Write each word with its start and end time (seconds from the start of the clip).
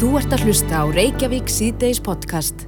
Þú 0.00 0.14
ert 0.16 0.32
að 0.32 0.46
hlusta 0.46 0.78
á 0.80 0.84
Reykjavík 0.88 1.50
síðdeis 1.52 1.98
podcast. 2.00 2.62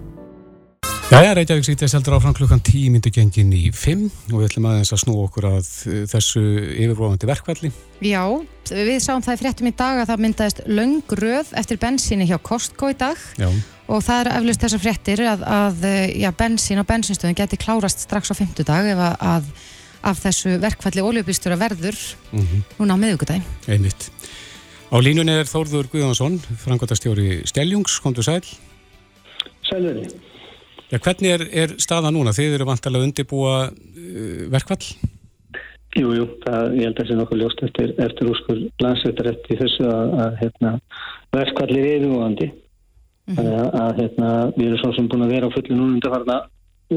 Jæja, 1.09 1.31
Reykjavík 1.39 1.65
síðdeis 1.65 1.95
heldur 1.97 2.19
áfram 2.19 2.35
klukkan 2.37 2.61
10 2.61 2.93
myndu 2.93 3.09
gengin 3.09 3.55
í 3.57 3.71
5 3.73 4.03
og 4.35 4.35
við 4.35 4.51
ætlum 4.51 4.67
aðeins 4.69 4.93
að 4.93 5.01
snú 5.01 5.15
okkur 5.23 5.47
að 5.49 5.71
þessu 6.13 6.43
yfirvofandi 6.75 7.31
verkvalli. 7.31 7.71
Já, 8.05 8.21
við 8.69 9.01
sáum 9.01 9.25
það 9.25 9.39
í 9.39 9.41
fréttum 9.47 9.71
í 9.71 9.75
dag 9.81 10.03
að 10.03 10.13
það 10.13 10.23
myndaðist 10.27 10.63
löng 10.69 11.17
röð 11.23 11.57
eftir 11.63 11.81
bensíni 11.81 12.29
hjá 12.29 12.37
Costco 12.37 12.93
í 12.93 13.01
dag 13.01 13.25
Já, 13.41 13.49
og 13.89 14.05
það 14.05 14.21
er 14.27 14.33
eflust 14.37 14.69
þessar 14.69 14.85
fréttir 14.85 15.27
að, 15.33 15.49
að 15.57 15.91
já, 16.13 16.31
bensín 16.45 16.85
og 16.85 16.91
bensinstöðin 16.93 17.41
geti 17.41 17.63
klárast 17.65 18.05
strax 18.05 18.29
á 18.29 18.37
50 18.37 18.69
dag 18.69 18.93
ef 18.93 19.05
að, 19.09 19.21
að 19.33 19.53
af 20.13 20.25
þessu 20.29 20.59
verkvalli 20.61 21.09
oljubýstur 21.09 21.57
að 21.57 21.65
verður 21.65 22.07
mm 22.37 22.65
núna 22.77 22.93
á 22.93 23.03
miðugudaginn. 23.09 23.53
einmitt. 23.73 24.11
Á 24.93 25.01
línunni 25.01 25.33
er 25.33 25.49
Þórður 25.49 25.87
Guðjónsson, 25.89 26.35
frangotastjóri 26.61 27.47
Skeljungs, 27.49 27.95
komdu 28.05 28.21
sæl. 28.21 28.43
Sælveri. 29.65 30.03
Já, 30.91 30.99
hvernig 30.99 31.31
er, 31.33 31.45
er 31.63 31.71
staða 31.81 32.11
núna? 32.13 32.35
Þið 32.37 32.59
eru 32.59 32.67
vantarlega 32.69 33.01
að 33.01 33.07
undirbúa 33.09 33.55
uh, 33.73 34.43
verkvall? 34.53 34.83
Jú, 35.97 36.11
jú, 36.13 36.27
það, 36.43 36.77
ég 36.77 36.85
held 36.85 36.93
að 36.93 36.99
það 36.99 37.09
sé 37.09 37.17
nokkuð 37.17 37.41
ljóst 37.41 37.63
eftir, 37.65 37.95
eftir 38.05 38.29
úrskur 38.35 38.61
landsveitarætt 38.85 39.49
í 39.49 39.59
þessu 39.63 39.87
að, 39.89 40.13
að 40.27 40.37
hérna, 40.43 40.73
verkvallir 41.39 41.87
er 41.87 41.97
yfirvóðandi. 42.03 42.51
Þannig 43.33 43.57
að, 43.63 43.71
að 43.81 44.03
hérna, 44.03 44.35
við 44.59 44.67
erum 44.67 44.83
svo 44.83 44.93
sem 44.99 45.09
búin 45.09 45.25
að 45.25 45.35
vera 45.39 45.49
á 45.49 45.55
fullu 45.57 45.79
núna 45.79 45.97
undarfarna, 45.97 46.39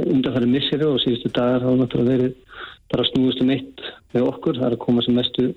undarfarið 0.02 0.52
misseri 0.52 0.90
og 0.90 1.00
síðustu 1.00 1.32
dagar 1.32 1.64
hafa 1.64 1.80
náttúrulega 1.80 2.20
verið 2.20 2.60
bara 2.92 3.08
snúist 3.14 3.40
um 3.40 3.56
eitt 3.56 3.88
við 4.12 4.28
okkur. 4.34 4.60
Það 4.60 4.68
er 4.68 4.76
að 4.76 4.84
koma 4.84 5.08
sem 5.08 5.16
mestu 5.16 5.48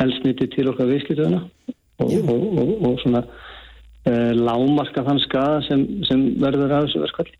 elsniti 0.00 0.48
til 0.56 0.70
okkar 0.72 0.88
viðskiptöðuna 0.88 1.44
og, 2.02 2.16
og, 2.34 2.48
og, 2.62 2.72
og 2.88 2.98
svona 3.02 3.22
uh, 3.26 4.32
lámarka 4.36 5.04
þann 5.06 5.22
skada 5.24 5.62
sem, 5.68 5.86
sem 6.08 6.26
verður 6.42 6.76
af 6.78 6.88
þessu 6.88 7.04
verkvalli. 7.04 7.38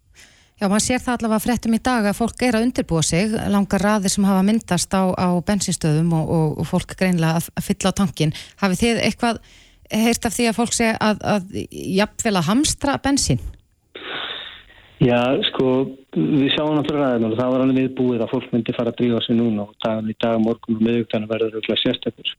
Já, 0.62 0.68
maður 0.70 0.84
sér 0.84 1.00
það 1.02 1.16
allavega 1.16 1.42
fréttum 1.42 1.74
í 1.74 1.82
dag 1.82 2.04
að 2.06 2.18
fólk 2.20 2.42
er 2.46 2.54
að 2.54 2.68
undirbúa 2.68 3.00
sig, 3.02 3.32
langar 3.50 3.82
raðir 3.82 4.12
sem 4.14 4.26
hafa 4.28 4.44
myndast 4.46 4.92
á, 4.94 5.10
á 5.10 5.28
bensinstöðum 5.42 6.12
og, 6.14 6.60
fólk 6.70 6.94
greinlega 6.94 7.40
að, 7.40 7.48
að 7.58 7.66
fylla 7.66 7.90
á 7.90 7.98
tankin. 7.98 8.34
Hafið 8.60 8.82
þið 8.84 9.00
eitthvað 9.08 9.40
heyrt 9.90 10.28
af 10.28 10.36
því 10.36 10.46
að 10.48 10.58
fólk 10.60 10.76
segja 10.76 11.00
að, 11.02 11.24
að 11.32 11.58
jafnvel 11.98 12.34
að 12.38 12.46
hamstra 12.46 12.94
bensín? 13.02 13.42
Já, 15.02 15.18
sko, 15.48 15.72
við 16.14 16.52
sjáum 16.54 16.76
náttúrulega 16.78 17.16
ræðin 17.16 17.26
og 17.26 17.36
það 17.40 17.52
var 17.52 17.64
alveg 17.64 17.78
viðbúið 17.80 18.22
að 18.22 18.32
fólk 18.36 18.52
myndi 18.54 18.74
fara 18.76 18.92
að 18.92 19.00
drífa 19.00 19.22
sig 19.24 19.38
núna 19.38 19.64
og 19.66 19.74
dagan 19.82 20.12
í 20.12 20.14
dag, 20.14 20.38
morgun 20.44 20.78
og 20.78 20.84
miðugtan 20.86 21.26
verður 21.30 21.58
auðvitað 21.58 21.80
sérstakur. 21.82 22.34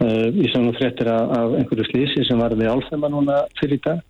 Ég 0.00 0.50
sá 0.52 0.58
nú 0.60 0.72
fréttir 0.76 1.08
af, 1.08 1.30
af 1.32 1.54
einhverju 1.56 1.86
slísi 1.88 2.24
sem 2.28 2.38
var 2.38 2.52
við 2.52 2.68
álfema 2.68 3.08
núna 3.08 3.38
fyrir 3.60 3.78
í 3.78 3.82
dag. 3.86 4.02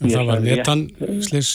Það 0.00 0.26
var 0.30 0.40
netan 0.40 0.84
slis. 1.22 1.50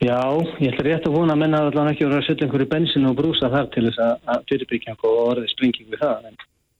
Já, 0.00 0.16
ég 0.60 0.72
ætla 0.72 0.84
rétt 0.86 1.06
að 1.08 1.12
vona 1.16 1.34
að 1.34 1.40
menna 1.42 1.58
allan 1.68 1.90
ekki 1.92 2.06
voru 2.06 2.20
að 2.20 2.26
setja 2.28 2.46
einhverju 2.46 2.68
bensin 2.70 3.06
og 3.08 3.16
brúsa 3.18 3.50
þar 3.52 3.66
til 3.74 3.84
þess 3.88 3.98
að- 4.00 4.18
að 4.32 4.44
fyrirbyggja 4.48 4.94
og 4.96 5.16
orðið 5.30 5.48
springing 5.52 5.88
við 5.92 6.00
það. 6.00 6.28
En, 6.28 6.36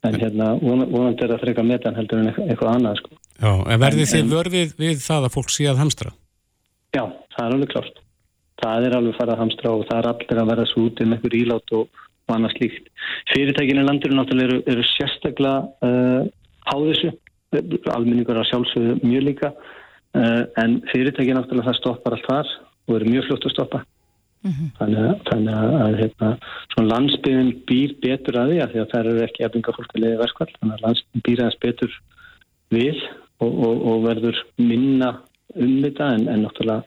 en 0.08 0.14
hérna, 0.20 0.46
vona- 0.60 0.86
vonandi 0.88 1.24
er 1.24 1.34
að 1.34 1.40
freka 1.44 1.62
metan 1.62 1.94
heldur 1.94 2.18
en 2.20 2.28
eitthvað, 2.32 2.74
annað, 2.76 2.96
sko. 3.00 3.10
Já, 3.40 3.52
en 3.72 3.80
verðið 3.80 4.06
En- 4.06 4.12
þið 4.14 4.32
vörfið 4.36 4.70
við 4.76 4.96
það 5.08 5.24
að 5.26 5.34
fólk 5.36 5.50
sé 5.50 5.64
að 5.68 5.76
hamstra? 5.82 6.10
Já, 6.96 7.04
það 7.36 7.44
er 7.46 7.52
alveg 7.56 7.68
klárt. 7.74 7.96
Það 8.62 8.86
er 8.86 8.96
alveg 8.96 9.14
farað 9.16 9.34
að 9.36 9.42
hamstra 9.42 9.70
og 9.72 9.84
það 9.88 9.98
er 9.98 10.08
allir 10.12 10.40
að 10.40 10.48
verða 10.52 10.66
svo 10.68 10.80
út 10.88 11.00
um 11.00 11.12
einhver 11.12 11.36
ílát 11.40 11.72
og, 11.72 11.88
og 12.30 12.36
annað 12.38 12.56
slíkt. 12.56 12.88
Fyrirtækinu 13.32 13.82
í 13.84 13.88
landinu 13.88 14.18
náttúrulega 14.18 14.48
eru, 14.48 14.62
eru 14.72 14.86
sérstaklega 14.94 15.58
uh, 15.86 16.24
á 16.70 16.74
þessu. 16.86 17.12
Almenningur 17.90 18.36
er 18.36 18.42
að 18.44 18.50
sjálfsögðu 18.52 18.98
mjög 19.04 19.24
líka. 19.28 19.52
Uh, 20.14 20.42
en 20.62 20.80
fyrirtækinu 20.90 21.38
náttúrulega 21.40 21.70
það 21.70 21.80
stoppar 21.80 22.16
allt 22.16 22.28
þar 22.30 22.52
og 22.88 22.96
eru 22.98 23.10
mjög 23.12 23.26
fljótt 23.28 23.48
að 23.50 23.56
stoppa. 23.56 23.82
Þannig, 24.78 25.00
að- 25.04 25.18
þannig 25.28 25.56
að, 25.60 25.74
að 25.84 25.96
hérna, 26.00 26.28
svona 26.72 26.90
landsbyðin 26.94 27.50
býr 27.68 27.90
betur 28.00 28.38
að 28.40 28.52
því 28.54 28.60
að 28.64 28.70
því 28.72 28.80
að 28.80 28.92
það 28.92 29.00
eru 29.10 29.24
ekki 29.26 29.44
efninga 29.44 29.74
fólk 29.76 29.90
að 29.92 30.04
leiði 30.04 30.20
verkvall. 30.22 30.52
Þannig 30.54 30.76
að 30.78 30.84
landsbyðin 30.86 31.24
býr 31.26 31.42
aðeins 31.44 31.60
betur 31.66 31.98
við 32.70 33.02
og, 33.40 33.50
og, 33.50 33.82
og 33.90 33.98
verður 34.06 34.40
minna 34.56 35.10
um 35.58 35.74
þetta 35.84 36.08
en, 36.14 36.26
en 36.30 36.44
náttúrulega 36.46 36.84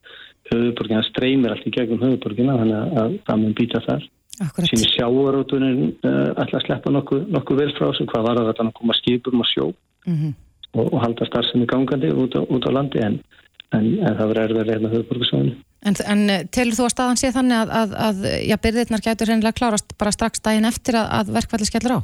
höfuborgina 0.50 1.04
streymir 1.08 1.54
allt 1.54 1.68
í 1.70 1.74
gegnum 1.76 2.02
höfuborgina 2.02 2.58
þannig 2.60 2.80
að, 2.80 2.98
að 3.04 3.16
það 3.28 3.42
mun 3.44 3.56
býta 3.60 3.84
þar. 3.86 4.08
Akkurat. 4.44 4.70
Sýnir 4.70 4.92
sjáarótunin 4.94 5.84
uh, 6.04 6.32
ætla 6.44 6.60
að 6.60 6.66
sleppa 6.68 6.92
nokkuð 6.92 7.28
nokku 7.32 7.58
vel 7.60 7.70
frá 7.78 7.88
þessu 7.90 8.08
hvað 8.12 8.26
var 8.28 8.42
að 8.42 8.50
þetta 8.52 8.68
að 8.68 8.74
koma 8.80 8.98
skipum 9.02 9.44
og 9.46 9.50
sjó 9.52 9.70
Mm 10.04 10.34
og, 10.78 10.90
og 10.94 11.00
halda 11.04 11.28
starfsemi 11.30 11.68
gangandi 11.70 12.12
út 12.14 12.36
á, 12.38 12.42
út 12.42 12.66
á 12.68 12.72
landi 12.74 13.04
en, 13.04 13.20
en, 13.76 13.86
en 14.02 14.18
það 14.18 14.34
verður 14.34 14.50
erfið 14.50 14.74
hérna 14.74 14.94
höfuborgarsvæðinu. 14.94 15.56
En, 15.84 16.00
en 16.14 16.26
eh, 16.32 16.46
telur 16.56 16.78
þú 16.78 16.88
að 16.88 16.94
staðan 16.96 17.20
sé 17.20 17.32
þannig 17.36 17.60
að, 17.60 17.74
að, 17.82 17.96
að 18.08 18.26
já, 18.48 18.56
byrðirnar 18.66 19.04
gætur 19.04 19.32
reynilega 19.32 19.60
klárast 19.60 19.96
bara 20.00 20.16
strax 20.16 20.44
daginn 20.46 20.70
eftir 20.70 21.00
að, 21.00 21.10
að 21.20 21.34
verkvalli 21.38 21.70
skellur 21.70 21.98
á? 21.98 22.00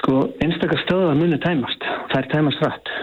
Sko, 0.00 0.16
einstakar 0.44 0.82
stöðar 0.82 1.18
muni 1.18 1.38
tæmast. 1.40 1.86
Það 2.12 2.18
er 2.20 2.30
tæmast 2.32 2.64
rætt. 2.64 2.94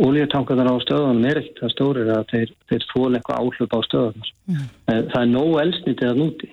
Ólíutankarnar 0.00 0.70
á 0.72 0.76
stöðunum 0.84 1.26
er 1.28 1.40
ekkert 1.40 1.62
það 1.62 1.72
stórir 1.74 2.10
að 2.12 2.22
þeir, 2.32 2.52
þeir 2.70 2.86
fóla 2.90 3.18
eitthvað 3.18 3.40
áhlöp 3.40 3.76
á 3.76 3.80
stöðunar. 3.86 4.30
Mm. 4.48 4.64
Það 4.90 5.20
er 5.20 5.30
nógu 5.30 5.58
elsnitið 5.62 6.10
að 6.10 6.20
núti. 6.20 6.50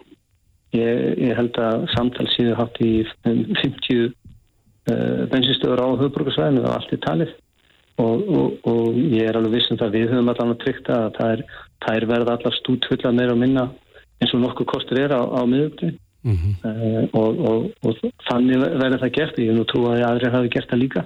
Ég, 0.76 1.20
ég 1.24 1.36
held 1.38 1.58
að 1.64 1.86
samtal 1.94 2.28
síðu 2.34 2.56
haft 2.60 2.80
í 2.84 2.92
um 3.30 3.44
50 3.56 4.02
uh, 4.08 5.22
bensinstöður 5.32 5.84
á 5.84 5.88
höfbrukarsvæðinu 6.04 6.66
og 6.66 6.74
allt 6.76 6.96
er 6.96 7.04
talið. 7.06 7.36
Og, 7.98 8.26
og, 8.30 8.58
og 8.70 8.98
ég 9.00 9.26
er 9.26 9.40
alveg 9.40 9.56
viss 9.58 9.72
um 9.74 9.80
það 9.80 9.96
við 9.96 10.12
höfum 10.12 10.34
allan 10.34 10.54
að 10.54 10.60
trykta 10.66 10.98
að 11.06 11.16
það 11.16 11.32
er, 11.34 11.46
það 11.86 11.96
er 12.00 12.10
verða 12.12 12.36
allar 12.38 12.58
stútfulla 12.60 13.14
meira 13.16 13.34
og 13.34 13.40
minna 13.42 13.64
eins 14.22 14.34
og 14.36 14.44
nokkuð 14.44 14.70
kostur 14.70 15.00
er 15.02 15.16
á, 15.18 15.22
á 15.24 15.42
miðugdegi. 15.50 15.98
Mm 16.28 16.58
Uh, 16.66 17.06
og, 17.14 17.38
og, 17.48 17.66
og 17.86 18.00
þannig 18.28 18.60
verður 18.60 19.04
það 19.04 19.12
gert 19.16 19.38
ég 19.40 19.54
nú 19.56 19.64
trú 19.70 19.86
að 19.88 20.02
aðrir 20.04 20.34
hafi 20.34 20.50
gert 20.52 20.72
það 20.72 20.82
líka 20.82 21.04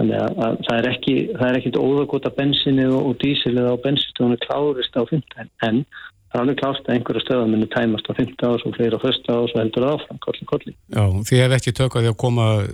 þannig 0.00 0.16
að, 0.16 0.38
að 0.46 0.56
það 0.66 0.78
er 0.78 0.88
ekki 0.90 1.14
það 1.36 1.44
er 1.46 1.58
ekkit 1.58 1.78
óðagóta 1.78 2.32
bensinni 2.38 2.86
og, 2.88 3.10
dísil 3.20 3.52
eða 3.52 3.76
á 3.76 3.82
bensinstöðunum 3.84 4.40
klárist 4.46 4.96
á 4.96 5.02
15 5.04 5.52
en 5.68 5.82
það 6.30 6.38
er 6.38 6.44
alveg 6.44 6.60
klárt 6.60 6.86
að 6.86 6.94
einhverja 6.94 7.24
stöðum 7.24 7.54
muni 7.54 7.68
tæmast 7.74 8.10
á 8.10 8.12
15 8.14 8.46
ás 8.46 8.66
og 8.66 8.76
fleiri 8.76 8.98
á 8.98 9.04
första 9.04 9.34
ás 9.34 9.54
og 9.54 9.58
heldur 9.58 9.86
það 9.86 9.96
áfram, 9.96 10.20
kolli 10.26 10.46
kolli 10.52 10.74
Já, 10.76 11.04
þið 11.26 11.42
hef 11.42 11.56
ekki 11.56 11.74
tök 11.80 11.96
á 11.96 12.00
því 12.00 12.12
að 12.12 12.20
koma 12.22 12.46
uh, 12.62 12.70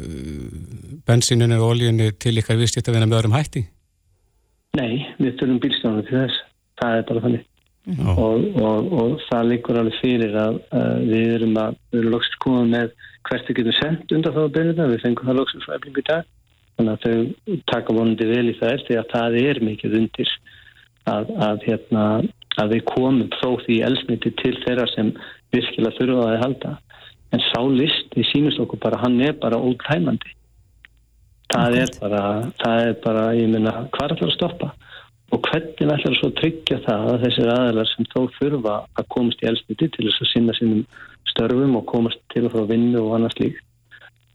bensinin 1.08 1.56
eða 1.56 1.70
oljunni 1.72 2.10
til 2.20 2.36
ykkar 2.36 2.60
viðstýtt 2.60 2.90
að 2.90 2.98
vinna 2.98 3.08
með 3.10 3.20
öðrum 3.22 3.36
hætti? 3.38 3.64
Nei, 4.76 5.06
við 5.16 5.36
þurfum 5.40 5.60
bílstjónum 5.62 6.04
til 6.06 6.18
þess. 6.20 6.40
Það 6.76 6.98
er 6.98 7.04
bara 7.08 7.24
þannig. 7.24 7.44
Já, 7.86 8.08
og, 8.18 8.46
og, 8.58 8.88
og 8.98 9.12
það 9.28 9.50
liggur 9.52 9.78
alveg 9.78 9.98
fyrir 10.00 10.32
að, 10.42 10.56
að 10.74 11.04
við 11.06 11.34
erum 11.36 11.58
að 11.62 11.76
við 11.92 12.00
erum 12.00 12.14
loksins 12.16 12.40
komað 12.42 12.72
með 12.72 12.96
hvert 13.28 13.50
við 13.50 13.58
getum 13.60 13.76
sendt 13.76 14.14
undan 14.16 14.34
þá 14.34 14.40
að 14.42 14.56
byrja 14.56 14.88
við 14.90 15.04
fengum 15.04 15.28
það 15.30 15.38
loksins 15.40 15.66
frá 15.66 15.76
eflingu 15.76 16.02
í 16.02 16.08
dag. 16.08 16.32
Þannig 16.76 16.92
að 16.92 17.04
þau 17.06 17.60
taka 17.72 17.96
vonandi 17.96 18.28
vel 18.28 18.50
í 18.50 18.56
það 18.58 18.82
því 18.88 18.98
að 19.00 19.12
það 19.14 19.38
er 19.42 19.60
mikið 19.70 19.96
undir 20.00 20.32
að, 21.06 21.30
að, 21.46 21.62
hérna, 21.68 22.04
að 22.62 22.76
við 22.76 22.84
komum 22.88 23.30
þó 23.36 23.48
því 23.64 23.80
elsniti 23.88 24.32
til 24.40 24.54
þeirra 24.64 24.86
sem 24.94 25.12
virkilega 25.54 25.96
þurfa 25.98 26.30
að 26.30 26.40
halda. 26.44 26.72
En 27.34 27.42
sá 27.50 27.60
list 27.68 28.16
í 28.16 28.24
sínust 28.30 28.62
okkur 28.62 28.80
bara 28.82 29.00
hann 29.02 29.20
er 29.24 29.36
bara 29.42 29.60
ótæmandi. 29.60 30.32
Það 31.52 31.78
er 31.82 31.92
bara 32.00 32.22
það 32.62 32.82
er 32.86 32.96
bara, 33.04 33.26
ég 33.38 33.50
minna, 33.52 33.74
hvað 33.94 34.16
það 34.16 34.28
að 34.28 34.36
stoppa? 34.36 34.72
Og 35.34 35.42
hvernig 35.42 35.74
ætlar 35.74 36.02
það 36.04 36.16
svo 36.20 36.30
að 36.30 36.38
tryggja 36.40 36.80
það 36.86 37.06
að 37.12 37.22
þessir 37.24 37.52
aðalar 37.52 37.88
sem 37.90 38.08
þó 38.12 38.18
þurfa 38.38 38.74
að 38.94 39.08
komast 39.14 39.42
í 39.42 39.48
elsniti 39.50 39.88
til 39.94 40.06
þess 40.06 40.22
að 40.22 40.32
sinna 40.32 40.56
sínum 40.58 40.82
störfum 41.32 41.78
og 41.80 41.86
komast 41.90 42.20
til 42.32 42.44
að 42.46 42.54
fá 42.54 42.66
vinnu 42.70 43.02
og 43.02 43.16
annars 43.16 43.38
líkt 43.40 43.62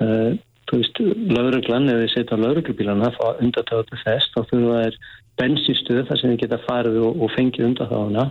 uh, 0.03 0.35
þú 0.69 0.79
veist, 0.79 1.01
lauruglan 1.35 1.89
ef 1.91 2.01
við 2.01 2.13
setja 2.13 2.37
á 2.37 2.43
lauruglubílana 2.43 3.09
að 3.09 3.17
fá 3.17 3.41
undatáða 3.43 3.87
til 3.89 4.01
þess 4.03 4.33
þá 4.33 4.39
þurfa 4.51 4.83
þær 4.83 4.99
bensinstöð 5.39 6.07
þar 6.09 6.19
sem 6.19 6.33
þið 6.33 6.41
geta 6.43 6.59
farið 6.65 6.99
og, 7.05 7.23
og 7.23 7.31
fengið 7.35 7.67
undatáðuna 7.69 8.27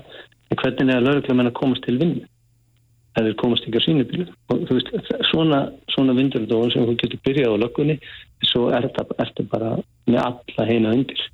en 0.50 0.61
hvernig 0.61 0.94
er 0.94 1.08
að 1.47 1.56
komast 1.58 1.85
til 1.87 1.97
vinnu? 2.00 2.26
Ef 3.19 3.26
þeir 3.26 3.37
komast 3.41 3.67
ekki 3.67 3.81
á 3.82 3.87
sínubílu 3.87 4.26
og 4.52 4.67
þú 4.69 4.76
veist, 4.76 4.91
svona, 5.31 5.61
svona 5.91 6.14
vindurdóðan 6.19 6.75
sem 6.75 6.87
þú 6.87 6.97
getur 7.00 7.23
byrjað 7.26 7.56
á 7.58 7.62
löggunni 7.64 7.97
svo 8.47 8.69
er 8.75 8.87
þetta 8.87 9.47
bara 9.50 9.73
með 10.06 10.20
alla 10.23 10.67
heina 10.69 10.93
undir. 10.94 11.25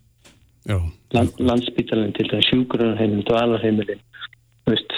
Land, 1.14 1.36
landsbítalinn 1.38 2.14
til 2.16 2.26
það 2.30 2.46
sjúkurunarheimilin, 2.48 3.26
dvalarheimilin. 3.28 4.00
Þú 4.64 4.72
veist, 4.72 4.96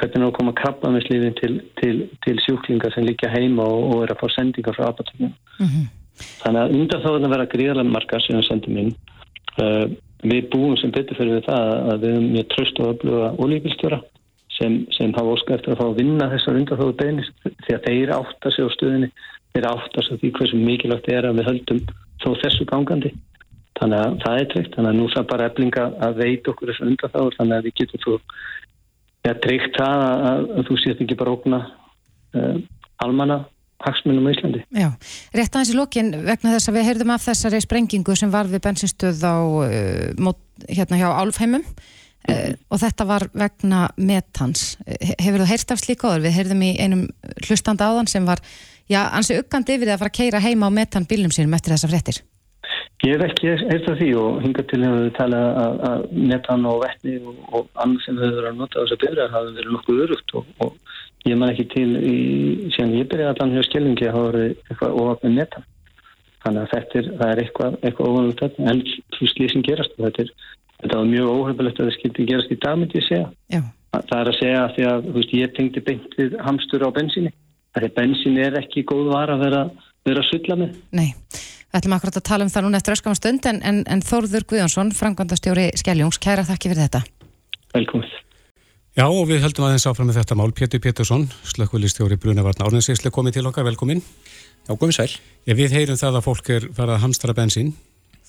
hvernig 0.00 0.18
er 0.18 0.26
að 0.26 0.32
koma 0.38 0.54
krabba 0.58 0.90
með 0.90 1.04
slífin 1.06 1.36
til, 1.38 1.52
til, 1.78 1.94
til 2.24 2.40
sjúklingar 2.42 2.96
sem 2.96 3.06
liggja 3.06 3.30
heima 3.30 3.68
og, 3.68 3.84
og 3.92 4.06
er 4.06 4.14
að 4.14 4.24
fá 4.24 4.34
sendingar 4.34 4.74
frá 4.78 4.88
apatöknum. 4.88 5.36
Mm 5.60 5.68
Þannig 6.14 6.60
að 6.60 6.74
undan 6.78 7.02
þá 7.02 7.08
að 7.10 7.32
vera 7.32 7.50
gríðarlega 7.50 7.90
margar 7.90 8.22
sem 8.22 8.36
við 8.38 8.44
sendum 8.46 8.76
inn 8.78 8.92
uh, 8.94 9.13
við 9.58 10.48
búum 10.52 10.76
sem 10.80 10.92
betur 10.94 11.18
fyrir 11.18 11.44
það 11.44 11.70
að 11.92 12.02
við 12.04 12.10
erum 12.10 12.28
með 12.32 12.48
tröst 12.54 12.80
og 12.80 12.90
öfluga 12.94 13.30
olíbílstjóra 13.44 14.00
sem, 14.56 14.80
sem 14.94 15.12
hafa 15.16 15.34
óskar 15.34 15.58
eftir 15.58 15.74
að 15.74 15.80
fá 15.82 15.86
að 15.88 16.00
vinna 16.00 16.30
þessar 16.32 16.58
undan 16.60 16.80
þá 16.80 16.86
beðnis 17.02 17.30
því 17.44 17.76
að 17.76 17.86
þeir 17.88 18.14
átta 18.16 18.52
sig 18.54 18.66
á 18.66 18.74
stöðinni 18.74 19.10
þeir 19.54 19.68
átta 19.70 20.04
sig 20.04 20.16
á 20.16 20.20
því 20.22 20.32
hversu 20.38 20.60
mikilvægt 20.60 21.12
er 21.12 21.28
að 21.28 21.38
við 21.38 21.48
höldum 21.50 21.80
þó 22.24 22.28
þessu 22.42 22.66
gangandi. 22.70 23.12
Þannig 23.78 24.00
að 24.00 24.18
það 24.22 24.40
er 24.40 24.50
tryggt 24.52 24.76
þannig 24.76 24.90
að 24.90 24.98
nú 25.00 25.06
það 25.12 25.30
bara 25.32 25.48
eflinga 25.50 25.84
að 26.06 26.20
veit 26.22 26.50
okkur 26.50 26.70
þessu 26.70 26.86
undan 26.88 27.14
þá 27.14 27.20
þannig 27.38 27.56
að 27.56 27.66
við 27.66 27.76
getum 27.80 28.02
þú 28.04 28.14
ja, 29.26 29.34
tryggt 29.46 29.80
það 29.80 30.04
að, 30.04 30.44
að 30.54 30.68
þú 30.68 30.78
sést 30.82 31.02
ekki 31.04 31.18
bara 31.18 31.34
okna 31.34 31.60
uh, 32.38 32.56
almanna 33.04 33.40
hagsmunum 33.82 34.28
í 34.30 34.36
Íslandi. 34.36 34.62
Já, 34.74 34.88
rétt 35.34 35.56
aðeins 35.56 35.72
í 35.74 35.78
lókin 35.78 36.14
vegna 36.24 36.54
þess 36.54 36.70
að 36.70 36.78
við 36.78 36.88
heyrðum 36.90 37.12
af 37.16 37.26
þessari 37.26 37.60
sprengingu 37.64 38.16
sem 38.16 38.32
var 38.32 38.48
við 38.50 38.62
bensinstöð 38.64 39.26
á 39.26 39.36
uh, 39.40 40.32
hérna 40.70 41.00
hjá 41.02 41.10
Álfheimum 41.10 41.66
Uh, 42.24 42.54
og 42.72 42.80
þetta 42.80 43.04
var 43.04 43.26
vegna 43.36 43.82
metans. 44.00 44.78
Hefur 45.20 45.42
þú 45.42 45.48
heyrst 45.50 45.72
af 45.74 45.80
slíka 45.82 46.08
áður? 46.08 46.22
Við 46.24 46.36
heyrðum 46.38 46.62
í 46.64 46.70
einum 46.80 47.02
hlustanda 47.44 47.90
áðan 47.90 48.08
sem 48.08 48.24
var, 48.24 48.40
já, 48.88 49.02
ansi 49.12 49.36
uggandi 49.36 49.76
yfir 49.76 49.90
að 49.92 50.00
fara 50.00 50.12
að 50.12 50.16
keira 50.22 50.40
heima 50.40 50.70
á 50.72 50.76
metan 50.78 51.04
bílum 51.04 51.34
sínum 51.34 51.52
eftir 51.52 51.74
þessa 51.74 51.90
frettir. 51.90 52.22
Ég 53.04 53.18
hef 53.18 53.26
ekki 53.26 53.52
heyrst 53.66 53.90
af 53.92 54.00
því 54.00 54.08
og 54.16 54.40
hinga 54.40 54.64
til 54.70 54.80
að 54.80 54.96
við 55.02 55.10
tala 55.18 55.42
að, 55.60 56.06
metan 56.32 56.64
og 56.70 56.80
vettni 56.86 57.18
og, 57.20 57.42
og 57.52 57.82
annað 57.84 58.06
sem 58.06 58.16
við 58.16 58.24
höfum 58.24 58.38
verið 58.38 58.50
að 58.54 58.60
nota 58.62 58.80
á 58.80 58.80
þess 58.80 58.96
að 58.96 59.02
byrja 59.04 59.28
hafa 59.34 59.52
verið 59.58 59.74
nokkuð 59.76 60.02
örugt 60.06 60.34
og, 60.40 60.48
og 60.64 60.83
ég 61.28 61.38
man 61.40 61.52
ekki 61.52 61.68
til 61.72 61.88
í, 61.98 62.16
síðan 62.74 62.98
ég 62.98 63.08
byrjaði 63.10 63.32
allan 63.32 63.54
hjá 63.54 63.68
skilningi 63.68 64.08
að 64.08 64.16
hafa 64.16 64.32
verið 64.32 64.50
eitthvað 64.68 64.98
ofað 65.04 65.38
metan. 65.38 65.70
Þannig 66.44 66.60
að 66.60 66.72
þetta 66.74 66.98
er, 67.00 67.06
er 67.24 67.40
eitthvað, 67.40 67.78
eitthvað 67.80 68.18
ofað 68.18 68.58
en 68.68 68.82
þú 69.16 69.30
slýsing 69.32 69.64
gerast 69.64 69.96
og 69.96 70.08
þetta 70.08 70.26
er 70.26 70.34
þetta 70.84 70.98
var 70.98 71.08
mjög 71.08 71.30
óhefðilegt 71.32 71.80
að 71.80 71.88
það 71.88 71.96
skildi 71.98 72.26
gerast 72.28 72.52
í 72.52 72.58
dag 72.60 72.78
myndi 72.78 73.00
ég 73.00 73.06
segja. 73.08 73.30
Já. 73.52 73.62
Það 73.94 74.18
er 74.18 74.30
að 74.30 74.38
segja 74.40 74.60
að 74.60 74.74
því 74.74 74.86
að 74.90 75.08
veist, 75.14 75.34
ég 75.38 75.54
tengdi 75.54 75.82
beint 75.86 76.16
við 76.18 76.36
hamstur 76.44 76.84
á 76.84 76.88
bensíni. 76.94 77.32
Það 77.74 77.86
er 77.88 77.94
bensín 77.98 78.40
er 78.42 78.58
ekki 78.60 78.84
góð 78.90 79.10
var 79.14 79.32
að 79.34 79.46
vera, 79.46 79.62
vera 80.06 80.26
sulla 80.28 80.58
með. 80.60 80.76
Nei, 80.94 81.08
við 81.30 81.78
ætlum 81.80 81.96
akkurat 81.96 82.20
að 82.20 82.26
tala 82.28 82.46
um 82.46 82.52
það 82.52 82.66
núna 82.66 82.82
eftir 82.82 82.96
öskamast 82.98 83.22
stund 83.22 83.48
en, 83.50 83.62
en, 83.70 83.80
en 83.90 84.04
Þórður 84.04 84.48
Guðjónsson, 84.50 84.92
frangvandastjóri 84.98 85.70
Skeljóns, 85.78 86.20
kæra 86.22 86.46
þakki 86.46 86.74
fyrir 86.74 86.86
þetta. 86.88 87.04
Velkomið. 87.74 88.23
Já 88.94 89.08
og 89.10 89.24
við 89.26 89.40
heldum 89.42 89.64
aðeins 89.66 89.88
áfram 89.90 90.06
með 90.06 90.20
þetta 90.20 90.36
mál. 90.38 90.52
Pétur 90.54 90.78
Pétursson, 90.78 91.24
slökkvöldistjóri 91.50 92.14
Brunavarn 92.22 92.62
Árnensísle 92.62 93.10
komið 93.10 93.40
til 93.40 93.48
okkar, 93.50 93.66
velkomin. 93.66 93.98
Já, 94.68 94.70
komið 94.70 94.94
sæl. 94.94 95.16
Ég 95.50 95.58
við 95.58 95.74
heyrum 95.74 95.98
það 95.98 96.20
að 96.20 96.26
fólk 96.28 96.50
er 96.54 96.68
farað 96.76 97.00
að 97.00 97.02
hamstra 97.02 97.34
bensín. 97.34 97.72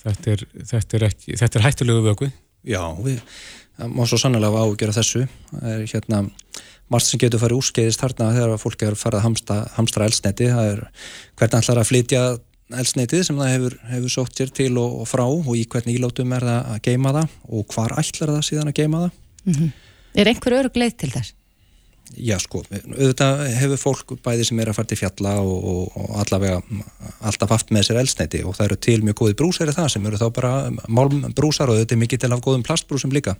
Þetta 0.01 0.33
er, 0.33 0.43
þetta 0.71 0.97
er, 0.97 1.05
ekki, 1.11 1.37
þetta 1.37 1.59
er 1.59 1.65
hættulegu 1.67 2.01
vöku. 2.07 2.31
Já, 2.65 2.81
við 2.97 3.21
má 3.93 4.03
svo 4.09 4.17
sannlega 4.17 4.65
ágjöra 4.65 4.97
þessu. 4.97 5.23
Það 5.53 5.69
er 5.75 5.85
hérna 5.93 6.25
margt 6.89 7.11
sem 7.11 7.21
getur 7.21 7.45
farið 7.45 7.61
úrskeiðist 7.61 8.01
þarna 8.01 8.33
þegar 8.33 8.57
fólk 8.65 8.89
er 8.89 8.97
farið 8.97 9.21
að 9.21 9.25
hamstra, 9.29 9.61
hamstra 9.77 10.09
elsneti. 10.09 10.49
Það 10.49 10.73
er 10.73 10.85
hvernig 11.37 11.61
ætlar 11.61 11.85
að 11.85 11.89
flytja 11.93 12.27
elsnetið 12.73 13.27
sem 13.29 13.37
það 13.37 13.53
hefur, 13.53 13.81
hefur 13.93 14.17
sótt 14.17 14.41
sér 14.41 14.49
til 14.49 14.73
og, 14.81 15.01
og 15.03 15.13
frá 15.13 15.27
og 15.29 15.53
í 15.53 15.67
hvernig 15.69 15.99
ílátum 15.99 16.33
er 16.33 16.49
það 16.49 16.71
að 16.73 16.85
geima 16.89 17.17
það 17.19 17.41
og 17.53 17.75
hvar 17.75 17.99
ætlar 18.01 18.39
það 18.39 18.47
síðan 18.49 18.73
að 18.73 18.79
geima 18.81 19.05
það. 19.05 19.19
Mm 19.45 19.53
-hmm. 19.59 19.75
Er 20.15 20.29
einhver 20.31 20.59
örug 20.61 20.77
leið 20.79 20.95
til 21.01 21.11
þess? 21.13 21.33
Já 22.21 22.35
sko, 22.39 22.61
auðvitað 22.69 23.39
hefur 23.57 23.79
fólk 23.81 24.11
bæði 24.23 24.45
sem 24.47 24.59
er 24.61 24.69
að 24.69 24.77
fara 24.77 24.89
til 24.91 24.97
fjalla 24.99 25.31
og, 25.41 25.55
og, 25.71 25.95
og 25.99 26.19
allavega 26.21 26.59
alltaf 27.25 27.51
haft 27.51 27.73
með 27.73 27.87
sér 27.87 27.99
elsneiti 28.03 28.43
og 28.45 28.53
það 28.55 28.67
eru 28.67 28.77
til 28.85 28.97
mjög 29.07 29.17
góði 29.21 29.37
brúsar 29.39 29.71
í 29.71 29.75
það 29.75 29.89
sem 29.95 30.05
eru 30.05 30.19
þá 30.21 30.27
bara 30.35 30.51
málmbrúsar 30.85 31.73
og 31.73 31.81
er 31.81 31.99
mikið 31.99 32.21
til 32.23 32.31
af 32.31 32.43
góðum 32.45 32.63
plastbrúsum 32.67 33.15
líka. 33.15 33.33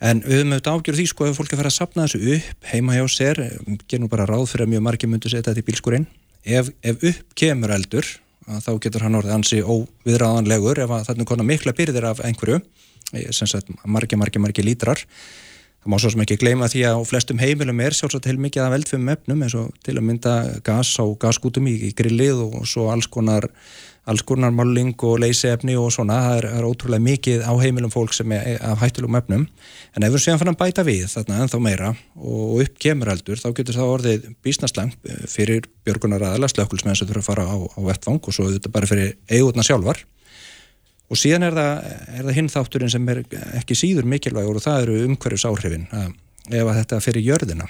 En 0.00 0.22
við 0.22 0.38
höfum 0.38 0.54
auðvitað 0.54 0.78
ágjörð 0.78 1.00
því 1.00 1.06
sko 1.10 1.26
ef 1.26 1.40
fólk 1.40 1.50
er 1.50 1.58
að 1.58 1.62
fara 1.64 1.72
að 1.72 1.78
sapna 1.80 2.06
þessu 2.06 2.36
upp 2.36 2.70
heima 2.70 2.96
hjá 2.96 3.04
sér, 3.10 3.42
genum 3.90 4.12
bara 4.12 4.28
ráð 4.30 4.46
fyrir 4.52 4.68
að 4.68 4.74
mjög 4.74 4.86
margir 4.86 5.10
myndu 5.10 5.32
setja 5.32 5.50
þetta 5.50 5.64
í 5.64 5.68
bílskurinn 5.68 6.06
ef, 6.44 6.70
ef 6.82 7.08
upp 7.10 7.36
kemur 7.38 7.74
eldur 7.74 8.06
þá 8.44 8.72
getur 8.82 9.04
hann 9.06 9.18
orðið 9.18 9.36
ansi 9.38 9.62
óviðræðanlegur 9.64 10.82
ef 10.84 10.94
þannig 11.08 11.28
konar 11.28 11.48
mikla 11.48 11.74
byrðir 11.76 12.08
af 12.10 12.22
einhverju 12.26 12.60
margir, 13.86 14.18
margir 14.42 14.66
lítrar 14.66 15.00
Það 15.84 15.92
má 15.92 15.98
svo 16.00 16.10
sem 16.14 16.22
ekki 16.24 16.36
gleyma 16.40 16.66
því 16.72 16.82
að 16.88 16.94
á 16.96 17.00
flestum 17.04 17.40
heimilum 17.42 17.80
er 17.84 17.92
sjálfsagt 17.92 18.24
heil 18.24 18.38
mikið 18.40 18.62
af 18.64 18.74
eldfum 18.78 19.08
efnum 19.12 19.42
eins 19.44 19.54
og 19.60 19.74
til 19.84 19.92
að 19.98 20.06
mynda 20.08 20.36
gas 20.64 20.94
á 20.96 21.04
gaskútum 21.20 21.66
í, 21.68 21.90
grillið 21.92 22.40
og 22.46 22.62
svo 22.64 22.86
alls 22.88 23.04
konar, 23.12 23.44
alls 24.08 24.24
konar 24.24 24.54
máling 24.56 24.94
og 25.04 25.18
leysiefni 25.20 25.76
og 25.76 25.90
svona. 25.92 26.16
Það 26.24 26.38
er, 26.38 26.46
er 26.56 26.68
ótrúlega 26.70 27.04
mikið 27.04 27.44
á 27.44 27.52
heimilum 27.60 27.92
fólk 27.92 28.16
sem 28.16 28.32
er 28.32 28.56
af 28.64 28.80
hættulegum 28.80 29.20
efnum. 29.20 29.44
En 29.92 30.08
ef 30.08 30.16
við 30.16 30.24
séum 30.24 30.40
fann 30.40 30.54
að 30.54 30.58
bæta 30.62 30.86
við 30.88 31.04
þarna 31.12 31.44
ennþá 31.44 31.60
meira 31.68 31.92
og 32.16 32.64
upp 32.64 32.80
kemur 32.80 33.12
eldur 33.12 33.44
þá 33.44 33.50
getur 33.60 33.76
það 33.82 33.94
orðið 33.98 34.26
bísnaslengt 34.40 35.12
fyrir 35.28 35.68
björgunar 35.84 36.24
aðala, 36.30 36.48
slökkulsmenn 36.48 36.96
sem 36.96 37.12
þurfa 37.12 37.26
að 37.26 37.28
fara 37.28 37.44
á, 37.44 37.56
á 37.60 37.80
vettvang 37.92 38.24
og 38.24 38.32
svo 38.32 38.48
þetta 38.48 38.72
bara 38.72 38.88
fyrir 38.88 39.18
eigurna 39.28 39.68
sjálfar. 39.68 40.00
Og 41.14 41.20
síðan 41.20 41.46
er 41.46 41.54
það, 41.54 41.88
er 42.10 42.26
það 42.26 42.36
hinn 42.38 42.50
þátturinn 42.50 42.90
sem 42.90 43.08
er 43.12 43.20
ekki 43.60 43.76
síður 43.78 44.08
mikilvægur 44.10 44.58
og 44.58 44.64
það 44.64 44.80
eru 44.82 45.00
umhverjus 45.06 45.46
áhrifin 45.46 45.86
ef 45.94 46.66
að 46.66 46.78
þetta 46.80 47.00
fyrir 47.04 47.26
jörðina 47.28 47.68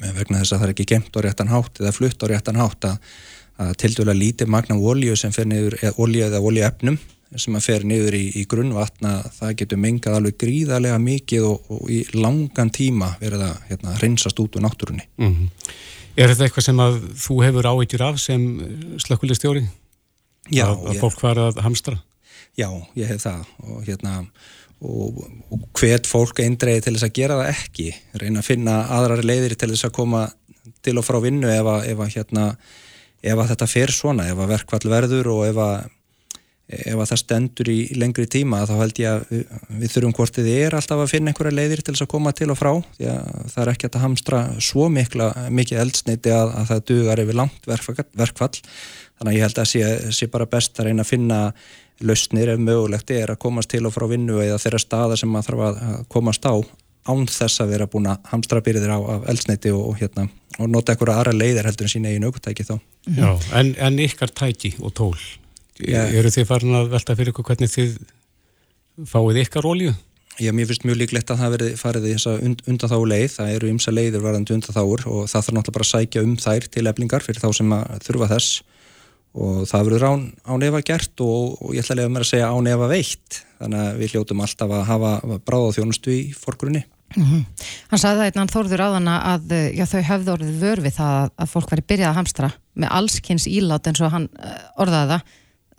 vegna 0.00 0.40
þess 0.40 0.54
að 0.54 0.60
það 0.62 0.66
er 0.66 0.72
ekki 0.72 0.88
gemt 0.94 1.16
á 1.16 1.20
réttan 1.26 1.52
hátt 1.52 1.80
eða 1.82 1.92
flutt 1.92 2.24
á 2.24 2.26
réttan 2.30 2.60
hátt 2.60 2.86
að, 2.88 3.14
að 3.60 3.72
til 3.82 3.92
dæla 3.98 4.16
lítið 4.16 4.52
magna 4.54 4.78
ólíu 4.78 5.16
sem 5.18 5.34
fer 5.34 5.48
niður, 5.50 5.76
eða 5.82 5.92
ólíu 6.00 6.24
eða 6.30 6.40
ólíuefnum 6.40 6.98
sem 7.36 7.54
að 7.58 7.66
fer 7.66 7.86
niður 7.86 8.16
í, 8.18 8.24
í 8.40 8.46
grunnvatna 8.50 9.14
það 9.36 9.54
getur 9.60 9.82
mengað 9.84 10.16
alveg 10.18 10.38
gríðarlega 10.40 10.98
mikið 11.04 11.46
og, 11.46 11.70
og 11.76 11.92
í 11.92 12.00
langan 12.16 12.72
tíma 12.74 13.12
verið 13.20 13.46
að 13.46 13.68
hérna, 13.68 13.96
reynsast 14.00 14.40
út 14.42 14.56
úr 14.56 14.64
náttúrunni 14.66 15.06
mm 15.20 15.34
-hmm. 15.34 15.72
Er 16.18 16.32
þetta 16.32 16.46
eitthvað 16.48 16.64
sem 16.64 16.80
að 16.82 16.96
þú 17.22 17.34
hefur 17.44 17.66
áhyggjur 17.70 18.02
af 18.02 18.16
sem 18.20 18.42
slökkulistjóri? 18.98 19.62
Já. 20.50 20.66
Að, 20.66 20.88
að 20.90 20.98
fólk 21.04 21.20
fara 21.20 21.46
að 21.50 21.60
hamstra? 21.62 22.00
Já, 22.60 22.68
ég 22.98 23.08
hef 23.08 23.22
það 23.24 23.44
og 23.64 23.84
hérna 23.86 24.16
og, 24.80 25.22
og 25.52 25.64
hvert 25.76 26.08
fólk 26.08 26.42
eindreiði 26.44 26.86
til 26.86 26.94
þess 26.96 27.08
að 27.08 27.16
gera 27.20 27.38
það 27.40 27.52
ekki. 27.54 27.88
Reyna 28.20 28.42
að 28.42 28.50
finna 28.50 28.76
aðrar 28.96 29.24
leiðir 29.24 29.56
til 29.60 29.70
þess 29.72 29.88
að 29.88 29.96
koma 30.00 30.26
til 30.84 30.96
og 31.00 31.06
frá 31.06 31.20
vinnu 31.24 31.48
ef 31.52 31.68
að, 31.68 31.86
ef 31.92 32.02
að, 32.04 32.12
hérna, 32.16 32.50
ef 33.20 33.40
að 33.40 33.50
þetta 33.54 33.70
fer 33.70 33.94
svona 33.94 34.28
ef 34.32 34.40
að 34.40 34.52
verkvall 34.54 34.92
verður 34.92 35.32
og 35.34 35.48
ef 35.48 35.64
að 35.64 35.88
ef 36.70 37.00
að 37.02 37.08
það 37.10 37.20
stendur 37.24 37.68
í 37.72 37.78
lengri 37.98 38.26
tíma 38.30 38.60
þá 38.68 38.74
held 38.78 39.00
ég 39.02 39.10
að 39.10 39.78
við 39.80 39.92
þurfum 39.94 40.14
hvort 40.14 40.36
þið 40.36 40.50
er 40.54 40.76
alltaf 40.78 41.02
að 41.02 41.12
finna 41.12 41.32
einhverja 41.32 41.56
leiðir 41.56 41.82
til 41.82 41.94
þess 41.96 42.04
að 42.04 42.10
koma 42.12 42.32
til 42.36 42.50
og 42.52 42.58
frá 42.60 42.70
því 42.94 43.08
að 43.10 43.30
það 43.54 43.62
er 43.64 43.70
ekki 43.72 43.88
að 43.88 44.00
hamstra 44.04 44.42
svo 44.62 44.86
mikla, 44.92 45.28
mikið 45.50 45.82
eldsneiti 45.84 46.34
að, 46.34 46.54
að 46.60 46.70
það 46.70 46.84
dugar 46.92 47.22
yfir 47.24 47.40
langt 47.40 47.70
verkfall. 47.70 48.52
Þannig 49.18 49.32
að 49.32 49.36
ég 49.36 49.44
held 49.44 49.60
að 49.60 49.70
sé, 49.72 49.88
sé 50.16 50.30
bara 50.32 50.48
best 50.48 50.78
að 50.78 50.88
reyna 50.88 51.04
að 51.04 51.10
finna 51.10 51.40
lausnir 52.04 52.52
ef 52.54 52.60
mögulegt 52.60 53.10
er 53.14 53.34
að 53.34 53.42
komast 53.42 53.70
til 53.72 53.84
og 53.86 53.94
frá 53.94 54.06
vinnu 54.10 54.38
eða 54.42 54.60
þeirra 54.62 54.80
staða 54.80 55.18
sem 55.20 55.30
maður 55.30 55.56
þarf 55.56 55.66
að 55.66 56.06
komast 56.12 56.46
á 56.48 56.54
án 57.08 57.24
þess 57.28 57.62
að 57.62 57.72
vera 57.74 57.88
búin 57.90 58.08
að 58.10 58.28
hamstra 58.30 58.62
byrðir 58.64 58.92
á 58.92 58.98
eldsneiti 59.30 59.72
og, 59.72 59.94
hérna, 60.00 60.26
og 60.58 60.68
nota 60.70 60.92
einhverja 60.92 61.20
aðra 61.20 61.34
leiðir 61.36 61.68
heldur 61.68 61.88
en 61.88 61.92
sína 61.94 62.12
eigin 62.12 62.26
aukutæki 62.28 62.66
þá. 62.68 62.74
Já, 63.16 63.30
en, 63.56 63.72
en 63.80 63.98
ykkar 64.04 64.32
tæki 64.36 64.74
og 64.80 64.94
tól, 64.96 65.16
Já. 65.80 66.04
eru 66.06 66.32
þið 66.32 66.48
farin 66.48 66.76
að 66.76 66.92
velta 66.92 67.16
fyrir 67.16 67.32
ykkur 67.32 67.48
hvernig 67.48 67.72
þið 67.72 67.98
fáið 69.08 69.42
ykkar 69.46 69.68
ólíu? 69.68 69.94
Já, 70.40 70.52
mér 70.56 70.68
finnst 70.70 70.86
mjög 70.88 71.00
líklegt 71.02 71.30
að 71.32 71.40
það 71.42 71.54
verði 71.56 71.70
farið 71.76 72.04
í 72.06 72.12
þessa 72.14 72.34
und, 72.46 72.60
undan 72.70 72.90
þá 72.92 72.98
leið, 73.12 73.26
það 73.34 73.54
eru 73.56 73.70
ymsa 73.74 73.92
leiðir 73.92 74.22
varðandi 74.24 74.54
undan 74.56 74.76
þáur 74.76 75.02
og 75.10 75.24
það 75.28 75.42
þarf 75.46 75.56
náttúrulega 75.56 75.76
bara 75.76 75.86
að 75.86 75.90
sækja 75.90 76.22
um 76.24 76.36
þær 76.40 76.68
til 76.76 76.84
eflingar 76.88 77.24
fyrir 77.26 77.42
þá 77.42 77.48
sem 77.58 77.74
þurfa 78.06 78.28
þess 78.30 78.62
og 79.30 79.66
það 79.70 79.84
verður 79.86 80.06
án, 80.10 80.22
án 80.42 80.64
efa 80.66 80.80
gert 80.86 81.22
og, 81.22 81.58
og 81.62 81.74
ég 81.74 81.84
ætla 81.84 81.94
að 81.94 82.00
lega 82.00 82.12
mér 82.14 82.24
að 82.24 82.30
segja 82.32 82.48
án 82.50 82.70
efa 82.70 82.88
veitt. 82.90 83.42
Þannig 83.60 83.82
að 83.84 84.00
við 84.00 84.14
hljótum 84.14 84.42
alltaf 84.42 84.72
að 84.74 84.88
hafa 84.88 85.12
bráða 85.46 85.76
þjónustu 85.76 86.14
í 86.14 86.24
forgrunni. 86.34 86.82
Mm 87.16 87.26
-hmm. 87.26 87.44
Hann 87.90 87.98
sagði 87.98 88.18
það 88.18 88.28
einnan 88.28 88.50
Þórður 88.54 88.82
áðana 88.86 89.14
að 89.34 89.54
já, 89.74 89.84
þau 89.86 90.02
höfðu 90.10 90.32
orðið 90.32 90.60
vörfi 90.62 90.90
það 90.94 91.30
að 91.36 91.50
fólk 91.50 91.70
veri 91.70 91.86
byrjað 91.86 92.10
að 92.10 92.18
hamstra 92.18 92.50
með 92.74 92.92
allskynns 92.98 93.46
ílát 93.50 93.86
eins 93.86 94.00
og 94.00 94.12
hann 94.14 94.28
eh, 94.38 94.58
orðaði 94.78 95.08
það. 95.10 95.22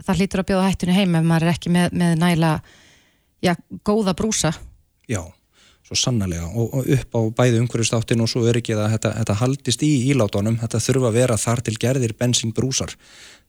Það 0.06 0.18
hlýtur 0.18 0.40
að 0.40 0.50
bjóða 0.50 0.68
hættunni 0.68 0.96
heim 0.98 1.16
ef 1.16 1.24
maður 1.24 1.48
er 1.48 1.54
ekki 1.54 1.70
með, 1.70 1.94
með 1.94 2.18
næla 2.20 2.52
já, 3.42 3.56
góða 3.84 4.14
brúsa. 4.14 4.52
Já, 5.08 5.24
svo 5.88 5.96
sannlega 5.96 6.48
og, 6.52 6.74
og 6.74 6.88
upp 6.88 7.16
á 7.16 7.22
bæði 7.40 7.62
umhverjastáttin 7.64 8.22
og 8.22 8.30
svo 8.30 8.44
er 8.48 8.60
ekki 8.60 8.76
það 8.76 8.92
þetta, 8.98 9.14
þetta 9.22 9.40
haldist 9.40 9.84
í 9.84 9.92
ílátunum. 10.12 10.60
Þetta 10.60 10.84
þurfa 10.84 11.08
að 11.08 11.20
vera 11.22 11.38
þar 11.38 11.62
til 11.62 11.78
gerðir 11.80 12.16
bensínbrúsar 12.20 12.96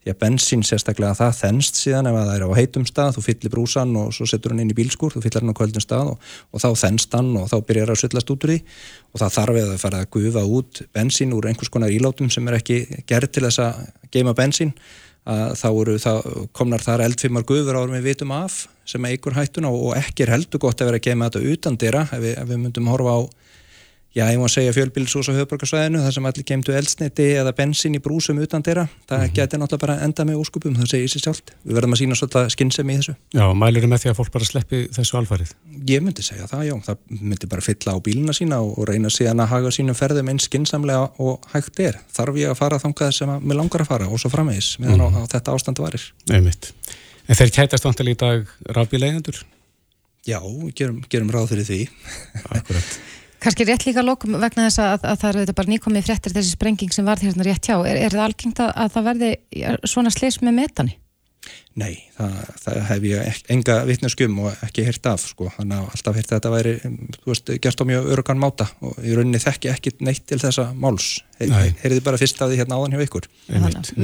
því 0.02 0.12
að 0.12 0.18
bensín 0.18 0.64
sérstaklega 0.66 1.14
það 1.18 1.36
þennst 1.38 1.78
síðan 1.78 2.08
ef 2.10 2.16
það 2.18 2.32
er 2.34 2.44
á 2.46 2.58
heitum 2.58 2.86
stað, 2.88 3.12
þú 3.16 3.24
fyllir 3.28 3.52
brúsan 3.52 3.92
og 4.00 4.08
svo 4.16 4.26
setur 4.26 4.54
hann 4.54 4.64
inn 4.64 4.72
í 4.72 4.76
bílskur, 4.78 5.14
þú 5.14 5.22
fyllir 5.22 5.44
hann 5.44 5.54
á 5.54 5.60
kvöldum 5.60 5.84
stað 5.84 6.10
og, 6.14 6.32
og 6.50 6.64
þá 6.64 6.68
þennst 6.82 7.14
hann 7.14 7.30
og 7.38 7.46
þá 7.52 7.56
byrjar 7.68 7.94
að 7.94 8.02
sullast 8.02 8.34
út 8.34 8.46
úr 8.48 8.54
því. 8.54 8.58
Og 9.12 9.22
það 9.22 9.36
þarf 9.36 9.60
eða 9.62 9.76
að 9.76 9.84
fara 9.84 10.02
að 10.02 10.10
gufa 10.16 10.42
út 10.58 10.82
bensín 10.96 11.36
úr 11.36 11.48
einhvers 11.50 11.70
konar 11.70 11.94
ílátum 11.94 12.32
sem 12.34 12.50
er 12.50 12.58
ekki 12.58 12.82
gerð 13.06 13.30
til 13.30 13.46
þess 13.46 13.62
að 13.62 13.82
geima 14.12 14.34
bensín 14.34 14.74
þá 15.22 15.68
eru, 15.70 15.98
þá 16.02 16.12
komnar 16.56 16.82
þar 16.82 17.04
eldfimar 17.06 17.46
gufur 17.46 17.78
árum 17.78 17.94
við 17.94 18.08
vitum 18.10 18.32
af 18.34 18.64
sem 18.88 19.04
eigur 19.06 19.36
hættuna 19.36 19.70
og 19.70 19.94
ekki 19.94 20.24
er 20.24 20.34
heldur 20.34 20.64
gott 20.64 20.80
að 20.82 20.90
vera 20.90 20.98
að 20.98 21.06
geima 21.06 21.28
þetta 21.30 21.52
utan 21.52 21.78
dyrra 21.78 22.02
ef 22.08 22.22
við, 22.24 22.34
ef 22.40 22.48
við 22.48 22.62
myndum 22.64 22.90
horfa 22.90 23.14
á 23.14 23.20
já, 24.14 24.24
ég 24.28 24.38
má 24.40 24.48
segja 24.50 24.72
fjölbílisús 24.76 25.28
á 25.28 25.36
höfborgarsvæðinu 25.36 26.02
þar 26.04 26.14
sem 26.16 26.26
allir 26.28 26.46
kemdu 26.48 26.74
eldsneiti 26.76 27.26
eða 27.40 27.52
bensin 27.56 27.96
í 27.96 28.00
brúsum 28.02 28.40
utan 28.44 28.64
þeirra, 28.64 28.86
það 29.08 29.18
mm 29.18 29.24
-hmm. 29.24 29.34
geti 29.38 29.60
náttúrulega 29.60 29.82
bara 29.86 29.96
enda 30.04 30.24
með 30.28 30.40
óskupum, 30.42 30.76
það 30.76 30.90
segir 30.92 31.12
sér 31.12 31.24
sjálft 31.24 31.52
við 31.64 31.74
verðum 31.76 31.96
að 31.96 32.00
sína 32.02 32.18
svolítið 32.20 32.48
skinnsemi 32.54 32.92
í 32.92 32.98
þessu 33.00 33.14
Já, 33.32 33.44
mælur 33.54 33.86
með 33.88 34.02
því 34.02 34.10
að 34.10 34.18
fólk 34.20 34.32
bara 34.32 34.44
sleppi 34.44 34.88
þessu 34.92 35.16
alfarið? 35.16 35.54
Ég 35.88 36.02
myndi 36.02 36.22
segja 36.22 36.46
það, 36.46 36.64
já, 36.68 36.74
það 36.86 36.96
myndi 37.08 37.46
bara 37.46 37.62
fylla 37.62 37.94
á 37.96 37.98
bíluna 38.04 38.32
sína 38.32 38.60
og, 38.60 38.78
og 38.78 38.88
reyna 38.88 39.08
síðan 39.08 39.40
að 39.40 39.52
haga 39.54 39.70
sínum 39.70 39.96
ferðum 39.96 40.28
eins 40.28 40.44
skinsamlega 40.44 41.08
og 41.18 41.40
hægt 41.52 41.80
er 41.80 41.98
þarf 42.12 42.36
ég 42.36 42.50
að 42.50 42.60
fara 42.60 42.78
þangað 42.78 43.12
sem 43.16 43.28
að 43.28 43.40
mér 43.40 43.56
langar 43.56 43.80
að 43.80 43.88
fara 43.88 44.08
og 44.08 44.20
svo 44.20 44.30
framvegis 44.30 44.78
meðan 44.78 45.00
mm 45.00 45.08
-hmm. 45.08 45.24
á, 45.24 45.24
á 45.24 45.30
þetta 45.32 45.52
ástand 45.52 45.78
varir. 45.78 46.12
En 47.28 47.36
þeir 47.36 47.50
kætast 47.54 47.84
vantilega 47.84 48.12
í 48.12 48.18
dag 48.18 48.46
rafbíleigendur? 48.76 49.44
Já, 50.26 50.38
gerum, 50.74 51.02
gerum 51.10 51.30
ráð 51.30 51.50
fyrir 51.50 51.66
því 51.66 51.80
Akkurat 52.54 52.98
Kanski 53.42 53.66
rétt 53.66 53.84
líka 53.88 54.04
lókum 54.06 54.36
vegna 54.38 54.68
þess 54.68 54.78
að, 54.78 55.06
að 55.10 55.16
það 55.18 55.38
eru 55.42 55.54
bara 55.58 55.70
nýkomið 55.72 56.04
fréttir 56.06 56.34
þessi 56.36 56.54
sprenging 56.54 56.92
sem 56.94 57.06
var 57.08 57.18
hérna 57.18 57.46
rétt 57.46 57.66
hjá. 57.66 57.74
Er, 57.82 57.98
er 58.06 58.14
það 58.14 58.26
algengt 58.28 58.62
að, 58.62 58.74
að 58.84 58.92
það 58.94 59.08
verði 59.08 59.30
svona 59.90 60.12
sleis 60.14 60.38
með 60.44 60.58
metani? 60.60 60.94
Nei, 61.72 61.94
það, 62.18 62.32
það 62.60 62.78
hef 62.90 63.04
ég 63.08 63.38
enga 63.54 63.74
vittneskum 63.88 64.40
og 64.44 64.64
ekki 64.66 64.82
hirt 64.84 65.06
af 65.08 65.22
sko, 65.24 65.46
þannig 65.54 65.78
að 65.78 65.94
alltaf 65.94 66.16
hirt 66.18 66.28
að 66.28 66.34
þetta 66.36 66.50
væri 66.52 66.72
þú 66.82 67.30
veist, 67.30 67.52
gert 67.64 67.80
á 67.80 67.84
mjög 67.88 68.08
örugan 68.12 68.42
máta 68.42 68.66
og 68.84 68.98
í 69.00 69.14
rauninni 69.16 69.40
þekki 69.40 69.70
ekki 69.72 69.94
neitt 70.04 70.26
til 70.28 70.36
þessa 70.42 70.68
máls. 70.76 71.22
Heyrði 71.40 72.02
bara 72.04 72.20
fyrst 72.20 72.44
af 72.44 72.52
því 72.52 72.58
hérna 72.60 72.76
áðan 72.76 72.98
hjá 72.98 73.06
ykkur? 73.06 73.28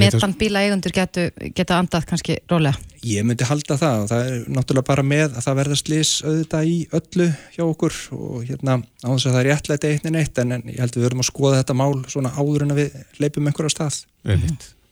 Metan 0.00 0.34
bíla 0.40 0.64
eigundur 0.64 0.96
geta 0.96 1.76
andað 1.76 2.08
kannski 2.08 2.38
rólega. 2.48 2.80
Ég 3.04 3.28
myndi 3.28 3.46
halda 3.46 3.76
það 3.78 4.06
og 4.06 4.10
það 4.14 4.32
er 4.32 4.48
náttúrulega 4.56 4.88
bara 4.88 5.04
með 5.12 5.28
að 5.28 5.44
það 5.44 5.60
verða 5.60 5.78
slís 5.82 6.14
auðvitað 6.24 6.72
í 6.72 6.76
öllu 6.98 7.28
hjá 7.52 7.64
okkur 7.68 8.00
og 8.16 8.48
hérna 8.48 8.80
á 8.80 9.08
þess 9.12 9.28
að 9.28 9.36
það 9.36 9.40
er 9.42 9.50
réttlega 9.52 9.92
einnig 9.92 10.16
neitt 10.16 10.40
en, 10.42 10.56
en 10.56 10.66
ég 10.72 10.80
held 10.80 10.96
að 10.96 11.02
við 11.02 11.10
verðum 11.10 11.22
að 11.22 11.30
skoða 11.30 11.60
þetta 11.60 11.78
mál 11.78 11.92
svona 12.08 12.32
áður 12.34 12.64
en 12.64 12.74
að 12.74 12.82
við 12.82 12.98
leipum 13.20 13.52
einhverja 13.52 13.76
stað. 13.76 14.02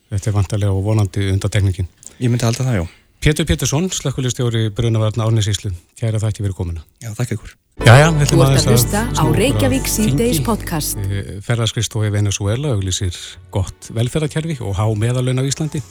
Þetta 0.07 0.29
er 0.29 0.37
vantarlega 0.37 0.71
og 0.71 0.85
vonandi 0.85 1.27
undatekningin 1.33 1.89
Ég 2.17 2.31
myndi 2.33 2.47
halda 2.47 2.65
það, 2.65 2.75
já. 2.79 2.83
Pétur 3.21 3.45
Pétursson, 3.45 3.87
slökkulistjóri 3.93 4.69
Brunavarna 4.73 5.25
Árnesíslu. 5.27 5.69
Kæra 5.97 6.17
þætti 6.21 6.41
verið 6.45 6.55
komuna. 6.57 6.81
Já, 7.01 7.11
þakka 7.13 7.35
ykkur. 7.35 7.51
Já, 7.85 7.91
já, 7.93 8.07
við 8.09 8.23
ætlum 8.25 8.41
að 8.41 8.57
hlusta 8.71 9.03
á 9.13 9.23
Reykjavík 9.37 9.89
síðdeis 9.91 10.39
podcast. 10.45 10.97
Eh, 11.05 11.35
Ferðarskristói 11.45 12.09
Venezuela 12.13 12.73
auglísir 12.73 13.13
gott 13.53 13.91
velferðarkerfi 13.93 14.57
og 14.65 14.73
há 14.79 14.85
meðalögn 14.97 15.41
á 15.41 15.45
Íslandi. 15.45 15.83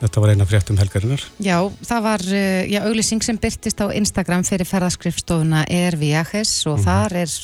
Þetta 0.00 0.24
var 0.24 0.32
eina 0.32 0.48
fréttum 0.48 0.80
helgarinnar. 0.80 1.26
Já, 1.36 1.58
það 1.84 2.02
var 2.08 2.26
eh, 2.32 2.64
já, 2.72 2.80
auglísing 2.88 3.28
sem 3.28 3.36
byrtist 3.44 3.84
á 3.84 3.92
Instagram 3.92 4.48
fyrir 4.48 4.68
ferðarskrifstofuna 4.72 5.66
er 5.68 6.00
Viajes 6.00 6.56
og 6.64 6.80
mm. 6.80 6.88
þar 6.88 7.20
er 7.26 7.38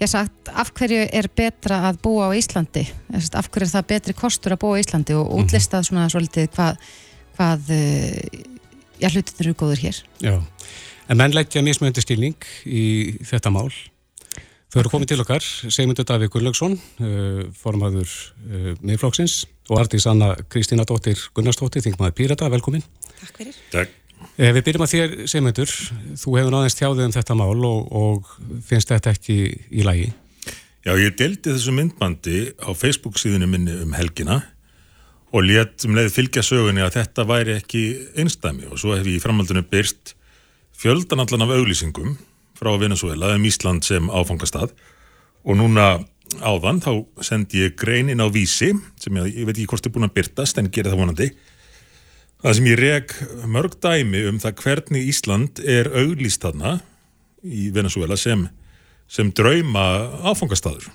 ég 0.00 0.08
sagt, 0.08 0.54
af 0.54 0.70
hverju 0.76 1.04
er 1.12 1.28
betra 1.36 1.82
að 1.90 2.00
búa 2.06 2.30
á 2.30 2.38
Íslandi? 2.38 2.86
Af 3.34 3.50
hverju 3.50 3.66
er 3.66 3.74
það 3.74 3.90
betri 3.92 4.16
kostur 4.16 4.54
að 4.54 4.62
búa 4.64 4.78
á 4.78 4.82
Íslandi 4.82 5.18
og 5.18 5.26
mhm. 5.28 5.42
útlistað 5.42 5.90
svona 5.90 6.08
svolítið 6.12 6.50
hvað, 6.54 6.80
hvað 7.40 7.72
eh, 7.72 8.44
já, 9.00 9.08
hlutin 9.08 9.40
eru 9.40 9.56
góður 9.56 9.80
hér. 9.80 10.02
Já, 10.20 10.36
en 11.08 11.20
menn 11.20 11.32
leggja 11.32 11.64
mismöndi 11.64 12.04
stilning 12.04 12.36
í 12.68 13.16
þetta 13.24 13.52
mál. 13.54 13.70
Þau 14.70 14.82
eru 14.84 14.90
komið 14.92 15.08
til 15.10 15.22
okkar, 15.24 15.46
segmundur 15.72 16.06
Davík 16.06 16.30
Gunnlaugsson, 16.30 16.76
eh, 17.02 17.40
formadur 17.58 18.06
eh, 18.06 18.74
miðflóksins 18.86 19.40
og 19.70 19.80
artís 19.80 20.06
Anna 20.06 20.36
Kristína 20.52 20.84
Dóttir 20.86 21.18
Gunnarsdóttir, 21.34 21.82
þingmaður 21.82 22.14
Pírata, 22.20 22.50
velkomin. 22.52 22.84
Takk 23.16 23.40
fyrir. 23.40 23.58
Takk. 23.72 23.96
Eh, 24.36 24.52
við 24.54 24.62
byrjum 24.68 24.84
að 24.86 24.92
þér, 24.92 25.16
Seymundur, 25.32 25.74
þú 26.20 26.36
hefur 26.36 26.54
náðist 26.54 26.78
þjáðið 26.78 27.08
um 27.08 27.16
þetta 27.16 27.38
mál 27.40 27.66
og, 27.66 27.90
og 27.90 28.30
finnst 28.68 28.92
þetta 28.92 29.16
ekki 29.16 29.40
í 29.74 29.86
lagi? 29.88 30.12
Já, 30.86 30.94
ég 31.00 31.18
deldi 31.18 31.50
þessu 31.50 31.74
myndbandi 31.74 32.38
á 32.62 32.70
Facebook 32.76 33.18
síðinu 33.18 33.50
minni 33.50 33.74
um 33.82 33.96
helgina 33.98 34.38
og 34.38 34.59
létt 35.46 35.84
um 35.86 35.94
leið 35.94 36.14
fylgja 36.14 36.42
sögunni 36.42 36.82
að 36.82 36.96
þetta 36.98 37.26
væri 37.28 37.58
ekki 37.60 37.82
einstæmi 38.18 38.66
og 38.70 38.80
svo 38.82 38.96
hef 38.96 39.06
ég 39.06 39.20
í 39.20 39.22
framhaldinu 39.22 39.62
byrst 39.70 40.16
fjöldanallan 40.80 41.46
af 41.46 41.52
auglýsingum 41.54 42.16
frá 42.58 42.72
Venezuela 42.80 43.34
um 43.36 43.46
Ísland 43.46 43.86
sem 43.86 44.10
áfangastad 44.10 44.74
og 45.44 45.56
núna 45.56 46.00
áðan 46.42 46.82
þá 46.82 46.92
sendi 47.26 47.64
ég 47.64 47.78
greinin 47.78 48.22
á 48.22 48.26
vísi 48.30 48.72
sem 49.00 49.16
ég, 49.22 49.30
ég 49.38 49.46
veit 49.46 49.56
ekki 49.56 49.70
hvort 49.70 49.86
er 49.86 49.94
búin 49.94 50.08
að 50.08 50.16
byrtast 50.18 50.58
en 50.58 50.70
gera 50.72 50.92
það 50.92 51.02
vonandi 51.04 51.30
Það 52.40 52.54
sem 52.56 52.68
ég 52.70 52.78
reg 52.80 53.10
mörg 53.52 53.74
dæmi 53.84 54.22
um 54.30 54.38
það 54.40 54.60
hvernig 54.62 55.08
Ísland 55.10 55.58
er 55.60 55.90
auglýst 55.92 56.40
þarna 56.40 56.78
í 57.44 57.66
Venezuela 57.74 58.16
sem, 58.16 58.46
sem 59.12 59.28
drauma 59.36 59.82
áfangastadur 60.24 60.86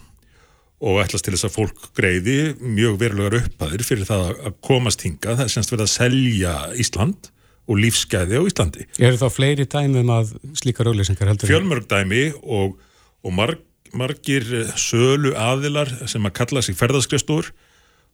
og 0.84 1.00
ætlast 1.04 1.26
til 1.26 1.36
þess 1.36 1.48
að 1.48 1.56
fólk 1.56 1.86
greiði 1.96 2.38
mjög 2.60 2.98
verulegar 3.02 3.38
upphæðir 3.40 3.86
fyrir 3.88 4.10
það 4.10 4.26
að 4.34 4.58
komast 4.66 5.06
hinga, 5.06 5.38
það 5.38 5.46
er 5.46 5.54
semst 5.54 5.72
verið 5.72 5.86
að 5.88 5.94
selja 5.94 6.56
Ísland 6.84 7.30
og 7.66 7.80
lífsgæði 7.82 8.42
á 8.42 8.44
Íslandi. 8.46 8.88
Er 9.02 9.16
það 9.18 9.32
fleiri 9.34 9.66
dæmi 9.70 10.04
um 10.04 10.12
að 10.14 10.36
slíkar 10.60 10.92
auglýsingar 10.92 11.32
heldur? 11.32 11.50
Fjölmörg 11.50 11.88
dæmi 11.90 12.28
og, 12.44 12.76
og 13.26 13.34
marg, 13.34 13.64
margir 13.96 14.46
sölu 14.78 15.34
aðilar 15.40 15.90
sem 16.12 16.28
að 16.28 16.36
kalla 16.42 16.62
sig 16.66 16.78
ferðaskrifstór 16.78 17.50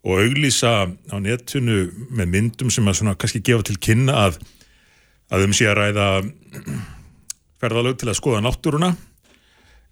og 0.01 0.23
auglýsa 0.23 0.87
á 0.87 1.15
netinu 1.21 1.83
með 2.09 2.33
myndum 2.37 2.71
sem 2.73 2.87
að 2.87 3.01
svona 3.01 3.17
kannski 3.19 3.43
gefa 3.45 3.67
til 3.67 3.77
kynna 3.81 4.17
að 4.29 4.41
að 5.31 5.47
um 5.47 5.53
sé 5.55 5.67
að 5.69 5.77
ræða 5.79 6.07
ferðalög 7.61 7.99
til 8.01 8.09
að 8.11 8.19
skoða 8.19 8.43
náttúruna 8.45 8.91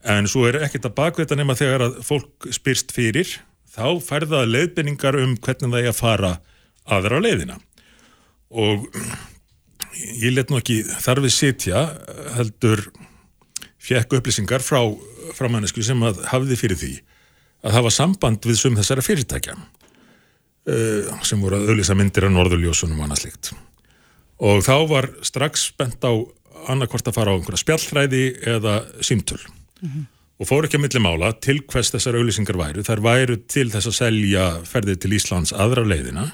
en 0.03 0.29
svo 0.31 0.45
er 0.47 0.61
ekkert 0.63 0.87
að 0.89 0.95
baka 0.97 1.23
þetta 1.23 1.39
nema 1.39 1.57
þegar 1.59 1.85
að 1.87 1.97
fólk 2.07 2.49
spyrst 2.55 2.93
fyrir 2.95 3.31
þá 3.69 3.99
færða 4.03 4.45
leiðbynningar 4.47 5.19
um 5.21 5.35
hvernig 5.37 5.73
það 5.73 5.81
er 5.81 5.91
að 5.91 5.99
fara 5.99 6.31
aðra 6.89 7.19
leiðina. 7.21 7.59
Og 8.49 8.87
ég 10.23 10.33
let 10.33 10.49
nú 10.49 10.57
ekki 10.59 10.81
þarfið 11.03 11.35
sitja 11.35 11.83
heldur 12.37 12.87
fjekk 13.79 14.17
upplýsingar 14.19 14.63
frá, 14.63 14.81
frá 15.35 15.49
mannesku 15.51 15.83
sem 15.85 16.01
að 16.07 16.23
hafði 16.31 16.57
fyrir 16.59 16.79
því 16.79 16.93
að 17.67 17.75
hafa 17.75 17.91
samband 17.91 18.47
við 18.47 18.61
sum 18.61 18.79
þessara 18.79 19.03
fyrirtækja 19.03 19.57
Eh, 20.69 21.07
sem 21.25 21.39
voru 21.41 21.57
að 21.57 21.71
auðvisa 21.71 21.95
myndir 21.97 22.27
af 22.27 22.33
norðurljósunum 22.35 22.99
og 22.99 23.05
annað 23.07 23.21
slikt 23.23 23.53
og 24.43 24.59
þá 24.63 24.75
var 24.89 25.07
strax 25.25 25.69
spennt 25.71 26.03
á 26.03 26.13
annarkvort 26.69 27.07
að 27.09 27.15
fara 27.15 27.31
á 27.31 27.35
einhverja 27.37 27.61
spjallhræði 27.63 28.23
eða 28.57 28.73
símtöl 28.99 29.39
mm 29.81 29.89
-hmm. 29.89 30.05
og 30.39 30.47
fór 30.47 30.65
ekki 30.65 30.77
að 30.77 30.85
milli 30.85 31.01
mála 31.03 31.31
til 31.41 31.61
hvers 31.61 31.91
þessar 31.93 32.15
auðlýsingar 32.19 32.57
væru. 32.57 32.83
Þær 32.83 33.01
væru 33.01 33.37
til 33.47 33.71
þess 33.71 33.87
að 33.87 33.99
selja 33.99 34.45
ferðið 34.63 34.99
til 34.99 35.13
Íslands 35.13 35.53
aðra 35.53 35.83
leiðina 35.85 36.31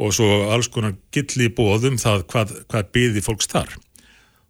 og 0.00 0.14
svo 0.14 0.50
alls 0.52 0.68
konar 0.68 0.96
gilli 1.12 1.48
bóðum 1.48 1.98
það 1.98 2.24
hvað, 2.26 2.54
hvað 2.68 2.92
byði 2.92 3.20
fólks 3.20 3.46
þar. 3.46 3.76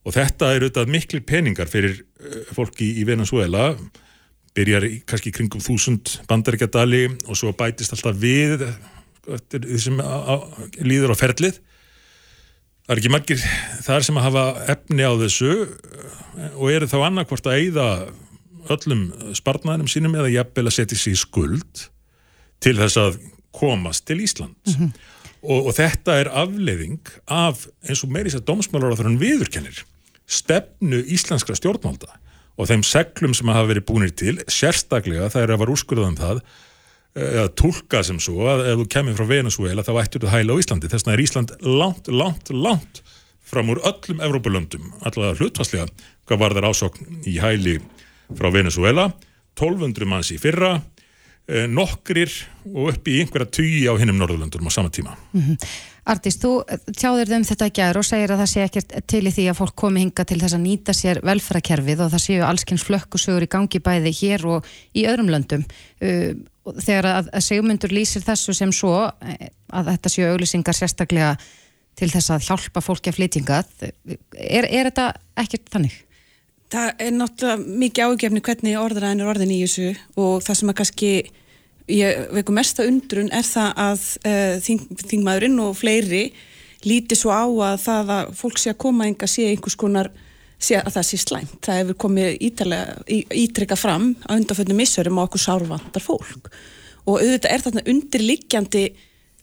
Og 0.05 0.15
þetta 0.15 0.55
er 0.55 0.63
auðvitað 0.63 0.89
miklu 0.89 1.21
peningar 1.21 1.69
fyrir 1.69 2.05
eh, 2.21 2.55
fólki 2.55 3.01
í 3.01 3.05
Venezuela 3.05 3.75
byrjar 4.57 4.87
í 4.87 5.03
kannski 5.07 5.33
kringum 5.35 5.63
þúsund 5.63 6.21
bandaríkjadali 6.29 7.05
og 7.29 7.37
svo 7.39 7.53
bætist 7.53 7.93
alltaf 7.95 8.17
við 8.19 8.65
því 9.27 9.79
sem 9.79 10.01
líður 10.83 11.15
á 11.15 11.17
ferlið 11.21 11.61
það 12.91 12.97
er 12.97 13.01
ekki 13.05 13.11
margir 13.15 13.43
þar 13.87 14.03
sem 14.03 14.17
að 14.19 14.25
hafa 14.27 14.45
efni 14.73 15.05
á 15.07 15.15
þessu 15.21 15.51
og 16.59 16.65
eru 16.73 16.89
þá 16.91 16.97
annarkvort 17.07 17.47
að 17.47 17.61
eigða 17.61 17.85
öllum 18.75 19.05
spartnaðinum 19.39 19.91
sínum 19.91 20.17
eða 20.19 20.33
jafnvel 20.35 20.65
að 20.67 20.75
setja 20.75 20.99
sér 20.99 21.21
skuld 21.21 21.85
til 22.59 22.73
þess 22.81 22.99
að 22.99 23.21
komast 23.55 24.09
til 24.11 24.19
Ísland 24.25 24.59
mm 24.67 24.75
-hmm. 24.75 24.91
og, 25.47 25.71
og 25.71 25.77
þetta 25.79 26.19
er 26.19 26.33
afleiðing 26.43 27.15
af 27.31 27.69
eins 27.87 28.03
og 28.03 28.11
meirins 28.11 28.35
að 28.35 28.49
domsmálar 28.51 28.91
á 28.91 28.99
þarun 28.99 29.23
viðurkennir 29.23 29.85
stefnu 30.27 31.05
íslenskra 31.07 31.55
stjórnmálda 31.55 32.11
og 32.59 32.67
þeim 32.67 32.83
seglum 32.83 33.35
sem 33.35 33.49
hafa 33.49 33.71
verið 33.71 33.87
búinir 33.87 34.11
til, 34.11 34.43
sérstaklega 34.51 35.31
það 35.31 35.43
er 35.43 35.55
að 35.55 35.63
var 35.63 35.71
úrskurðan 35.71 36.19
um 36.19 36.19
það 36.19 36.43
eh, 37.15 37.47
tólka 37.59 38.03
sem 38.07 38.21
svo 38.23 38.47
að 38.51 38.67
ef 38.73 38.83
þú 38.83 38.87
kemur 38.95 39.19
frá 39.19 39.29
Venezuela 39.31 39.87
þá 39.87 39.93
ættur 40.03 40.25
þú 40.25 40.35
hæla 40.35 40.57
á 40.57 40.61
Íslandi 40.63 40.91
þess 40.91 41.07
vegna 41.07 41.17
er 41.17 41.25
Ísland 41.25 41.57
langt, 41.65 42.09
langt, 42.09 42.53
langt 42.55 43.03
fram 43.51 43.73
úr 43.73 43.83
öllum 43.83 44.23
Evrópulöndum 44.23 44.93
allavega 45.01 45.39
hlutvarslega 45.41 45.89
hvað 46.29 46.43
var 46.45 46.57
þar 46.59 46.71
ásokn 46.71 47.21
í 47.27 47.39
hæli 47.43 47.79
frá 48.31 48.51
Venezuela 48.55 49.11
1200 49.59 50.09
manns 50.09 50.31
í 50.31 50.39
fyrra 50.41 50.77
eh, 51.51 51.67
nokkrir 51.67 52.31
og 52.71 52.93
upp 52.95 53.09
í 53.11 53.21
einhverja 53.23 53.51
tugi 53.59 53.87
á 53.91 53.95
hinnum 53.99 54.21
Norðurlöndum 54.21 54.71
á 54.71 54.73
sama 54.73 54.91
tíma 54.95 55.17
mm 55.33 55.41
-hmm. 55.41 55.71
Artís, 56.11 56.39
þú 56.41 56.63
tjáður 56.97 57.29
þau 57.29 57.37
um 57.37 57.45
þetta 57.45 57.67
að 57.67 57.77
gera 57.77 58.01
og 58.01 58.07
segir 58.09 58.33
að 58.33 58.41
það 58.43 58.51
sé 58.53 58.63
ekkert 58.65 58.95
til 59.07 59.21
í 59.29 59.33
því 59.35 59.45
að 59.51 59.59
fólk 59.59 59.75
komi 59.83 60.01
hinga 60.01 60.25
til 60.25 60.39
þess 60.41 60.57
að 60.57 60.65
nýta 60.65 60.95
sér 60.97 61.21
velfærakerfið 61.23 62.01
og 62.01 62.13
það 62.15 62.25
séu 62.25 62.47
allskynns 62.47 62.87
flökkusögur 62.89 63.47
í 63.47 63.51
gangi 63.53 63.83
bæði 63.85 64.13
hér 64.23 64.47
og 64.47 64.71
í 64.97 65.05
öðrum 65.11 65.31
löndum. 65.31 65.67
Þegar 66.79 67.11
að, 67.11 67.33
að 67.35 67.47
segjumundur 67.47 67.95
lýsir 67.95 68.25
þessu 68.27 68.55
sem 68.57 68.75
svo 68.75 68.95
eh, 69.07 69.49
að 69.75 69.95
þetta 69.95 70.15
séu 70.15 70.29
auglýsingar 70.31 70.77
sérstaklega 70.77 71.35
til 71.99 72.09
þess 72.13 72.33
að 72.33 72.47
hjálpa 72.47 72.81
fólki 72.85 73.11
að 73.11 73.19
flytjinga, 73.19 73.65
er, 73.83 74.65
er 74.65 74.89
þetta 74.89 75.11
ekkert 75.43 75.69
þannig? 75.75 75.99
það 76.71 77.03
er 77.03 77.15
náttúrulega 77.17 77.79
mikið 77.83 78.13
ágefni 78.13 78.43
hvernig 78.47 78.79
orðræðin 78.79 79.23
er 79.25 79.31
orðin 79.33 79.55
í 79.55 79.61
þessu 79.65 79.91
og 80.21 80.45
það 80.47 80.59
sem 80.61 80.73
að 80.73 80.79
kannski 80.81 81.13
ég 81.91 82.21
veiku 82.37 82.55
mesta 82.55 82.87
undrun 82.87 83.31
er 83.35 83.47
það 83.47 83.71
að 83.85 84.05
uh, 84.31 84.57
þing, 84.63 84.85
þingmaðurinn 85.03 85.63
og 85.65 85.79
fleiri 85.79 86.25
líti 86.87 87.19
svo 87.19 87.35
á 87.35 87.45
að 87.45 87.81
það 87.83 88.13
að 88.17 88.35
fólk 88.39 88.61
sé 88.61 88.73
að 88.73 88.83
koma 88.87 89.09
enga 89.11 89.29
sé 89.29 89.49
einhvers 89.51 89.79
konar 89.81 90.13
sé 90.61 90.79
að 90.81 90.95
það 90.97 91.07
sé 91.09 91.21
slæmt. 91.21 91.59
Það 91.65 91.79
hefur 91.81 91.99
komið 92.07 92.41
ítrykka 93.41 93.79
fram 93.79 94.13
á 94.29 94.37
undanföldum 94.37 94.81
missurum 94.81 95.21
á 95.21 95.25
okkur 95.27 95.45
sárvandar 95.45 96.05
fólk 96.05 96.51
og 97.09 97.17
auðvitað 97.17 97.53
er 97.55 97.65
þarna 97.65 97.87
undirliggjandi 97.89 98.83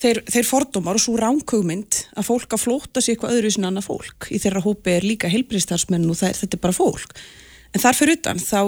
þeir, 0.02 0.22
þeir 0.30 0.48
fordómar 0.48 0.98
og 1.00 1.04
svo 1.04 1.16
ránkugmynd 1.20 2.04
að 2.18 2.28
fólk 2.30 2.54
að 2.54 2.64
flóta 2.64 3.02
sér 3.02 3.16
eitthvað 3.16 3.38
öðru 3.38 3.54
sem 3.54 3.68
annað 3.68 3.88
fólk. 3.90 4.30
Í 4.30 4.42
þeirra 4.44 4.64
hópi 4.66 4.94
er 4.94 5.08
líka 5.08 5.32
heilbriðstarsmenn 5.32 6.08
og 6.08 6.22
er, 6.22 6.38
þetta 6.38 6.58
er 6.60 6.64
bara 6.64 6.78
fólk. 6.78 7.18
En 7.74 7.84
þar 7.84 7.98
fyrir 7.98 8.20
utan 8.20 8.42
þá, 8.42 8.62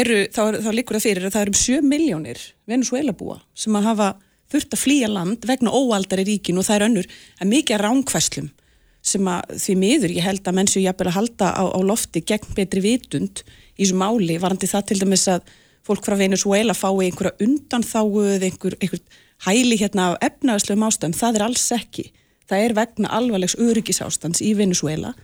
eru, 0.00 0.22
þá, 0.30 0.42
er, 0.46 0.60
þá 0.62 0.70
líkur 0.78 0.98
það 0.98 1.06
fyrir 1.08 1.28
að 1.28 1.36
það 1.36 1.46
eru 1.46 1.54
um 1.54 1.60
7 1.60 1.90
miljónir 1.90 2.44
Venezuela 2.70 3.16
búa 3.16 3.40
sem 3.58 3.76
að 3.76 3.90
hafa 3.90 4.12
þurft 4.50 4.74
að 4.74 4.82
flýja 4.84 5.10
land 5.10 5.44
vegna 5.46 5.74
óaldar 5.74 6.22
í 6.22 6.26
ríkin 6.30 6.58
og 6.58 6.66
það 6.66 6.78
er 6.78 6.86
önnur 6.88 7.10
að 7.40 7.52
mikið 7.52 7.82
ránkvæslum 7.84 8.48
sem 9.02 9.28
að 9.32 9.56
því 9.62 9.76
miður 9.80 10.14
ég 10.16 10.26
held 10.26 10.44
að 10.44 10.56
mennsu 10.58 10.82
ég 10.82 10.92
að 10.92 11.16
halda 11.16 11.50
á, 11.56 11.64
á 11.72 11.80
lofti 11.80 12.22
gegn 12.26 12.54
betri 12.56 12.82
vitund 12.84 13.42
í 13.76 13.84
þessu 13.84 13.96
máli 13.96 14.36
varandi 14.40 14.68
það 14.68 14.86
til 14.90 15.00
dæmis 15.00 15.26
að 15.32 15.48
fólk 15.86 16.04
frá 16.04 16.16
Venezuela 16.20 16.76
fái 16.76 17.06
einhverja 17.06 17.38
undanþáu 17.40 18.24
eða 18.36 18.48
einhver, 18.50 18.76
einhver 18.80 19.00
hæli 19.46 19.78
hérna 19.80 20.10
af 20.10 20.26
efnaðslegum 20.28 20.86
ástæðum, 20.86 21.16
það 21.16 21.38
er 21.38 21.44
alls 21.46 21.66
ekki. 21.72 22.10
Það 22.50 22.64
er 22.64 22.76
vegna 22.76 23.12
alvarlegs 23.16 23.56
öryggisástans 23.62 24.42
í 24.44 24.52
Venezuela 24.58 25.14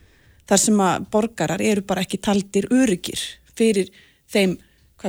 þar 0.47 0.63
sem 0.63 0.81
að 0.81 1.09
borgarar 1.13 1.63
eru 1.63 1.83
bara 1.87 2.05
ekki 2.07 2.21
taldir 2.23 2.69
öryggir 2.71 3.19
fyrir 3.59 3.91
þeim, 4.31 4.55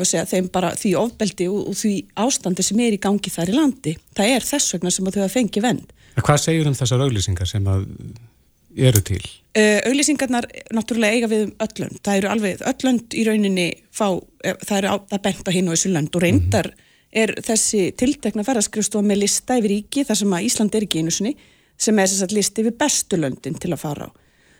segja, 0.02 0.26
þeim 0.26 0.48
bara 0.54 0.74
því 0.76 0.96
ofbeldi 0.98 1.48
og, 1.52 1.60
og 1.72 1.78
því 1.78 1.94
ástandi 2.24 2.66
sem 2.66 2.82
er 2.84 2.98
í 2.98 3.02
gangi 3.02 3.32
þar 3.32 3.54
í 3.54 3.58
landi. 3.58 3.94
Það 4.18 4.34
er 4.34 4.48
þess 4.50 4.76
vegna 4.76 4.94
sem 4.94 5.12
þau 5.14 5.24
að 5.28 5.36
fengi 5.36 5.64
vend. 5.64 5.94
Hvað 6.18 6.42
segjur 6.42 6.72
um 6.72 6.78
þessar 6.78 7.06
auglýsingar 7.06 7.50
sem 7.50 7.70
eru 8.78 9.02
til? 9.02 9.22
Uh, 9.58 9.80
auglýsingarnar 9.90 10.46
náttúrulega 10.76 11.18
eiga 11.18 11.30
við 11.32 11.48
um 11.48 11.54
öllönd. 11.66 12.02
Það 12.06 12.20
eru 12.20 12.30
alveg 12.30 12.66
öllönd 12.74 13.16
í 13.18 13.24
rauninni 13.26 13.70
fá, 13.90 14.22
eh, 14.44 14.54
það 14.62 14.78
eru 14.78 15.22
bent 15.24 15.50
á 15.50 15.52
hinn 15.56 15.70
og 15.70 15.74
þessu 15.74 15.94
lönd 15.94 16.16
og 16.16 16.22
reyndar 16.22 16.70
mm 16.70 16.76
-hmm 16.76 16.86
er 17.18 17.34
þessi 17.44 17.92
tiltekna 17.98 18.46
ferðarskristofa 18.46 19.06
með 19.06 19.24
lista 19.24 19.58
yfir 19.60 19.74
ríki 19.74 20.06
þar 20.08 20.20
sem 20.22 20.34
að 20.36 20.48
Ísland 20.48 20.76
er 20.76 20.86
ekki 20.88 21.04
einu 21.04 21.14
sinni 21.14 21.34
sem 21.78 22.00
er 22.00 22.10
þess 22.10 22.26
að 22.26 22.36
listi 22.38 22.64
yfir 22.64 22.76
bestu 22.80 23.20
löndin 23.20 23.58
til 23.58 23.72
að 23.74 23.84
fara 23.84 24.10
á. 24.10 24.12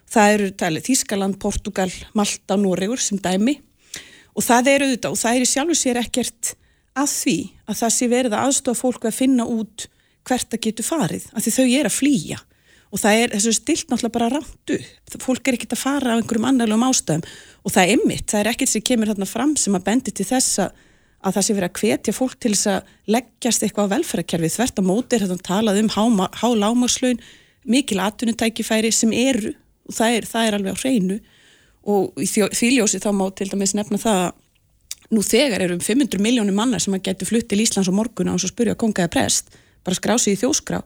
Það 0.08 0.34
eru 0.34 0.50
talið 0.62 0.86
Þískaland, 0.88 1.40
Portugal, 1.42 1.90
Malta 2.16 2.56
og 2.56 2.64
Noregur 2.64 3.02
sem 3.04 3.20
dæmi 3.20 3.58
og 4.38 4.46
það 4.46 4.72
eru 4.74 4.88
auðvitað 4.88 5.16
og 5.16 5.22
það 5.22 5.36
er 5.36 5.44
í 5.44 5.52
sjálfu 5.52 5.78
sér 5.78 6.02
ekkert 6.04 6.54
að 6.98 7.14
því 7.14 7.38
að 7.68 7.80
það 7.82 7.96
sé 7.98 8.10
verið 8.12 8.36
að 8.38 8.46
aðstofa 8.46 8.82
fólku 8.82 9.10
að 9.10 9.18
finna 9.18 9.48
út 9.50 9.88
hvert 10.28 10.54
að 10.54 10.64
getur 10.64 10.88
farið, 10.88 11.28
af 11.32 11.44
því 11.44 11.52
þau 11.56 11.68
er 11.68 11.88
að 11.88 11.96
flýja 11.96 12.40
og 12.88 13.02
það 13.02 13.22
er 13.22 13.34
þessu 13.36 13.54
stilt 13.58 13.90
náttúrulega 13.92 14.16
bara 14.18 14.30
ráttu, 14.38 14.78
fólk 15.20 15.48
er 15.48 15.58
ekkert 15.58 15.76
að 15.76 15.84
fara 15.84 16.14
á 16.14 16.18
einhverjum 16.18 16.50
annarlegum 16.50 16.88
ástöðum 16.88 17.26
og 17.64 17.74
það 17.74 17.84
er 17.84 17.96
ymmit, 17.98 18.28
það 18.32 18.44
er 18.44 18.52
ekkert 18.54 18.74
sem 18.74 18.86
kemur 18.90 19.12
þarna 19.12 19.28
fram 19.28 19.56
sem 19.60 19.76
að 19.76 19.88
bendi 19.90 20.14
til 20.16 20.28
þessa 20.28 20.70
að 21.26 21.36
það 21.36 21.46
sé 21.48 21.58
verið 21.58 21.68
að 21.72 21.82
hvetja 21.82 22.16
fólk 22.16 22.38
til 22.40 22.54
þess 22.54 22.70
að 22.72 22.94
leggjast 23.16 23.66
eitthvað 23.66 23.90
á 23.90 23.94
velferðarkerfi 23.96 24.54
þvert 24.54 24.80
að 24.80 24.88
móti 24.88 25.18
er 25.18 25.26
þetta 25.26 25.48
talað 25.50 25.82
um 25.82 25.90
hálámarslaun, 26.38 27.20
há 27.20 27.46
mikil 27.68 28.00
atvinnutækifæri 28.00 28.92
sem 28.96 29.14
eru 29.14 29.54
og 29.88 29.96
það 29.96 30.18
er, 30.18 30.28
það 30.28 30.48
er 30.48 30.58
alveg 30.58 30.76
á 30.76 30.82
hreinu. 30.82 31.18
Og 31.88 32.20
í 32.20 32.28
þvíljósi 32.28 33.00
þá 33.04 33.10
má 33.16 33.26
til 33.36 33.48
dæmis 33.52 33.76
nefna 33.78 34.00
það 34.02 34.24
að 34.26 35.14
nú 35.16 35.24
þegar 35.24 35.64
eru 35.64 35.78
um 35.78 35.84
500 35.84 36.20
miljónir 36.24 36.56
mannar 36.56 36.84
sem 36.84 36.96
að 36.96 37.06
getur 37.08 37.30
flutt 37.30 37.48
til 37.48 37.62
Íslands 37.64 37.88
og 37.88 37.96
morguna 37.96 38.34
og 38.36 38.42
svo 38.44 38.52
spurja 38.52 38.76
kongaði 38.80 39.14
prest, 39.14 39.54
bara 39.88 39.96
skrá 39.96 40.18
sig 40.20 40.36
í 40.36 40.42
þjóskrá 40.42 40.82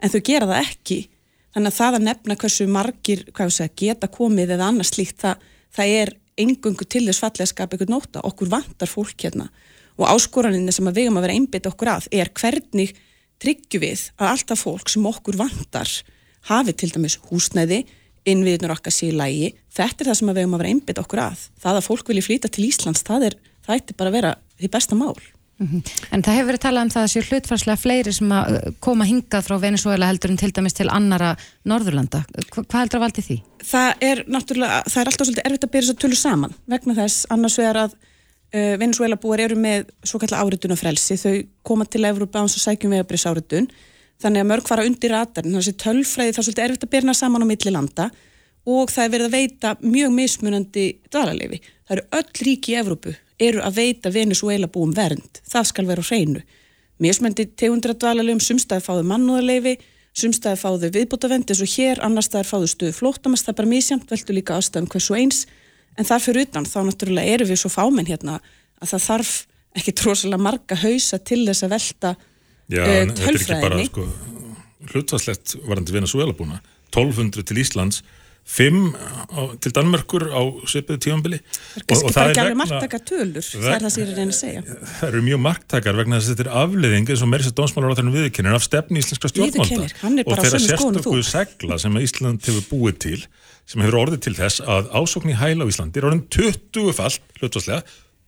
en 0.00 0.12
þau 0.12 0.22
gera 0.24 0.48
það 0.48 0.62
ekki 0.62 0.98
þannig 1.56 1.72
að 1.72 1.78
það 1.80 1.94
að 1.96 2.04
nefna 2.04 2.36
hversu 2.36 2.68
margir 2.68 3.24
segja, 3.32 3.72
geta 3.80 4.10
komið 4.12 4.52
eða 4.58 4.68
annars 4.68 4.92
slíkt 4.92 5.22
það, 5.24 5.44
það 5.72 5.92
er 6.02 6.12
engungu 6.36 6.84
til 6.84 7.06
þess 7.06 7.22
fallega 7.24 7.46
að 7.46 7.52
skapa 7.54 7.78
ykkur 7.78 7.92
nóta, 7.94 8.20
okkur 8.28 8.50
vantar 8.52 8.90
fólk 8.92 9.24
hérna 9.24 9.48
og 9.96 10.10
áskoraninni 10.10 10.74
sem 10.74 10.88
við 10.90 11.06
erum 11.06 11.16
að 11.16 11.24
vera 11.24 11.36
einbit 11.38 11.68
okkur 11.70 11.90
að 11.94 12.08
er 12.12 12.28
hvernig 12.36 12.92
tryggju 13.40 13.80
við 13.80 14.02
að 14.20 14.32
alltaf 14.34 14.64
fólk 14.66 14.92
sem 14.92 15.08
okkur 15.08 15.38
vantar 15.40 15.92
hafi 16.50 16.74
til 16.76 16.90
dæmis 16.92 17.16
húsnæði, 17.30 17.86
innviðnur 18.28 18.74
okkar 18.76 18.92
síðan 18.94 19.22
lægi, 19.22 19.54
þetta 19.72 20.04
er 20.04 20.10
það 20.10 20.18
sem 20.20 20.30
við 20.32 20.42
erum 20.42 20.58
að 20.58 20.62
vera 20.62 20.74
einbit 20.74 21.00
okkur 21.00 21.22
að. 21.24 21.46
Það 21.62 21.80
að 21.80 21.88
fólk 21.88 22.12
vilji 22.12 22.26
flýta 22.26 22.50
til 22.52 22.66
Íslands, 22.68 23.06
það 23.06 23.30
er, 23.30 23.38
það 23.66 23.80
ætti 23.80 23.96
bara 23.96 24.12
að 24.12 24.18
vera 24.18 24.36
því 24.60 24.70
besta 24.76 24.98
mál. 24.98 25.16
Mm 25.58 25.66
-hmm. 25.66 25.82
En 26.12 26.22
það 26.22 26.34
hefur 26.36 26.48
verið 26.50 26.62
talað 26.62 26.82
um 26.84 26.90
það 26.92 27.02
að 27.02 27.12
séu 27.12 27.22
hlutfarslega 27.22 27.76
fleiri 27.80 28.12
sem 28.12 28.32
að 28.32 28.56
uh, 28.56 28.72
koma 28.80 29.04
hingað 29.08 29.46
frá 29.46 29.56
Venezuela 29.60 30.06
heldur 30.06 30.30
en 30.30 30.36
til 30.36 30.52
dæmis 30.52 30.76
til 30.76 30.88
annara 30.90 31.36
Norðurlanda. 31.64 32.24
Hva, 32.52 32.64
hvað 32.64 32.80
heldur 32.80 32.98
að 32.98 33.04
valdi 33.06 33.22
því? 33.22 33.36
Það 33.64 33.90
er 34.00 34.24
náttúrulega, 34.28 34.82
það 34.90 35.00
er 35.00 35.06
alltaf 35.06 35.26
svolítið 35.26 35.46
erfitt 35.46 35.64
að 35.64 35.72
byrja 35.72 35.86
þess 35.86 35.96
að 35.96 36.02
tölu 36.02 36.16
saman 36.16 36.52
vegna 36.66 36.94
þess 36.94 37.26
annars 37.30 37.58
vegar 37.58 37.76
að 37.76 37.96
uh, 37.96 38.76
Venezuela 38.82 39.16
búar 39.16 39.40
eru 39.40 39.56
með 39.56 39.88
svo 40.04 40.20
kallar 40.20 40.44
áritunafrelsi, 40.44 41.16
þau 41.16 41.34
koma 41.62 41.84
til 41.84 42.04
Európa 42.04 42.38
án 42.38 42.52
svo 42.52 42.60
sækjum 42.60 42.92
við 42.92 43.00
að 43.00 43.08
breysa 43.08 43.32
áritun 43.32 43.70
þannig 44.20 44.40
að 44.40 44.50
mörg 44.52 44.68
fara 44.68 44.84
undir 44.84 45.10
ratarinn, 45.10 45.52
þannig 45.56 45.72
að 45.72 45.82
tölfræði 45.84 46.32
það 46.32 46.38
er 46.38 46.44
svolítið 46.44 46.64
erfitt 46.64 46.84
að 46.84 46.94
byrna 46.94 47.14
saman 47.14 47.44
á 47.44 47.46
milli 47.48 47.72
landa 47.72 48.10
og 48.66 48.90
það 48.90 49.04
er 49.04 49.10
verið 49.10 49.26
að 49.26 49.36
veita 49.36 49.76
mjög 49.80 50.10
mismunandi 50.12 50.86
dvalarleifi. 51.08 51.60
Það 51.86 51.96
eru 51.96 52.06
öll 52.18 52.44
ríki 52.46 52.72
í 52.72 52.78
Evrópu 52.80 53.12
eru 53.42 53.60
að 53.64 53.80
veita 53.80 54.12
Venezuela 54.12 54.68
búum 54.70 54.94
vernd, 54.96 55.42
það 55.44 55.68
skal 55.70 55.86
vera 55.88 56.04
á 56.04 56.08
hreinu. 56.08 56.42
Mismundi 57.02 57.44
tegundra 57.60 57.92
dvalarleifum, 57.92 58.40
sumstaði 58.40 58.84
fáðu 58.86 59.04
mannúðarleifi, 59.10 59.74
sumstaði 60.16 60.60
fáðu 60.60 60.90
viðbútavendi 60.94 61.52
eins 61.52 61.64
og 61.64 61.72
hér, 61.74 62.00
annars 62.04 62.30
staðar 62.30 62.48
fáðu 62.48 62.70
stuðu 62.72 62.94
flótamast, 62.96 63.44
það 63.44 63.52
er 63.52 63.58
bara 63.60 63.72
mísjamt, 63.74 64.06
veldu 64.12 64.36
líka 64.36 64.56
aðstæðum 64.56 64.88
hversu 64.94 65.18
eins. 65.18 65.42
En 65.96 66.08
þar 66.08 66.24
fyrir 66.24 66.46
utan 66.46 66.68
þá 66.68 66.78
náttúrulega 66.88 67.36
eru 67.36 67.48
við 67.50 67.60
svo 67.60 67.72
fáminn 67.72 68.08
hérna 68.08 68.38
að 68.80 68.94
það 68.94 69.04
þarf 69.10 69.34
ekki 69.76 69.94
tróðslega 70.00 70.40
marga 70.40 70.78
hausa 70.80 71.18
til 71.20 71.42
þess 71.44 71.66
að 71.66 71.74
velta 71.76 72.14
Já, 72.72 72.82
uh, 72.82 72.88
þetta 72.88 73.26
er 73.26 73.38
ekki 73.38 73.58
bara 73.62 73.82
sko, 73.86 74.06
hlutvarslegt 74.92 75.56
varandi 75.68 75.94
Venezuela 75.94 76.34
búna. 76.36 76.62
1200 76.94 77.44
til 77.46 77.60
Íslands 77.60 78.00
5 78.46 78.76
til 79.64 79.72
Danmörkur 79.74 80.28
á 80.30 80.42
svipiðu 80.70 81.00
tífambili 81.02 81.40
og, 81.40 81.96
og 81.96 82.12
það 82.14 82.30
er 82.30 82.42
ekki 82.44 82.58
margtakar 82.60 83.02
tölur 83.10 83.46
það 83.46 83.72
er 83.72 83.82
það 83.82 83.94
sem 83.94 84.02
ég 84.02 84.06
er 84.06 84.12
að 84.12 84.20
reyna 84.20 84.34
að 84.34 84.38
segja 84.38 84.62
það 84.92 85.08
eru 85.08 85.22
mjög 85.26 85.42
margtakar 85.48 85.98
vegna 85.98 86.20
þess 86.20 86.30
að 86.30 86.36
þetta 86.36 86.46
er 86.46 86.52
afleðing 86.62 87.10
eins 87.10 87.24
og 87.26 87.32
mér 87.32 87.46
sér 87.46 87.56
þennum 87.98 88.16
viðkennir 88.20 88.58
af 88.58 88.66
stefni 88.66 89.02
íslenska 89.02 89.32
stjórnmálta 89.32 90.22
og 90.22 90.40
þeirra 90.44 90.62
sérstökuðu 90.62 91.26
segla 91.26 91.80
sem 91.82 92.00
Ísland 92.06 92.46
hefur 92.46 92.70
búið 92.70 93.02
til 93.06 93.20
sem 93.66 93.82
hefur 93.82 94.00
orðið 94.04 94.24
til 94.28 94.36
þess 94.38 94.62
að 94.62 94.90
ásókn 94.94 95.32
í 95.34 95.38
hæla 95.38 95.66
á 95.66 95.70
Íslandi 95.70 95.98
er 95.98 96.06
orðin 96.06 96.26
20 96.30 96.94
falt, 96.94 97.22
hlutvarslega 97.40 97.82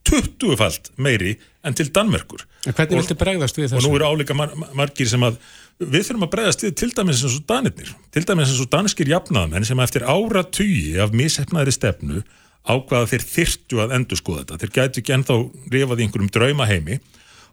20 0.08 0.56
falt 0.58 0.90
meiri 0.96 1.36
en 1.66 1.76
til 1.76 1.90
Danmörkur. 1.94 2.44
En 2.66 2.74
hvernig 2.74 3.02
viltu 3.02 3.16
bregðast 3.18 3.58
við 3.58 3.68
þessu? 3.68 3.80
Og 3.80 3.86
nú 3.86 3.98
eru 3.98 4.08
áleika 4.08 4.36
mar 4.36 4.54
margir 4.76 5.08
sem 5.10 5.24
að 5.26 5.38
við 5.78 6.08
þurfum 6.08 6.26
að 6.26 6.32
bregðast 6.32 6.64
við 6.64 6.74
til 6.80 6.90
dæmis 6.96 7.22
eins 7.22 7.36
og 7.38 7.46
danirnir, 7.48 7.92
til 8.14 8.24
dæmis 8.26 8.50
eins 8.52 8.62
og 8.64 8.70
danskir 8.72 9.10
jafnaðamenn 9.12 9.66
sem 9.68 9.82
eftir 9.84 10.06
ára 10.08 10.42
tugi 10.44 10.98
af 11.02 11.14
missefnaðri 11.16 11.74
stefnu 11.74 12.22
ákvaða 12.68 13.10
þeir 13.12 13.24
þyrtu 13.24 13.80
að 13.84 13.94
endur 13.96 14.20
skoða 14.20 14.42
þetta. 14.42 14.58
Þeir 14.62 14.74
gætu 14.74 15.02
ekki 15.02 15.14
ennþá 15.16 15.38
rifað 15.72 16.02
í 16.02 16.06
einhverjum 16.06 16.32
draumaheimi 16.34 16.98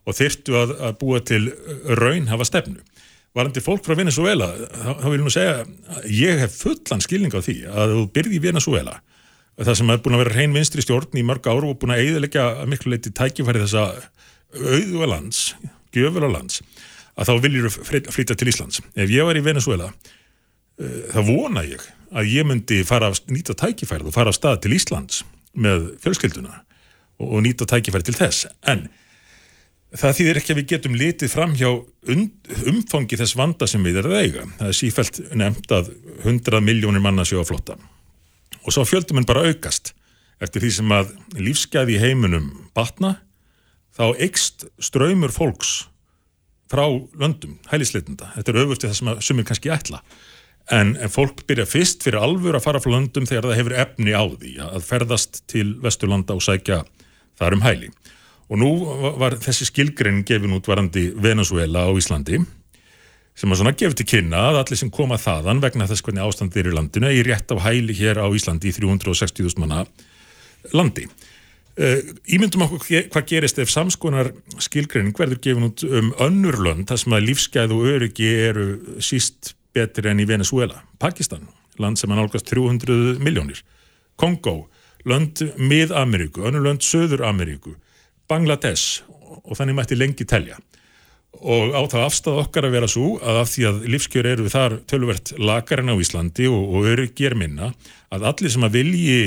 og 0.05 0.17
þyrtu 0.17 0.57
að, 0.59 0.75
að 0.89 0.97
búa 1.01 1.21
til 1.23 1.43
raun 2.01 2.29
hafa 2.31 2.47
stefnu. 2.49 2.81
Varandi 3.35 3.63
fólk 3.63 3.85
frá 3.85 3.95
Venezuela, 3.99 4.49
þá, 4.51 4.89
þá 5.03 5.07
vil 5.07 5.17
ég 5.17 5.25
nú 5.25 5.33
segja 5.33 5.55
ég 6.09 6.41
hef 6.41 6.57
fullan 6.63 7.03
skilning 7.03 7.35
á 7.35 7.39
því 7.45 7.57
að 7.69 7.95
þú 7.95 8.03
byrði 8.15 8.39
í 8.39 8.43
Venezuela 8.43 8.99
það 9.55 9.77
sem 9.79 9.91
er 9.93 10.01
búin 10.03 10.17
að 10.17 10.23
vera 10.25 10.35
hrein 10.35 10.55
vinstri 10.55 10.83
stjórn 10.83 11.15
í 11.19 11.23
mörg 11.23 11.47
áru 11.47 11.71
og 11.71 11.79
búin 11.79 11.93
að 11.95 12.01
eiðilegja 12.03 12.45
miklu 12.67 12.91
leiti 12.91 13.11
tækifæri 13.15 13.61
þessa 13.63 13.85
auðvöla 14.55 15.07
lands, 15.13 15.53
gjöfula 15.95 16.27
lands 16.31 16.59
að 17.15 17.29
þá 17.29 17.33
viljur 17.45 17.71
flytja 17.71 18.35
til 18.35 18.51
Íslands. 18.51 18.81
Ef 18.95 19.11
ég 19.11 19.27
var 19.27 19.37
í 19.37 19.45
Venezuela 19.45 19.91
uh, 19.91 20.99
þá 21.13 21.19
vona 21.27 21.65
ég 21.67 21.83
að 22.15 22.29
ég 22.31 22.47
myndi 22.47 22.83
fara 22.87 23.09
að 23.11 23.23
nýta 23.33 23.55
tækifærið 23.57 24.11
og 24.11 24.15
fara 24.15 24.31
að 24.31 24.39
stað 24.39 24.61
til 24.65 24.75
Íslands 24.77 25.23
með 25.55 25.89
fjölskylduna 26.03 26.61
og, 27.23 27.39
nýta 27.43 27.67
tækifærið 27.69 28.11
til 28.11 28.17
þess. 28.19 28.47
En 28.67 28.87
það 29.95 30.17
þýðir 30.19 30.39
ekki 30.41 30.53
að 30.53 30.59
við 30.59 30.69
getum 30.73 30.95
litið 30.99 31.31
fram 31.31 31.55
hjá 31.55 31.69
umfangi 32.71 33.19
þess 33.19 33.37
vanda 33.39 33.67
sem 33.67 33.83
við 33.83 34.01
erum 34.01 34.15
að 34.15 34.23
eiga. 34.23 34.47
Það 34.59 34.71
er 34.71 34.79
sífælt 34.79 35.21
nefnt 35.31 35.75
að 35.75 35.91
100 36.25 36.63
miljónir 36.63 37.03
manna 37.03 37.27
séu 37.27 37.43
á 37.43 37.47
flotta 37.47 37.79
og 38.65 38.73
svo 38.73 38.85
fjöldum 38.87 39.21
en 39.21 39.27
bara 39.29 39.45
aukast 39.45 39.93
eftir 40.43 40.63
því 40.63 40.71
sem 40.77 40.93
að 40.93 41.11
lífsgæði 41.37 41.95
í 41.95 42.01
heiminum 42.01 42.49
batna 42.75 43.19
þá 43.95 44.17
eikst 44.25 44.65
ströymur 44.81 45.33
fólks 45.33 45.85
frá 46.71 46.85
löndum, 47.19 47.59
hælisleitunda. 47.69 48.31
Þetta 48.37 48.51
er 48.51 48.61
öfurt 48.63 48.85
í 48.85 48.89
það 48.89 48.97
sem 48.99 49.11
að 49.11 49.21
sumir 49.27 49.47
kannski 49.47 49.73
ætla 49.73 50.01
en, 50.73 50.95
en 50.97 51.11
fólk 51.11 51.43
byrja 51.47 51.67
fyrst 51.69 52.05
fyrir 52.05 52.23
alvör 52.25 52.57
að 52.57 52.65
fara 52.65 52.81
frá 52.81 52.95
löndum 52.95 53.27
þegar 53.29 53.49
það 53.49 53.59
hefur 53.59 53.77
efni 53.83 54.15
á 54.17 54.23
því 54.25 54.53
að 54.65 54.87
ferðast 54.87 55.43
til 55.51 55.67
Vesturlanda 55.83 56.37
og 56.37 56.43
sækja 56.45 56.81
þar 57.37 57.57
um 57.57 57.65
hæli 57.65 57.91
og 58.45 58.61
nú 58.61 58.71
var 59.21 59.37
þessi 59.41 59.67
skilgrein 59.69 60.23
gefin 60.25 60.53
út 60.57 60.69
varandi 60.69 61.07
Venezuela 61.21 61.85
á 61.85 61.91
Íslandi 61.93 62.41
sem 63.35 63.51
að 63.51 63.61
svona 63.61 63.75
gefur 63.77 63.97
til 63.99 64.07
kynna 64.09 64.41
að 64.49 64.61
allir 64.63 64.81
sem 64.81 64.91
koma 64.93 65.19
þaðan 65.21 65.61
vegna 65.63 65.87
þess 65.89 66.05
hvernig 66.05 66.25
ástandið 66.25 66.61
er 66.61 66.71
í 66.71 66.75
landinu 66.77 67.11
er 67.11 67.29
rétt 67.29 67.51
á 67.51 67.57
hæli 67.67 67.97
hér 67.97 68.21
á 68.21 68.27
Íslandi 68.31 68.71
í 68.71 68.75
360.000 68.77 69.61
manna 69.61 69.83
landi. 70.73 71.05
Uh, 71.75 71.99
ímyndum 72.31 72.63
okkur 72.63 72.85
hvað 73.11 73.25
gerist 73.27 73.57
ef 73.59 73.67
samskonar 73.67 74.29
skilgreining 74.63 75.15
verður 75.17 75.41
gefin 75.43 75.65
út 75.67 75.81
um 75.83 76.13
önnur 76.23 76.55
lönd 76.63 76.87
þar 76.87 77.01
sem 77.01 77.15
að 77.17 77.25
lífsgæð 77.27 77.73
og 77.75 77.87
öryggi 77.91 78.29
eru 78.45 78.67
síst 79.03 79.51
betri 79.75 80.07
enn 80.07 80.21
í 80.23 80.27
Venezuela, 80.29 80.85
Pakistan, 81.03 81.49
land 81.75 81.99
sem 81.99 82.13
er 82.13 82.21
nálgast 82.21 82.47
300 82.47 83.19
miljónir, 83.19 83.59
Kongo, 84.15 84.69
lönd 85.03 85.41
mið-Ameríku, 85.59 86.45
önnur 86.47 86.63
lönd 86.63 86.85
Söður-Ameríku, 86.85 87.75
Bangladesh 88.31 89.03
og 89.43 89.59
þannig 89.59 89.75
mætti 89.81 89.99
lengi 89.99 90.27
telja. 90.27 90.55
Og 91.35 91.75
á 91.75 91.83
það 91.91 92.05
afstæð 92.05 92.39
okkar 92.45 92.69
að 92.69 92.77
vera 92.77 92.87
svo 92.87 93.17
að 93.19 93.41
af 93.41 93.51
því 93.51 93.65
að 93.67 93.81
lífskjör 93.91 94.29
eru 94.31 94.47
þar 94.51 94.77
tölvert 94.87 95.33
lakar 95.35 95.83
en 95.83 95.91
á 95.91 95.95
Íslandi 95.99 96.47
og, 96.47 96.71
og 96.71 96.87
eru 96.93 97.09
ger 97.11 97.35
minna 97.35 97.73
að 98.15 98.29
allir 98.31 98.53
sem 98.53 98.63
að 98.63 98.77
vilji 98.79 99.19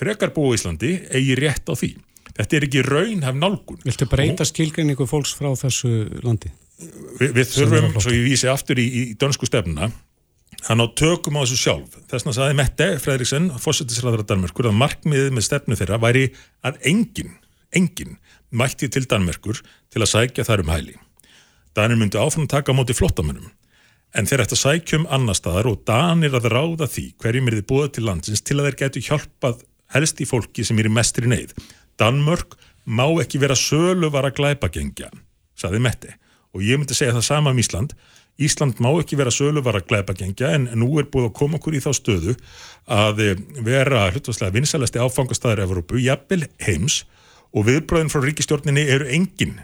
frekar 0.00 0.32
búa 0.36 0.54
í 0.54 0.58
Íslandi 0.58 0.92
eigi 1.10 1.36
rétt 1.38 1.68
á 1.68 1.74
því. 1.76 1.94
Þetta 2.36 2.56
er 2.58 2.66
ekki 2.66 2.82
raunhaf 2.84 3.36
nálgun. 3.38 3.80
Viltu 3.86 4.08
breyta 4.10 4.44
skilgrinningu 4.44 5.06
fólks 5.08 5.32
frá 5.36 5.48
þessu 5.56 5.92
landi? 6.24 6.52
Vi, 6.76 7.30
við 7.32 7.46
þurfum, 7.54 7.94
svo 8.02 8.12
ég 8.12 8.26
vísi 8.26 8.50
aftur 8.52 8.80
í, 8.82 8.84
í 8.84 9.02
dönsku 9.16 9.48
stefnuna, 9.48 9.88
hann 10.66 10.84
á 10.84 10.86
tökum 10.98 11.38
á 11.40 11.46
þessu 11.46 11.60
sjálf. 11.62 11.96
Þess 12.10 12.28
að 12.28 12.36
saði 12.36 12.58
Mette 12.58 12.90
Fredriksen, 13.00 13.48
fósættisræðara 13.62 14.26
Danmörkur, 14.28 14.68
að 14.68 14.80
markmiðið 14.82 15.32
með 15.32 15.48
stefnu 15.48 15.78
þeirra 15.80 16.00
væri 16.02 16.26
að 16.66 16.80
enginn, 16.92 17.38
enginn 17.72 18.18
mætti 18.52 18.90
til 18.92 19.06
Danmörkur 19.08 19.62
til 19.64 20.02
að 20.02 20.12
sækja 20.12 20.44
þar 20.44 20.66
um 20.66 20.74
hæli. 20.74 20.98
Danir 21.76 21.98
myndi 22.00 22.20
áfram 22.20 22.48
taka 22.48 22.72
á 22.72 22.76
móti 22.76 22.96
flottamönnum 22.96 23.48
en 24.16 24.28
þeir 24.28 24.44
ætti 24.44 24.56
að 24.56 24.62
sækjum 24.62 25.08
annar 25.12 25.36
staðar 25.36 25.68
og 25.68 25.82
Danir 25.88 26.36
að 26.38 26.48
ráða 26.52 26.88
því 26.88 27.06
hverjum 27.20 27.50
er 27.50 27.58
þið 27.58 27.66
búið 27.68 27.90
til 27.96 28.04
landsins 28.06 28.44
til 28.44 28.56
að 28.56 28.68
þeir 28.68 28.78
getu 28.82 29.02
hjálpað 29.08 29.64
helst 29.94 30.20
í 30.20 30.28
fólki 30.28 30.64
sem 30.66 30.78
er 30.80 30.88
í 30.88 30.92
mestri 30.92 31.28
neyð. 31.30 31.54
Danmörk 32.00 32.56
má 32.86 33.06
ekki 33.22 33.40
vera 33.42 33.56
sölu 33.58 34.10
var 34.12 34.28
að 34.28 34.38
glæpa 34.40 34.70
gengja, 34.72 35.10
saði 35.58 35.82
Mette. 35.82 36.16
Og 36.54 36.64
ég 36.64 36.78
myndi 36.80 36.96
segja 36.96 37.16
það 37.16 37.26
sama 37.26 37.52
um 37.52 37.60
Ísland. 37.60 37.92
Ísland 38.36 38.80
má 38.84 38.90
ekki 39.00 39.16
vera 39.16 39.32
sölu 39.32 39.62
var 39.64 39.78
að 39.78 39.88
glæpa 39.90 40.14
gengja 40.16 40.52
en 40.56 40.68
nú 40.76 40.90
er 41.00 41.08
búið 41.08 41.30
að 41.30 41.36
koma 41.38 41.60
okkur 41.60 41.76
í 41.76 41.82
þá 41.84 41.90
stöðu 41.96 42.34
að 42.92 43.22
vera 43.64 44.10
hlutvarslega 44.12 44.54
vinsalasti 44.54 45.00
áfangastæður 45.00 45.64
Evrópu, 45.64 46.00
jafnvel 46.04 46.44
heims. 46.66 47.04
Og 47.56 47.64
viðbröðin 47.68 48.12
frá 48.12 48.20
ríkistjórninni 48.20 48.84
eru 48.92 49.08
enginn 49.08 49.56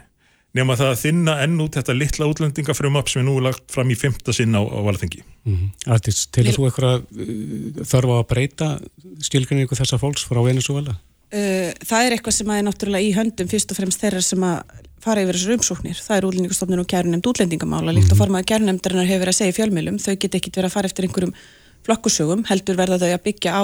nema 0.57 0.75
það 0.77 0.91
að 0.91 0.99
þinna 1.01 1.35
enn 1.45 1.61
út 1.63 1.77
þetta 1.79 1.95
litla 1.97 2.27
útlendingafrumap 2.29 3.09
sem 3.09 3.23
er 3.23 3.27
nú 3.27 3.39
lagt 3.41 3.65
fram 3.73 3.89
í 3.89 3.97
fymta 3.97 4.35
sinn 4.35 4.53
á, 4.53 4.61
á 4.61 4.79
valþengi. 4.85 5.23
Mm 5.47 5.55
-hmm. 5.55 5.89
Artist, 5.95 6.29
til 6.31 6.45
þú 6.53 6.67
eitthvað 6.67 7.01
uh, 7.01 7.83
þarf 7.89 8.13
á 8.13 8.15
að 8.19 8.29
breyta 8.29 8.67
skilgrinningu 9.19 9.75
þessa 9.75 9.99
fólks 10.01 10.27
frá 10.29 10.41
Venezuela? 10.45 10.95
Uh, 11.33 11.73
það 11.81 12.05
er 12.05 12.11
eitthvað 12.13 12.37
sem 12.37 12.49
er 12.53 12.65
náttúrulega 12.67 13.07
í 13.07 13.15
höndum 13.17 13.49
fyrst 13.49 13.71
og 13.71 13.77
fremst 13.77 14.01
þeirra 14.01 14.21
sem 14.21 14.43
að 14.45 14.61
fara 15.03 15.23
yfir 15.25 15.35
þessar 15.35 15.57
umsóknir. 15.57 15.97
Það 15.99 16.17
er 16.17 16.27
útlendingastofnun 16.29 16.83
og 16.83 16.87
kærunemnd 16.87 17.27
útlendingamála, 17.27 17.91
líkt 17.91 18.11
og 18.11 18.17
mhm. 18.17 18.21
formaða 18.21 18.49
kærunemndarinnar 18.51 19.09
hefur 19.09 19.25
verið 19.25 19.33
að 19.33 19.39
segja 19.41 19.53
í 19.53 19.57
fjölmjölum. 19.57 19.97
Þau 19.99 20.15
get 20.15 20.37
ekki 20.37 20.53
verið 20.53 20.69
að 20.69 20.75
fara 20.77 20.89
eftir 20.91 21.07
einhverjum 21.07 21.33
flokkusögum, 21.83 22.45
heldur 22.47 22.77
verða 22.79 23.01
þau 23.01 23.09
að 23.11 23.23
byggja 23.25 23.51
á 23.51 23.63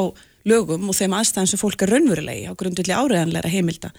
lögum 0.49 0.89
og 0.89 0.97
þeim 0.97 1.15
aðstæðan 1.15 1.51
sem 1.51 1.61
fólk 1.61 1.83
er 1.83 1.93
raunverulegi 1.93 2.49
á 2.49 2.53
grundulli 2.59 2.95
áreðanleira 2.95 3.51
heimilda. 3.51 3.91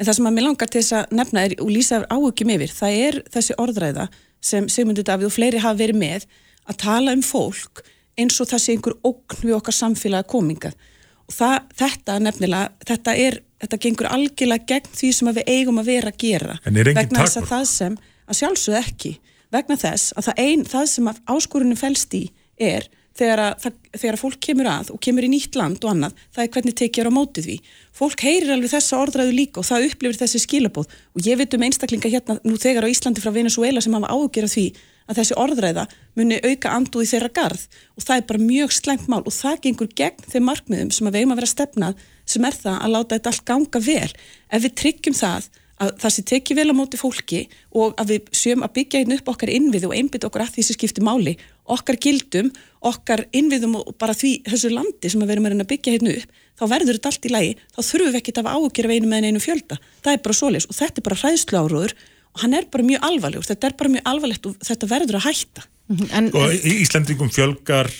En 0.00 0.08
það 0.08 0.16
sem 0.16 0.28
að 0.30 0.36
mér 0.36 0.46
langar 0.46 0.70
til 0.72 0.80
þess 0.80 0.96
að 0.96 1.10
nefna 1.18 1.42
er 1.44 1.54
og 1.60 1.70
lýsa 1.70 1.98
áhugjum 2.08 2.52
yfir, 2.54 2.70
það 2.72 3.00
er 3.04 3.18
þessi 3.34 3.56
orðræða 3.60 4.06
sem 4.40 4.68
Sigmundur 4.72 5.04
Davíð 5.04 5.28
og 5.28 5.34
fleiri 5.34 5.60
hafa 5.60 5.76
verið 5.76 5.98
með 6.00 6.24
að 6.64 6.78
tala 6.80 7.12
um 7.12 7.24
fólk 7.24 7.82
eins 8.20 8.38
og 8.40 8.48
það 8.48 8.62
sé 8.64 8.76
einhver 8.76 8.96
ókn 9.04 9.42
við 9.44 9.56
okkar 9.58 9.76
samfélagi 9.76 10.28
komingað. 10.32 10.78
Og 11.28 11.36
það, 11.36 11.56
þetta 11.82 12.16
nefnilega, 12.24 12.70
þetta 12.88 13.16
er, 13.26 13.36
þetta 13.60 13.80
gengur 13.84 14.08
algjörlega 14.10 14.68
gegn 14.72 14.94
því 14.96 15.10
sem 15.18 15.30
við 15.36 15.52
eigum 15.52 15.82
að 15.82 15.90
vera 15.92 16.12
að 16.14 16.22
gera. 16.24 16.56
En 16.64 16.80
er 16.80 16.90
enginn 16.90 16.96
takmörk? 16.96 17.12
Vegna 17.12 17.26
þess 17.26 17.40
að 17.42 17.50
það 17.52 17.66
sem, 17.74 17.98
að 18.24 18.40
sjálfsögð 18.40 18.80
ekki, 18.80 19.12
vegna 19.52 19.78
þess 19.84 20.14
að 20.16 20.28
það, 20.30 20.42
ein, 20.46 20.64
það 20.72 20.88
sem 20.94 21.12
að 21.12 21.20
áskorunum 21.36 21.80
fælst 21.80 22.16
í 22.16 22.24
er 22.70 22.88
þegar 23.18 23.42
að, 23.44 23.66
þegar 23.96 24.16
að 24.16 24.22
fólk 24.22 24.38
kemur 24.46 24.68
að 24.70 24.92
og 24.94 25.00
kemur 25.02 25.26
í 25.26 25.30
nýtt 25.32 25.58
land 25.58 25.82
og 25.84 25.92
annað, 25.92 26.20
það 26.34 26.44
er 26.44 26.52
hvernig 26.54 26.76
tekið 26.78 27.10
á 27.10 27.12
mótið 27.16 27.48
því. 27.48 27.56
Fólk 28.00 28.24
heyrir 28.24 28.54
alveg 28.54 28.72
þessa 28.74 29.00
orðræðu 29.02 29.34
líka 29.36 29.60
og 29.60 29.68
það 29.68 29.88
upplifir 29.88 30.20
þessi 30.22 30.42
skilabóð 30.44 30.94
og 30.94 31.26
ég 31.26 31.40
veit 31.40 31.56
um 31.56 31.66
einstaklinga 31.66 32.12
hérna 32.12 32.38
nú 32.44 32.56
þegar 32.60 32.86
á 32.86 32.92
Íslandi 32.92 33.24
frá 33.24 33.34
Venezuela 33.34 33.82
sem 33.82 33.96
hafa 33.98 34.14
ágjörð 34.14 34.54
því 34.54 34.66
að 35.10 35.18
þessi 35.18 35.36
orðræða 35.42 35.86
muni 36.18 36.38
auka 36.44 36.74
anduð 36.76 37.04
í 37.04 37.10
þeirra 37.10 37.30
garð 37.34 37.64
og 37.98 38.04
það 38.04 38.20
er 38.20 38.26
bara 38.28 38.44
mjög 38.44 38.74
slengt 38.76 39.08
mál 39.10 39.22
og 39.24 39.34
það 39.34 39.62
gengur 39.66 39.90
gegn 39.98 40.28
þeim 40.30 40.46
markmiðum 40.46 40.92
sem 40.94 41.08
að 41.08 41.16
við 41.16 41.24
eigum 41.24 41.34
að 41.34 41.40
vera 41.40 41.50
stefnað 41.50 42.04
sem 42.30 42.46
er 42.46 42.58
það 42.62 42.76
að 42.78 42.94
láta 42.94 43.16
þetta 43.16 43.32
allt 43.32 43.46
ganga 43.50 43.82
vel. 43.82 44.12
Ef 44.54 44.62
við 44.64 44.76
tryggjum 44.78 45.18
það 45.18 45.50
að 45.80 45.94
það 46.02 46.12
sé 46.14 46.24
tekið 46.28 46.58
vel 46.60 46.72
á 46.72 46.74
móti 46.76 46.98
fólki 47.00 47.40
og 47.76 47.96
að 48.00 48.12
við 48.12 48.28
sjöum 48.36 48.64
að 48.66 48.74
byggja 48.76 49.00
einn 49.00 49.14
upp 49.16 49.30
okkar 49.32 49.52
innvið 49.54 49.86
og 49.88 49.94
einbytt 49.96 50.26
okkur 50.28 50.44
að 50.44 50.52
því 50.56 50.64
sem 50.66 50.76
skiptir 50.76 51.06
máli, 51.06 51.34
okkar 51.70 51.98
gildum, 52.04 52.50
okkar 52.90 53.24
innviðum 53.36 53.78
og 53.80 53.94
bara 54.00 54.16
því 54.16 54.34
þessu 54.48 54.72
landi 54.74 55.10
sem 55.12 55.24
við 55.24 55.34
erum 55.36 55.48
að 55.50 55.66
byggja 55.72 55.96
hérna 55.96 56.14
upp, 56.20 56.38
þá 56.60 56.64
verður 56.74 56.98
þetta 56.98 57.12
allt 57.12 57.28
í 57.28 57.32
lagi, 57.32 57.50
þá 57.72 57.80
þurfum 57.80 58.12
við 58.12 58.20
ekki 58.20 58.36
að 58.36 58.50
ágjöra 58.52 58.94
einu 58.94 59.10
með 59.10 59.28
einu 59.30 59.42
fjölda. 59.42 59.80
Það 60.04 60.16
er 60.16 60.24
bara 60.26 60.38
svoleis 60.40 60.68
og 60.68 60.76
þetta 60.76 61.00
er 61.00 61.08
bara 61.08 61.20
hræðslu 61.24 61.60
áróður 61.64 61.96
og 62.30 62.44
hann 62.44 62.56
er 62.58 62.70
bara 62.70 62.86
mjög 62.86 63.06
alvarlegur, 63.08 63.48
þetta 63.48 63.70
er 63.70 63.76
bara 63.80 63.94
mjög 63.96 64.08
alvarlegt 64.12 64.48
og 64.50 64.64
þetta 64.68 64.90
verður 64.90 65.20
að 65.20 65.28
hætta. 65.30 65.68
En, 66.14 66.28
og 66.36 66.52
í 66.54 66.76
Íslandingum 66.84 67.32
fjölgar 67.34 67.90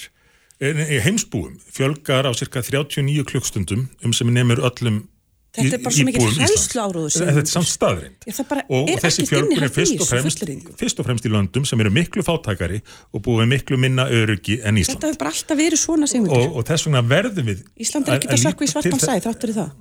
heimsbúum 0.61 1.57
fjölgar 1.73 2.29
á 2.29 2.33
cirka 2.37 2.61
39 2.63 3.25
klukkstundum 3.25 3.89
um 4.05 4.13
sem 4.13 4.29
nefnir 4.29 4.61
öllum 4.61 5.09
Þetta 5.51 5.77
er 5.77 5.83
bara 5.83 5.95
svo 5.97 6.05
mikið 6.07 6.37
hræðslu 6.37 6.81
áróðu 6.81 7.09
Þetta 7.11 7.41
er 7.43 7.49
samt 7.51 7.67
staðrind 7.67 8.27
og 8.71 8.91
þessi 9.03 9.25
fjölgun 9.27 9.65
er 9.67 9.73
fyrst 9.75 9.97
og, 9.97 10.07
fremst, 10.07 10.45
fyrst 10.79 11.03
og 11.03 11.09
fremst 11.09 11.27
í 11.27 11.33
löndum 11.33 11.65
sem 11.67 11.83
eru 11.83 11.91
miklu 11.95 12.23
fátækari 12.23 12.79
og 13.11 13.25
búið 13.27 13.51
miklu 13.51 13.79
minna 13.83 14.07
öryggi 14.07 14.61
en 14.63 14.79
Ísland. 14.79 15.01
Þetta 15.01 15.11
hefur 15.11 15.21
bara 15.25 15.35
alltaf 15.35 15.59
verið 15.59 15.83
svona 15.83 16.11
og, 16.23 16.55
og 16.55 16.67
þess 16.71 16.87
vegna 16.87 17.03
verðum 17.11 17.51
við 17.51 17.65
Ísland 17.83 18.07
er 18.07 18.21
ekki 18.21 18.31
að 18.31 18.43
sökku 18.45 18.69
í 18.69 18.71
svartan 18.71 19.03
sæð, 19.03 19.27
þáttur 19.27 19.51
í 19.51 19.59
það. 19.59 19.75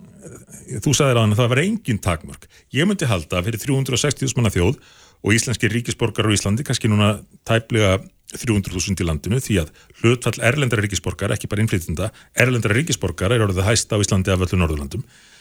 Þú 0.81 0.97
sagðir 0.97 1.17
á 1.17 1.21
hann 1.21 1.37
að 1.37 1.41
það 1.43 1.53
var 1.53 1.61
engin 1.67 2.01
takmörk. 2.01 2.49
Ég 2.73 2.89
myndi 2.89 3.09
halda 3.09 3.39
að 3.39 3.51
fyrir 3.51 3.61
360.000 3.69 4.39
manna 4.39 4.53
þjóð 4.53 4.79
og 5.21 5.37
íslenski 5.37 5.69
ríkisborgar 5.69 6.29
á 6.29 6.33
Íslandi 6.33 6.65
kannski 6.65 6.89
núna 6.89 7.19
tæplega 7.47 7.99
300.000 8.33 9.01
í 9.01 9.07
landinu 9.07 9.39
því 9.41 9.63
að 9.63 9.71
hlutfall 10.01 10.37
erlendara 10.45 10.83
ríkisborgar, 10.85 11.33
ekki 11.33 11.49
bara 11.49 11.63
innflytjunda 11.63 12.11
erlendara 12.37 12.77
ríkisborgar 12.77 13.33
er 13.33 13.41
orðið 13.47 13.65
hæst 13.65 13.89
á 13.89 13.97
Íslandi 13.97 14.35
af 14.35 14.45
öllu 14.45 14.59
Norðurlandum 14.61 15.01
Eh, 15.01 15.37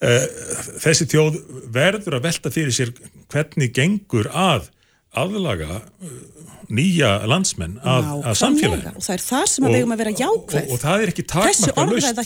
þessi 0.00 1.06
þjóð 1.12 1.40
verður 1.72 2.18
að 2.18 2.28
velta 2.28 2.52
fyrir 2.54 2.72
sér 2.72 2.92
hvernig 3.30 3.74
gengur 3.76 4.30
að 4.32 4.70
aðlaga 5.18 5.80
eh, 6.00 6.10
nýja 6.70 7.10
landsmenn 7.28 7.78
að, 7.82 8.10
að 8.30 8.36
samfélagi 8.38 8.92
og 8.94 9.02
það 9.02 9.14
er 9.16 9.24
það 9.26 9.46
sem 9.52 9.66
við 9.66 9.76
hefum 9.80 9.94
að 9.94 10.02
vera 10.04 10.12
jákvæð 10.20 10.60
og, 10.60 10.74
og 10.74 10.82
það 10.84 11.04
er 11.04 11.12
ekki 11.12 11.24
takmarka 11.32 11.86
löst 11.90 12.20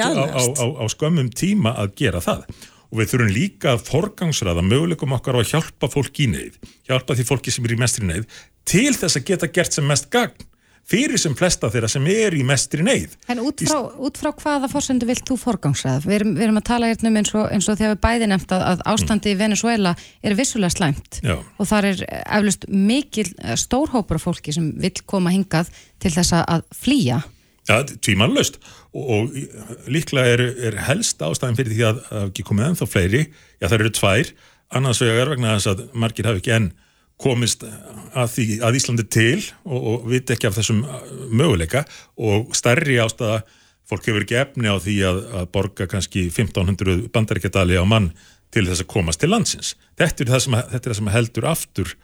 á, 0.00 0.08
á, 0.08 0.42
á, 0.56 0.66
á 0.80 0.84
skömmum 0.94 1.28
tíma 1.36 1.74
að 1.82 1.92
gera 2.00 2.22
það. 2.24 2.46
Og 2.92 3.00
við 3.00 3.12
þurfum 3.12 3.30
líka 3.32 3.70
að 3.72 3.84
forgangsraða 3.88 4.64
möguleikum 4.66 5.14
okkar 5.16 5.36
á 5.36 5.40
að 5.40 5.52
hjálpa 5.54 5.88
fólk 5.92 6.18
í 6.20 6.26
neyð 6.32 6.58
hjálpa 6.88 7.16
því 7.16 7.28
fólki 7.28 7.54
sem 7.54 7.68
er 7.68 7.76
í 7.76 7.78
mestri 7.80 8.08
neyð 8.08 8.40
til 8.68 8.92
þess 8.96 9.20
að 9.20 9.28
geta 9.30 9.48
gert 9.52 9.76
sem 9.76 9.86
mest 9.88 10.10
gagn 10.12 10.48
fyrir 10.88 11.20
sem 11.20 11.34
flesta 11.38 11.70
þeirra 11.72 11.88
sem 11.90 12.06
er 12.10 12.34
í 12.36 12.42
mestri 12.46 12.84
neyð. 12.84 13.14
En 13.32 13.40
út 13.44 13.62
frá, 13.64 13.78
út 14.02 14.18
frá 14.20 14.30
hvaða 14.32 14.70
fórsendu 14.72 15.08
vilt 15.08 15.24
þú 15.28 15.38
forgangsræða? 15.40 16.02
Við 16.04 16.16
erum, 16.18 16.32
við 16.36 16.46
erum 16.46 16.60
að 16.60 16.66
tala 16.68 16.90
hérna 16.90 17.12
um 17.12 17.18
eins 17.20 17.34
og, 17.34 17.46
eins 17.54 17.68
og 17.70 17.78
þegar 17.80 17.94
við 17.94 18.02
bæði 18.06 18.30
nefnt 18.32 18.54
að, 18.56 18.64
að 18.72 18.84
ástandi 18.92 19.30
mm. 19.30 19.34
í 19.36 19.40
Venezuela 19.40 19.94
er 20.22 20.36
vissulega 20.38 20.76
slæmt 20.76 21.20
Já. 21.24 21.36
og 21.38 21.70
þar 21.70 21.90
er 21.92 22.02
eflust 22.22 22.66
mikil 22.68 23.28
eh, 23.30 23.56
stórhópur 23.60 24.20
af 24.20 24.26
fólki 24.26 24.54
sem 24.54 24.72
vil 24.82 24.94
koma 25.06 25.32
hingað 25.34 25.72
til 26.02 26.12
þess 26.14 26.36
að 26.42 26.66
flýja. 26.76 27.22
Já, 27.68 27.76
tvímanlaust 28.02 28.58
og, 28.90 29.02
og 29.02 29.90
líklega 29.92 30.34
er, 30.34 30.46
er 30.70 30.80
helst 30.88 31.22
ástæðin 31.22 31.58
fyrir 31.60 31.76
því 31.76 31.84
að, 31.88 32.00
að 32.10 32.30
ekki 32.32 32.46
komið 32.48 32.72
ennþá 32.72 32.88
fleiri, 32.90 33.26
já 33.62 33.68
það 33.68 33.76
eru 33.78 33.92
tvær, 34.00 34.32
annars 34.74 35.02
vegar 35.04 35.30
vegna 35.30 35.54
þess 35.54 35.70
að 35.70 35.84
margir 35.94 36.26
hafi 36.26 36.42
ekki 36.42 36.56
enn 36.56 36.72
komist 37.20 37.64
að, 37.64 38.28
því, 38.34 38.46
að 38.66 38.78
Íslandi 38.78 39.06
til 39.12 39.40
og, 39.64 39.80
og 39.80 40.06
viti 40.10 40.34
ekki 40.34 40.48
af 40.48 40.58
þessum 40.58 40.84
möguleika 41.30 41.84
og 42.16 42.54
stærri 42.56 42.98
ástæða 43.02 43.42
fólk 43.88 44.08
hefur 44.08 44.24
ekki 44.24 44.38
efni 44.40 44.70
á 44.72 44.76
því 44.80 44.96
að, 45.08 45.20
að 45.40 45.50
borga 45.54 45.88
kannski 45.90 46.26
1500 46.30 47.08
bandaríkjadali 47.12 47.78
á 47.78 47.84
mann 47.86 48.12
til 48.52 48.66
þess 48.68 48.84
að 48.84 48.90
komast 48.92 49.22
til 49.22 49.30
landsins. 49.32 49.74
Þetta 50.00 50.24
er 50.24 50.32
það 50.34 50.42
sem, 50.44 50.56
er 50.60 50.82
það 50.84 50.98
sem 50.98 51.12
heldur 51.14 51.48
aftur 51.48 51.94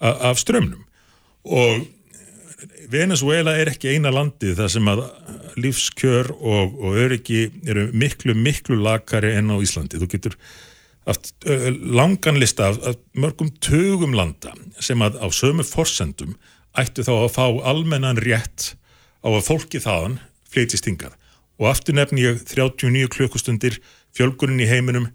af 0.00 0.40
strömmnum 0.42 0.84
og 1.46 1.86
Venezuela 2.90 3.56
er 3.58 3.70
ekki 3.70 3.96
eina 3.96 4.12
landið 4.14 4.56
þar 4.60 4.70
sem 4.72 4.88
að 4.90 5.02
lífskjör 5.60 6.30
og, 6.36 6.76
og 6.78 6.98
öryggi 7.02 7.46
eru 7.68 7.88
miklu, 7.96 8.36
miklu 8.38 8.78
lakari 8.80 9.34
enn 9.36 9.50
á 9.52 9.56
Íslandi. 9.62 9.98
Þú 10.00 10.08
getur 10.12 10.36
haft 11.06 11.32
uh, 11.46 11.68
langan 11.70 12.40
lista 12.40 12.70
af, 12.72 12.80
af 12.86 12.96
mörgum 13.14 13.52
tögum 13.62 14.16
landa 14.16 14.54
sem 14.82 15.02
að 15.04 15.20
á 15.22 15.26
sömu 15.30 15.66
forsendum 15.66 16.34
ættu 16.76 17.06
þá 17.06 17.12
að 17.16 17.34
fá 17.36 17.46
almennan 17.70 18.20
rétt 18.20 18.74
á 19.22 19.28
að 19.30 19.46
fólki 19.46 19.80
þaðan 19.82 20.18
fleitist 20.50 20.88
hingað. 20.88 21.14
Og 21.56 21.70
aftur 21.70 21.96
nefn 21.96 22.20
ég 22.20 22.42
39 22.44 23.08
klukkustundir 23.14 23.78
fjölgunin 24.16 24.60
í 24.60 24.68
heiminum 24.68 25.08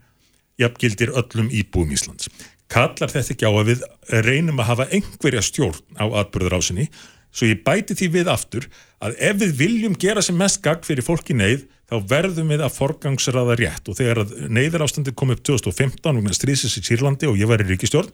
jafngildir 0.61 1.13
öllum 1.17 1.51
íbúum 1.53 1.93
Íslands. 1.93 2.29
Kallar 2.71 3.11
þetta 3.11 3.35
ekki 3.35 3.47
á 3.47 3.51
að 3.51 3.71
við 3.71 3.83
reynum 4.25 4.61
að 4.61 4.69
hafa 4.71 4.87
einhverja 4.95 5.43
stjórn 5.45 5.99
á 5.99 6.05
atbyrðurásinni 6.23 6.87
svo 7.31 7.47
ég 7.47 7.63
bæti 7.65 7.95
því 7.97 8.09
við 8.15 8.31
aftur 8.31 8.67
að 9.03 9.15
ef 9.29 9.39
við 9.41 9.53
viljum 9.59 9.95
gera 9.99 10.23
sem 10.23 10.37
mest 10.37 10.61
gagg 10.63 10.83
fyrir 10.87 11.05
fólki 11.05 11.35
neyð 11.37 11.65
þá 11.91 11.97
verðum 12.07 12.51
við 12.53 12.61
að 12.63 12.75
forgangsraða 12.77 13.57
rétt. 13.59 13.89
Og 13.91 13.97
þegar 13.97 14.23
neyðar 14.47 14.85
ástandi 14.85 15.11
kom 15.11 15.33
upp 15.33 15.41
2015 15.43 16.21
og 16.21 16.37
stríðsins 16.37 16.77
í 16.79 16.85
Sýrlandi 16.87 17.27
og 17.27 17.39
ég 17.39 17.49
var 17.51 17.63
í 17.63 17.67
ríkistjórn 17.67 18.11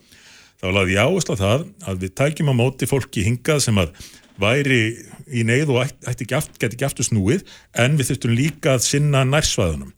þá 0.58 0.72
laði 0.74 0.96
ég 0.96 1.06
áherslu 1.06 1.38
á 1.38 1.42
það 1.44 1.68
að 1.86 2.00
við 2.02 2.16
tækjum 2.18 2.50
á 2.50 2.56
móti 2.58 2.90
fólki 2.90 3.26
hingað 3.28 3.62
sem 3.68 3.78
að 3.78 3.94
væri 4.42 4.80
í 5.30 5.44
neyð 5.46 5.74
og 5.74 5.84
ætti 5.84 6.26
ekki, 6.26 6.34
aft, 6.38 6.58
ekki 6.58 6.88
aftur 6.88 7.06
snúið 7.06 7.46
en 7.78 7.98
við 8.00 8.12
þurftum 8.12 8.36
líka 8.38 8.74
að 8.74 8.86
sinna 8.88 9.22
nærsvæðunum. 9.30 9.94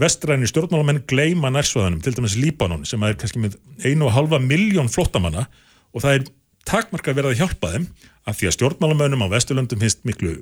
Vestræni 0.00 0.48
stjórnmálamenn 0.48 1.02
gleima 1.08 1.50
nærsvæðunum 1.52 2.02
til 2.04 2.14
dæmis 2.16 2.36
Líbanon 2.38 2.84
sem 2.88 3.02
er 3.02 3.16
kannski 3.18 3.40
með 3.42 3.56
einu 3.80 4.08
og 4.08 4.16
halva 4.16 4.40
miljón 4.42 4.92
flottamanna 4.92 5.48
og 5.92 6.04
það 6.04 6.18
er 6.18 6.28
takmarka 6.68 7.16
verið 7.16 7.32
að 7.32 7.40
hjálpa 7.40 7.72
þeim 7.72 7.88
af 8.28 8.38
því 8.38 8.48
að 8.48 8.56
stjórnmálamönnum 8.58 9.24
á 9.26 9.32
Vesturlöndum 9.32 9.82
finnst 9.82 10.04
miklu, 10.06 10.36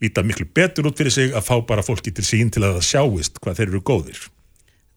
líta 0.00 0.24
miklu 0.26 0.48
betur 0.56 0.88
út 0.90 0.98
fyrir 1.00 1.14
sig 1.14 1.34
að 1.34 1.46
fá 1.46 1.56
bara 1.66 1.84
fólki 1.84 2.12
til 2.14 2.24
sín 2.26 2.52
til 2.52 2.64
að 2.64 2.78
það 2.78 2.86
sjáist 2.88 3.40
hvað 3.40 3.60
þeir 3.60 3.68
eru 3.68 3.82
góðir. 3.84 4.22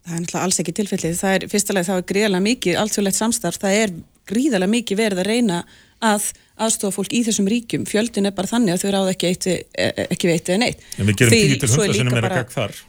Það 0.04 0.16
er 0.16 0.24
náttúrulega 0.24 0.46
alls 0.48 0.60
ekki 0.64 0.76
tilfellið. 0.80 1.20
Það 1.20 1.36
er 1.38 1.46
fyrstulega 1.52 1.88
það 1.90 2.00
er 2.02 2.08
gríðarlega 2.12 2.48
mikið, 2.48 2.80
alltfjörlegt 2.82 3.20
samstarf, 3.20 3.60
það 3.62 3.78
er 3.82 3.94
gríðarlega 4.32 4.74
mikið 4.74 5.00
verið 5.00 5.22
að 5.24 5.30
reyna 5.30 5.60
að 6.04 6.26
aðstofa 6.64 6.98
fólk 6.98 7.14
í 7.16 7.22
þessum 7.24 7.48
ríkjum. 7.52 7.86
Fjöldin 7.88 8.28
er 8.28 8.36
bara 8.36 8.52
þannig 8.52 8.76
að 8.76 8.84
þau 8.84 8.92
ráða 8.96 9.14
ekki, 9.14 9.32
eitt, 9.32 9.48
ekki 10.10 10.32
veit 10.32 10.52
eða 10.52 10.60
neitt. 10.66 10.84
En 11.00 11.08
við 11.08 11.22
gerum 11.22 11.36
því 11.38 11.62
til 11.62 11.72
hundarsunum 11.72 12.20
er 12.20 12.28
að 12.28 12.36
gagð 12.40 12.58
þar. 12.58 12.82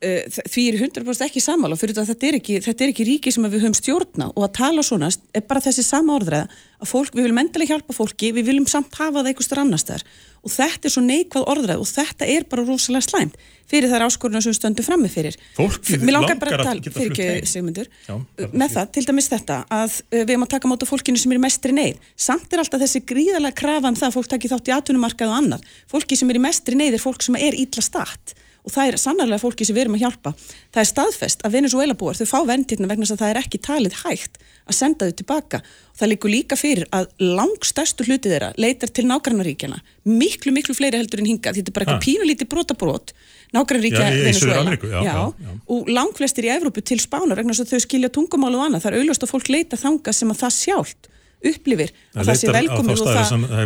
Uh, 0.00 0.22
því 0.48 0.62
er 0.70 0.78
100% 0.80 1.26
ekki 1.26 1.42
samála 1.44 1.76
fyrir 1.76 1.98
þetta 1.98 2.24
er 2.24 2.38
ekki, 2.38 2.54
þetta 2.64 2.84
er 2.86 2.92
ekki 2.94 3.04
ríki 3.04 3.32
sem 3.34 3.44
við 3.44 3.66
höfum 3.66 3.74
stjórna 3.76 4.30
og 4.32 4.46
að 4.46 4.54
tala 4.56 4.84
svona 4.86 5.10
er 5.36 5.44
bara 5.44 5.60
þessi 5.60 5.84
sama 5.84 6.14
orðræða 6.16 6.46
að 6.80 6.88
fólk, 6.88 7.12
við 7.12 7.26
viljum 7.26 7.40
endilega 7.42 7.74
hjálpa 7.74 7.92
fólki 7.92 8.30
við 8.32 8.48
viljum 8.48 8.68
samt 8.70 8.96
hafa 8.96 9.20
það 9.20 9.28
einhverstur 9.34 9.60
annars 9.60 9.84
þar 9.84 10.06
og 10.40 10.54
þetta 10.54 10.88
er 10.88 10.94
svo 10.94 11.02
neikvæð 11.04 11.46
orðræð 11.52 11.84
og 11.84 11.90
þetta 11.90 12.28
er 12.32 12.48
bara 12.48 12.64
rosalega 12.64 13.04
slæmt 13.10 13.36
fyrir 13.70 13.92
þær 13.92 14.06
áskoruna 14.06 14.40
sem 14.40 14.54
við 14.54 14.58
stöndum 14.58 14.86
frammi 14.88 15.12
fyrir. 15.12 15.36
Fólki 15.54 15.98
langar 16.08 16.40
að, 16.48 16.64
að 16.64 16.80
geta 16.80 16.94
flutt 16.96 17.20
heim. 17.20 17.70
Já, 18.08 18.14
með 18.50 18.74
það, 18.74 18.90
til 18.96 19.04
dæmis 19.06 19.30
þetta 19.30 19.58
að 19.68 20.00
uh, 20.00 20.16
við 20.16 20.32
erum 20.32 20.46
að 20.48 20.52
taka 20.56 20.70
máta 20.72 20.88
fólkinu 20.88 21.20
sem 21.20 21.36
er 21.36 21.42
mestri 21.44 21.76
neyð. 21.76 22.00
Samt 22.18 22.50
er 22.50 22.64
alltaf 22.64 22.82
þessi 22.82 23.04
gríðalega 23.06 23.60
krafa 23.60 23.92
um 23.92 23.98
það 24.00 24.08
að 24.08 24.16
fólk 24.16 24.32
taki 24.32 24.50
þátt 24.50 24.72
í 24.72 24.74
atvinnumarkað 24.74 25.30
og 25.30 25.38
annar 25.38 25.74
fólki 25.92 26.18
sem 26.18 26.32
er 26.32 26.40
mestri 26.42 26.80
neyð 26.80 26.98
er 26.98 27.04
fólk 27.04 27.22
sem 27.26 27.38
er 27.38 27.58
ítla 27.60 27.84
statt 27.84 28.34
og 28.64 28.72
það 28.74 28.90
er 28.90 28.98
sannarlega 29.00 29.42
fólki 29.42 29.66
sem 29.66 29.76
við 29.76 29.86
erum 29.86 29.96
að 29.96 30.04
hjálpa. 30.04 30.32
Það 30.70 30.82
er 30.82 30.88
staðfest 30.90 31.44
að 31.46 31.54
Venezuela 31.56 31.96
búar 31.98 32.18
þau 32.18 32.28
fá 32.28 32.38
venditna 32.48 32.88
vegna 32.90 33.06
þess 33.06 33.16
að 33.16 33.22
það 33.22 33.32
er 33.32 33.40
ekki 33.40 33.60
talið 33.66 33.98
hægt 34.04 34.40
að 34.40 34.76
senda 34.76 35.08
þau 35.08 35.16
tilbaka. 35.20 35.60
Og 35.90 36.00
það 36.00 36.12
líkur 36.12 36.34
líka 36.34 36.58
fyrir 36.60 36.88
að 36.96 37.08
langstæstu 37.20 38.06
hluti 38.08 38.32
þeirra 38.32 38.52
leitar 38.60 38.92
til 38.94 39.06
nágrannaríkjana 39.08 39.80
miklu 40.10 40.52
miklu 40.56 40.76
fleiri 40.76 41.00
heldur 41.00 41.20
en 41.20 41.28
hinga 41.28 41.52
þetta 41.56 41.68
er 41.72 41.76
bara 41.76 41.86
eitthvað 41.86 42.04
pínulíti 42.06 42.48
brotabrót 42.48 43.12
nágrannaríkja 43.52 44.06
Venezuela 44.14 44.76
já, 44.76 45.02
já, 45.04 45.14
já. 45.28 45.54
og 45.74 45.90
langflestir 45.90 46.48
í 46.48 46.52
Evrópu 46.54 46.84
til 46.86 47.00
spánar 47.02 47.40
vegna 47.40 47.52
þess 47.52 47.66
að 47.66 47.74
þau 47.74 47.86
skilja 47.86 48.12
tungumálu 48.14 48.60
og 48.60 48.68
annað. 48.68 48.86
Það 48.86 48.92
er 48.92 49.00
auðvast 49.02 49.26
að 49.26 49.32
fólk 49.34 49.52
leita 49.52 49.80
þanga 49.80 50.16
sem 50.16 50.32
að 50.32 50.44
það 50.44 50.56
sjálft 50.56 51.09
upplifir 51.40 51.92
að 52.14 52.30
það 52.30 52.38
sé 52.40 52.54
velkomið 52.54 53.00
og 53.00 53.08
það, 53.08 53.44
það 53.50 53.64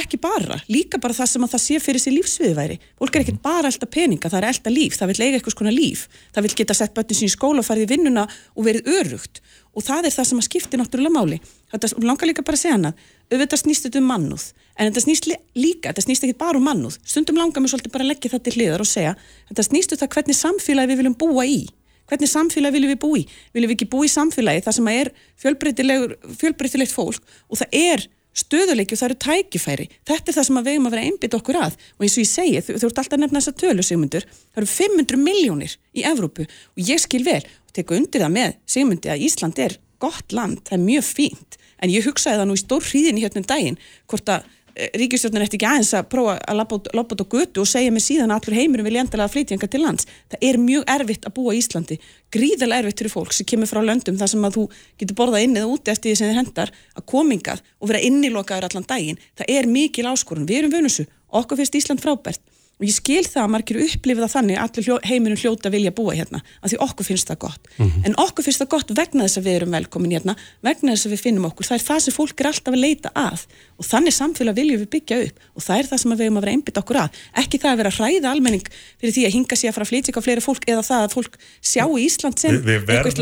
ekki 0.00 0.20
bara, 0.22 0.58
líka 0.66 0.98
bara 1.02 1.14
það 1.14 1.30
sem 1.32 1.46
að 1.46 1.52
það 1.54 1.64
sé 1.64 1.80
fyrir 1.84 2.02
sér 2.02 2.16
lífsviðværi 2.16 2.78
fólk 2.98 3.14
er 3.14 3.24
ekkert 3.24 3.38
mm. 3.38 3.44
bara 3.44 3.70
elda 3.70 3.90
peninga, 3.96 4.30
það 4.32 4.40
er 4.40 4.48
elda 4.50 4.74
líf 4.74 4.98
það 4.98 5.12
vil 5.12 5.20
eiga 5.22 5.38
eitthvað 5.38 5.56
svona 5.58 5.74
líf, 5.74 6.06
það 6.34 6.48
vil 6.48 6.54
geta 6.60 6.78
sett 6.78 6.96
böttin 6.96 7.20
sín 7.20 7.30
í 7.30 7.34
skóla 7.34 7.62
og 7.62 7.68
farið 7.68 7.86
í 7.86 7.92
vinnuna 7.94 8.26
og 8.26 8.66
verið 8.66 8.90
örugt 8.98 9.42
og 9.74 9.82
það 9.82 10.08
er 10.08 10.14
það 10.14 10.28
sem 10.28 10.40
að 10.40 10.46
skipti 10.48 10.78
náttúrulega 10.78 11.14
máli. 11.14 11.38
Þetta 11.72 11.90
langar 12.06 12.30
líka 12.30 12.44
bara 12.46 12.58
að 12.58 12.62
segja 12.62 12.76
hana 12.76 12.92
auðvitað 13.32 13.62
snýst 13.62 13.86
þetta 13.88 14.00
um 14.00 14.10
mannúð 14.12 14.44
en 14.74 14.88
þetta 14.88 15.04
snýst 15.04 15.30
líka, 15.58 15.90
þetta 15.90 16.04
snýst 16.06 16.26
ekki 16.26 16.38
bara 16.38 16.60
um 16.60 16.68
mannúð. 16.68 16.98
Stundum 17.02 17.40
langar 17.40 17.62
mér 17.62 17.72
svolítið 17.72 17.94
bara 17.94 18.06
að 18.06 18.12
leggja 18.12 18.34
þetta 18.34 18.46
til 18.48 18.56
hliðar 18.58 18.84
og 18.84 18.90
segja 18.90 19.14
þetta 19.50 19.66
snýst 19.68 19.94
um 19.94 20.02
það 20.02 20.12
hvernig 20.14 20.38
samfélagi 20.38 20.92
við 20.92 21.02
viljum 21.02 21.18
búa 21.18 21.46
í 21.48 21.64
hvernig 22.10 22.30
samfélagi 22.30 22.76
viljum 22.76 22.92
við 22.94 23.00
búi 23.04 23.22
viljum 23.54 23.70
við 23.70 23.76
ekki 23.78 23.90
búi 23.92 24.08
í 24.08 24.12
samfélagi 24.12 24.64
þar 24.66 24.78
sem 24.78 24.92
er 24.92 25.10
fjölbreytilegt 25.40 26.94
fólk 26.94 27.34
og 27.48 27.60
það 27.62 27.80
er 27.80 28.06
stöðuleiki 28.34 28.94
og 28.94 29.00
það 29.00 29.08
eru 29.08 29.18
tækifæri? 29.24 29.86
Þetta 30.06 30.30
er 30.30 30.36
það 30.36 30.46
sem 30.48 30.58
við 30.58 30.72
hefum 30.72 30.88
að 30.88 30.94
vera 30.96 31.08
einbit 31.08 31.36
okkur 31.38 31.58
að. 31.60 31.76
Og 31.94 32.06
eins 32.06 32.16
og 32.16 32.24
ég 32.24 32.30
segi, 32.30 32.62
þú, 32.66 32.78
þú 32.80 32.88
ert 32.88 33.00
alltaf 33.02 33.20
nefna 33.22 33.40
þessa 33.40 33.54
tölu 33.62 33.84
Sigmundur, 33.86 34.26
það 34.50 34.62
eru 34.62 34.70
500 34.72 35.20
miljónir 35.22 35.76
í 35.94 36.06
Evrópu 36.10 36.46
og 36.48 36.82
ég 36.82 37.02
skil 37.02 37.22
vel 37.26 37.42
og 37.44 37.76
teku 37.76 37.98
undir 37.98 38.24
það 38.24 38.34
með 38.34 38.56
Sigmundi 38.74 39.12
að 39.14 39.26
Ísland 39.28 39.62
er 39.62 39.78
gott 40.02 40.34
land, 40.34 40.64
það 40.66 40.78
er 40.78 40.84
mjög 40.88 41.06
fínt. 41.06 41.58
En 41.78 41.92
ég 41.92 42.06
hugsaði 42.08 42.40
það 42.40 42.50
nú 42.50 42.58
í 42.58 42.62
stór 42.64 42.86
hríðin 42.88 43.20
í 43.20 43.24
hérna 43.24 43.42
um 43.42 43.48
daginn 43.54 43.80
hvort 44.10 44.34
að 44.34 44.50
ríkistjórnir 44.74 45.44
eftir 45.44 45.58
ekki 45.58 45.68
aðeins 45.68 45.92
að 45.94 46.08
prófa 46.10 46.34
að 46.50 46.58
lappa 46.58 46.78
út 47.14 47.22
á 47.22 47.26
götu 47.34 47.62
og 47.62 47.68
segja 47.70 47.92
mig 47.94 48.02
síðan 48.02 48.32
að 48.34 48.40
allur 48.40 48.56
heimurum 48.58 48.88
vilja 48.88 49.04
endalega 49.04 49.28
að 49.28 49.34
flytja 49.36 49.56
enga 49.56 49.68
til 49.70 49.82
lands. 49.84 50.08
Það 50.32 50.46
er 50.48 50.58
mjög 50.62 50.88
erfitt 50.96 51.28
að 51.28 51.34
búa 51.36 51.54
í 51.54 51.60
Íslandi, 51.60 51.98
gríðilega 52.34 52.82
erfitt 52.82 53.02
fyrir 53.02 53.14
fólk 53.14 53.36
sem 53.36 53.48
kemur 53.50 53.70
frá 53.70 53.82
löndum 53.84 54.18
þar 54.18 54.32
sem 54.34 54.48
að 54.48 54.58
þú 54.58 54.64
getur 55.02 55.18
borðað 55.20 55.46
inn 55.46 55.60
eða 55.60 55.70
úti 55.70 55.94
eftir 55.94 56.10
því 56.10 56.16
sem 56.18 56.32
þið 56.32 56.40
hendar 56.40 56.74
að 56.94 57.06
komingað 57.14 57.62
og 57.78 57.92
vera 57.92 58.02
innilokaður 58.08 58.68
allan 58.70 58.88
daginn. 58.90 59.22
Það 59.38 59.54
er 59.58 59.70
mikil 59.70 60.08
áskorun, 60.10 60.48
við 60.50 60.64
erum 60.64 60.74
vönusu, 60.74 61.06
okkur 61.30 61.62
finnst 61.62 61.78
Ísland 61.78 62.02
frábært 62.02 62.42
og 62.74 62.84
ég 62.88 62.94
skil 62.94 63.22
það 63.22 63.42
að 63.44 63.52
margir 63.54 63.78
upplifið 63.84 64.24
það 64.24 64.32
þannig 64.34 64.56
að 64.58 64.64
allir 64.64 64.84
hljó, 64.88 64.96
heiminum 65.06 65.38
hljóta 65.38 65.70
vilja 65.70 65.92
búa 65.94 66.14
hérna 66.18 66.40
af 66.58 66.70
því 66.72 66.76
okkur 66.82 67.06
finnst 67.06 67.28
það 67.30 67.38
gott. 67.44 67.62
Mm 67.76 67.86
-hmm. 67.86 68.02
en 68.06 68.14
okkur 68.24 68.42
finnst 68.44 68.60
það 68.62 68.72
gott 68.74 68.88
vegna 68.98 69.22
þess 69.24 69.38
að 69.38 69.46
við 69.46 69.54
erum 69.58 69.72
velkomin 69.76 70.14
hérna 70.14 70.34
vegna 70.60 70.92
þess 70.92 71.06
að 71.06 71.12
við 71.14 71.20
finnum 71.22 71.46
okkur. 71.48 71.64
Það 71.68 71.78
er 71.78 71.84
það 71.88 72.00
sem 72.04 72.14
fólk 72.14 72.40
er 72.40 72.46
alltaf 72.50 72.74
að 72.74 72.82
leita 72.82 73.08
að. 73.14 73.40
Og 73.78 73.84
þannig 73.86 74.14
samfélag 74.14 74.54
viljum 74.58 74.80
við 74.82 74.90
byggja 74.90 75.16
upp. 75.22 75.36
Og 75.54 75.62
það 75.62 75.78
er 75.78 75.86
það 75.90 75.98
sem 76.02 76.10
við 76.10 76.20
erum 76.24 76.38
að 76.38 76.42
vera 76.44 76.54
einbit 76.54 76.78
okkur 76.82 76.96
að. 76.98 77.08
Ekki 77.42 77.56
það 77.62 77.70
að 77.70 77.78
vera 77.78 77.90
að 77.90 77.98
hræða 77.98 78.28
almenning 78.34 78.66
fyrir 78.98 79.12
því 79.14 79.22
að 79.26 79.34
hinga 79.34 79.54
sér 79.56 79.68
að 79.70 79.74
fara 79.74 79.84
að 79.86 79.90
flytja 79.92 80.14
á 80.18 80.22
fleiri 80.26 80.42
fólk 80.42 80.64
eða 80.66 80.82
það 80.82 81.00
að 81.04 81.14
fólk 81.14 81.34
sjá 81.62 81.84
í 81.86 82.02
Ísland 82.04 82.38
sem 82.38 82.50
Vi, 82.54 82.58
við 82.58 82.80
verðum 82.86 83.14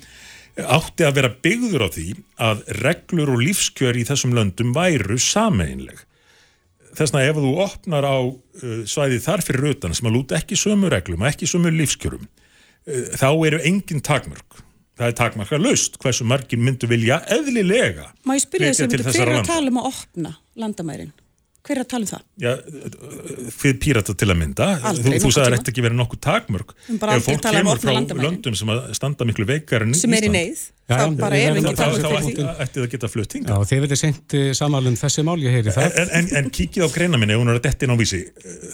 átti 0.57 1.05
að 1.05 1.15
vera 1.17 1.31
byggður 1.45 1.85
á 1.85 1.89
því 1.93 2.07
að 2.49 2.65
reglur 2.81 3.31
og 3.33 3.45
lífskjör 3.45 3.97
í 3.97 4.05
þessum 4.09 4.35
löndum 4.37 4.75
væru 4.77 5.17
sameinleg 5.21 6.03
þess 6.99 7.15
að 7.17 7.29
ef 7.31 7.41
þú 7.45 7.53
opnar 7.65 8.07
á 8.09 8.17
uh, 8.21 8.83
svæði 8.89 9.23
þar 9.25 9.45
fyrir 9.47 9.71
utan 9.73 9.97
sem 9.97 10.11
að 10.11 10.19
lúta 10.19 10.39
ekki 10.39 10.59
sömu 10.59 10.93
reglum, 10.93 11.25
ekki 11.29 11.49
sömu 11.51 11.73
lífskjörum 11.75 12.27
uh, 12.27 13.09
þá 13.17 13.29
eru 13.49 13.63
engin 13.69 14.05
takmörg 14.05 14.63
það 14.99 15.09
er 15.09 15.19
takmarka 15.19 15.61
löst 15.61 15.99
hversu 16.03 16.27
margin 16.29 16.63
myndu 16.65 16.89
vilja 16.91 17.23
eðlilega 17.33 18.11
Má 18.29 18.37
ég 18.37 18.45
spyrja 18.45 18.73
þess 18.75 18.85
að 18.85 19.17
hver 19.17 19.33
er 19.33 19.41
að 19.41 19.51
tala 19.51 19.73
um 19.73 19.81
að 19.81 19.91
opna 19.93 20.35
landamærin? 20.59 21.13
Hver 21.63 21.79
er 21.79 21.85
að 21.85 21.91
tala 21.93 22.03
um 22.03 22.11
það? 22.11 22.23
Já, 22.43 22.53
fyrir 23.55 23.77
pírata 23.79 24.15
til 24.19 24.27
að 24.33 24.39
mynda. 24.41 24.67
Aldrei, 24.83 25.13
þú, 25.15 25.21
þú 25.23 25.31
sagði 25.37 25.47
að 25.47 25.53
þetta 25.61 25.71
ekki 25.71 25.83
verið 25.85 25.99
nokkuð 26.01 26.21
takmörg. 26.27 26.73
Ef 26.91 27.27
fólk 27.29 27.37
um 27.37 27.55
kemur 27.55 27.83
frá 27.83 27.93
löndum 28.19 28.57
sem 28.59 28.73
standa 28.99 29.27
miklu 29.29 29.47
veikar 29.47 29.85
en 29.85 29.93
Ísland. 29.93 30.01
Sem 30.03 30.17
er 30.19 30.27
í 30.27 30.31
neyð. 30.35 30.65
Þá 30.91 31.05
bara 31.21 31.39
er 31.39 31.61
ekki 31.61 31.75
takmörg 31.79 32.09
fyrir 32.09 32.25
því. 32.25 32.33
Þá 32.35 32.65
ætti 32.65 32.81
það 32.81 32.87
að 32.89 32.97
geta 32.97 33.11
flutt 33.13 33.37
hinga. 33.37 33.55
Já, 33.55 33.69
þeir 33.71 33.85
verið 33.85 34.01
sendt 34.01 34.35
eh, 34.41 34.49
samalum 34.59 34.97
þessi 34.99 35.25
mál, 35.29 35.37
ég 35.39 35.55
heyri 35.55 35.75
það. 35.77 35.99
En, 36.03 36.11
en, 36.19 36.31
en 36.41 36.51
kíkið 36.59 36.83
á 36.83 36.89
greina 36.97 37.21
minni, 37.23 37.37
hún 37.39 37.53
er 37.53 37.61
að 37.61 37.69
detti 37.69 37.87
ná 37.87 37.95
vísi. 38.01 38.25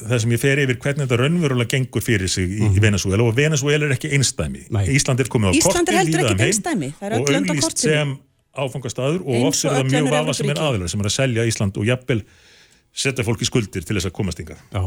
Það 0.08 0.22
sem 0.24 0.32
ég 0.32 0.42
fer 0.46 0.62
yfir 0.64 0.80
hvernig 0.80 1.04
þetta 1.04 1.18
raunverulega 1.20 1.74
gengur 1.74 2.06
fyrir 2.08 2.32
sig 2.32 2.48
í, 2.48 2.70
í 2.72 2.80
Venezuela 2.80 3.28
og 3.28 3.36
Venezuela 3.36 3.84
er 3.84 3.98
ekki 3.98 4.14
einstæmi. 4.16 4.64
Ísland 4.96 5.20
er 5.20 5.28
komið 5.28 5.52
á 5.52 5.60
korti, 5.60 5.62
Ísland 5.68 5.92
er 5.92 6.00
heldur 6.00 6.24
ekki 6.24 6.48
einstæmi. 6.48 6.90
Það 6.96 7.12
er 7.12 7.18
öll 7.20 7.36
lönd 7.36 7.52
á 7.52 7.54
kortinu 7.60 8.18
áfangastadur 8.58 9.22
og 9.22 9.54
er 9.54 9.76
öll 9.78 9.88
mjög 9.92 10.10
vafa 10.12 10.34
sem 10.34 10.50
er 10.50 10.60
aðilar 10.62 10.90
sem 10.90 11.02
er 11.02 11.08
að 11.10 11.14
selja 11.14 11.44
Ísland 11.46 11.78
og 11.78 11.86
jafnvel 11.86 12.22
setja 12.98 13.24
fólki 13.26 13.46
skuldir 13.46 13.86
til 13.86 13.96
þess 13.96 14.10
að 14.10 14.16
komast 14.16 14.42
yngar. 14.42 14.58
Já. 14.74 14.82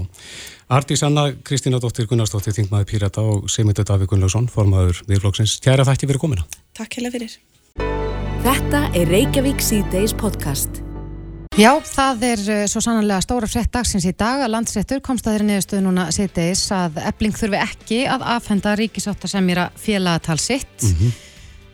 Artís 0.75 1.03
Anna 1.07 1.29
Kristína 1.47 1.79
Dóttir 1.81 2.09
Gunnarsdóttir, 2.11 2.55
þingmaður 2.57 2.89
Pírata 2.91 3.23
og 3.23 3.47
Sigmundur 3.51 3.87
Davík 3.87 4.11
Gunnlaugsson, 4.11 4.51
formaður 4.51 5.03
miðflokksins. 5.07 5.59
Kæra 5.63 5.87
þætti 5.87 6.11
fyrir 6.11 6.21
komina. 6.21 6.45
Takk 6.77 6.99
hella 6.99 7.11
fyrir. 7.13 7.39
Þetta 8.41 8.87
er 8.97 9.11
Reykjavík 9.11 9.61
síðdeis 9.63 10.15
podcast. 10.17 10.81
Já, 11.59 11.73
það 11.83 12.21
er 12.23 12.41
uh, 12.45 12.59
svo 12.71 12.79
sannanlega 12.83 13.23
stóra 13.25 13.47
frett 13.51 13.71
dagsins 13.75 14.05
í 14.07 14.13
dag 14.15 14.39
að 14.39 14.53
landsréttur 14.53 15.01
komst 15.03 15.27
að 15.27 15.35
þeirri 15.35 15.47
niðurstöðu 15.49 15.83
núna 15.83 16.05
sitteis 16.15 16.63
að 16.71 17.01
ebling 17.09 17.35
þurfi 17.35 17.59
ekki 17.59 17.99
að 18.07 18.23
afhenda 18.37 18.75
ríkisáttasemjara 18.79 19.67
félagatal 19.79 20.39
sitt. 20.39 20.87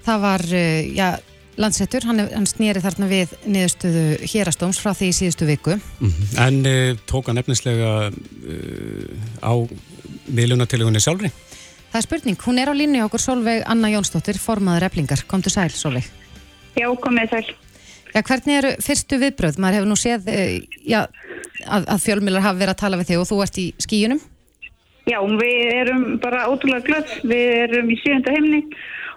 Það 0.08 0.24
var, 0.26 0.46
uh, 0.50 0.82
já, 0.98 1.08
landsréttur, 1.58 2.06
hann, 2.08 2.22
hann 2.32 2.48
snýri 2.50 2.82
þarna 2.84 3.10
við 3.10 3.34
niðurstöðu 3.50 4.06
hérastóms 4.30 4.80
frá 4.82 4.94
því 4.98 5.10
í 5.10 5.18
síðustu 5.18 5.48
viku. 5.50 5.78
En 6.42 6.62
uh, 6.68 6.94
tók 7.10 7.32
hann 7.32 7.42
efnislega 7.42 8.10
uh, 8.12 9.44
á 9.44 9.54
miðlunatilegunni 10.28 11.02
sjálfri? 11.04 11.32
Það 11.88 12.00
er 12.00 12.06
spurning, 12.06 12.42
hún 12.44 12.62
er 12.62 12.70
á 12.70 12.74
línu 12.78 13.04
okkur 13.06 13.24
Solveig 13.24 13.64
Anna 13.66 13.90
Jónsdóttir, 13.94 14.38
formaður 14.42 14.90
eblingar. 14.90 15.24
Komdu 15.30 15.54
sæl, 15.54 15.70
Solveig. 15.74 16.10
Já, 16.78 16.88
komið 17.02 17.34
sæl. 17.34 17.46
Já, 18.14 18.22
hvernig 18.22 18.60
eru 18.60 18.74
fyrstu 18.84 19.20
viðbröð? 19.22 19.62
Maður 19.62 19.80
hefur 19.80 19.92
nú 19.92 19.98
séð 20.00 20.28
uh, 20.34 20.58
já, 20.86 21.06
að, 21.66 21.88
að 21.88 22.04
fjölmilar 22.04 22.46
hafa 22.46 22.62
verið 22.62 22.76
að 22.76 22.84
tala 22.84 23.00
við 23.02 23.14
þig 23.14 23.24
og 23.24 23.32
þú 23.32 23.40
ert 23.46 23.62
í 23.64 23.70
skíunum. 23.88 24.22
Já, 25.08 25.22
við 25.40 25.72
erum 25.72 26.06
bara 26.20 26.46
ótrúlega 26.52 26.84
glöð. 26.84 27.18
Við 27.32 27.52
erum 27.64 27.90
í 27.90 27.98
sjönda 28.02 28.34
heimni. 28.36 28.62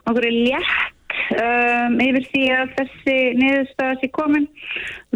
Okkur 0.07 0.27
er 0.29 0.37
létt 0.37 1.00
um, 1.37 2.01
yfir 2.05 2.27
því 2.33 2.43
að 2.57 2.75
þessi 2.79 3.19
niðurstaða 3.39 4.01
sé 4.01 4.11
komin. 4.17 4.49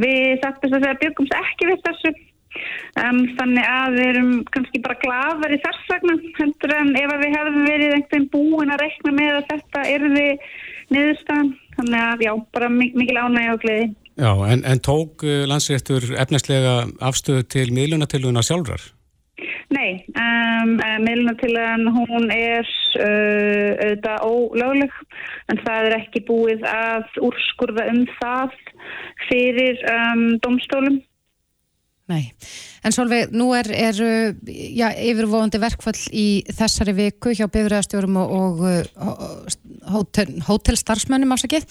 Við 0.01 0.39
sagtum 0.45 0.73
þess 0.75 0.89
að 0.91 1.03
byggumst 1.03 1.37
ekki 1.41 1.71
við 1.71 1.83
þessu. 1.89 2.15
Um, 3.03 3.19
þannig 3.35 3.67
að 3.67 3.97
við 3.97 4.09
erum 4.13 4.31
kannski 4.55 4.81
bara 4.85 5.01
glafar 5.03 5.55
í 5.57 5.59
þess 5.65 5.89
vegna 5.91 6.15
heldur 6.37 6.75
en 6.77 6.93
ef 7.01 7.15
við 7.19 7.35
hefðum 7.35 7.67
verið 7.67 7.95
einhvern 7.97 8.29
búin 8.31 8.71
að 8.71 8.85
rekna 8.85 9.15
með 9.17 9.33
að 9.41 9.49
þetta 9.51 9.85
erði 9.91 10.29
niðurstaðan. 10.95 11.53
Þannig 11.75 12.03
að 12.05 12.25
já, 12.29 12.33
bara 12.55 12.71
mik 12.71 12.95
mikil 12.95 13.19
ánægja 13.19 13.57
og 13.57 13.63
gleði. 13.65 13.89
Já, 14.15 14.31
en, 14.47 14.61
en 14.71 14.85
tók 14.87 15.25
uh, 15.27 15.43
landsréttur 15.51 16.07
efnislega 16.23 16.85
afstöðu 17.03 17.49
til 17.51 17.73
miðlunatileguna 17.75 18.45
sjálfrar? 18.47 18.94
Nei, 19.75 20.05
um, 20.15 20.75
meðlunatilegan 21.03 21.89
hún 21.97 22.29
er 22.31 22.67
uh, 23.01 23.71
auðvitað 23.81 24.27
ólögleg 24.29 24.95
en 25.51 25.61
það 25.65 25.89
er 25.89 25.97
ekki 25.97 26.23
búið 26.29 26.63
að 26.69 27.19
úrskurða 27.25 27.89
um 27.91 28.05
það 28.21 28.55
fyrir 29.27 29.83
um, 29.91 30.25
domstólum. 30.45 31.01
Nei, 32.13 32.35
en 32.85 32.93
Solveig, 32.93 33.33
nú 33.33 33.49
er, 33.57 33.71
er 33.73 34.01
uh, 34.05 34.53
já, 34.53 34.91
yfirvóðandi 34.93 35.63
verkfall 35.63 35.97
í 36.13 36.45
þessari 36.53 36.95
viku 37.01 37.33
hjá 37.35 37.47
bifræðastjórum 37.49 38.19
og, 38.21 38.35
og 38.39 38.65
uh, 38.69 39.55
hótel, 39.97 40.37
hótelstarfsmönnum 40.45 41.35
ásakið 41.35 41.65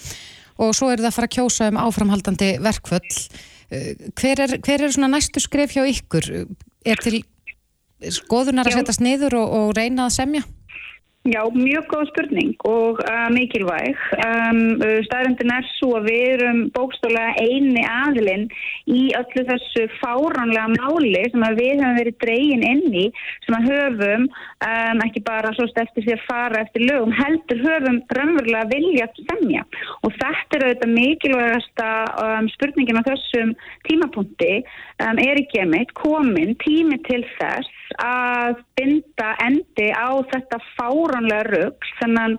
og 0.60 0.74
svo 0.76 0.90
er 0.90 1.00
það 1.00 1.12
að 1.12 1.16
fara 1.20 1.30
að 1.30 1.36
kjósa 1.38 1.70
um 1.70 1.80
áframhaldandi 1.86 2.56
verkfall. 2.64 3.06
Uh, 3.70 3.92
Hver 4.18 4.44
er, 4.44 4.58
hver 4.60 4.82
er 4.82 4.92
svona 4.92 5.14
næstu 5.14 5.40
skref 5.40 5.78
hjá 5.78 5.86
ykkur? 5.86 6.34
Er 6.84 7.00
til 7.00 7.22
skoðunar 8.14 8.68
að 8.68 8.80
setjast 8.80 9.04
niður 9.04 9.38
og, 9.40 9.54
og 9.58 9.72
reyna 9.78 10.08
að 10.08 10.16
semja? 10.18 10.44
Já, 11.24 11.40
mjög 11.56 11.86
góð 11.88 12.08
spurning 12.10 12.64
og 12.68 12.98
uh, 13.00 13.30
mikilvæg. 13.32 13.96
Um, 14.26 14.58
Staðröndin 15.06 15.52
er 15.54 15.64
svo 15.78 15.94
að 15.96 16.10
við 16.10 16.24
erum 16.34 16.58
bókstólega 16.74 17.30
eini 17.40 17.80
aðilinn 17.88 18.44
í 18.92 19.06
öllu 19.16 19.44
þessu 19.48 19.86
fáránlega 20.02 20.66
máli 20.74 21.22
sem 21.32 21.46
við 21.56 21.80
höfum 21.80 21.96
verið 21.96 22.18
dregin 22.20 22.66
inn 22.68 22.84
í 22.92 23.06
sem 23.46 23.56
að 23.56 23.70
höfum 23.70 24.26
um, 24.28 25.00
ekki 25.06 25.22
bara 25.24 25.54
svo 25.56 25.64
eftir 25.72 26.04
því 26.04 26.12
að 26.18 26.26
fara 26.26 26.60
eftir 26.60 26.84
lögum 26.90 27.16
heldur 27.16 27.64
höfum 27.70 28.02
raunverulega 28.18 28.68
vilja 28.74 29.08
að 29.08 29.22
semja 29.30 29.64
og 30.04 30.12
þetta 30.18 30.58
er 30.58 30.66
auðvitað 30.66 30.94
mikilvægasta 30.98 31.88
um, 32.26 32.52
spurningin 32.52 33.00
á 33.00 33.08
þessum 33.08 33.56
tímapunkti 33.88 34.52
um, 34.60 35.24
er 35.24 35.40
ekki 35.40 35.64
einmitt 35.64 35.96
komin 35.96 36.52
tími 36.60 37.00
til 37.08 37.24
þess 37.38 37.72
að 38.02 38.60
binda 38.76 39.34
endi 39.44 39.88
á 39.94 40.12
þetta 40.28 40.60
fáránlega 40.74 41.13
rugg 41.22 41.90
þennan 42.00 42.38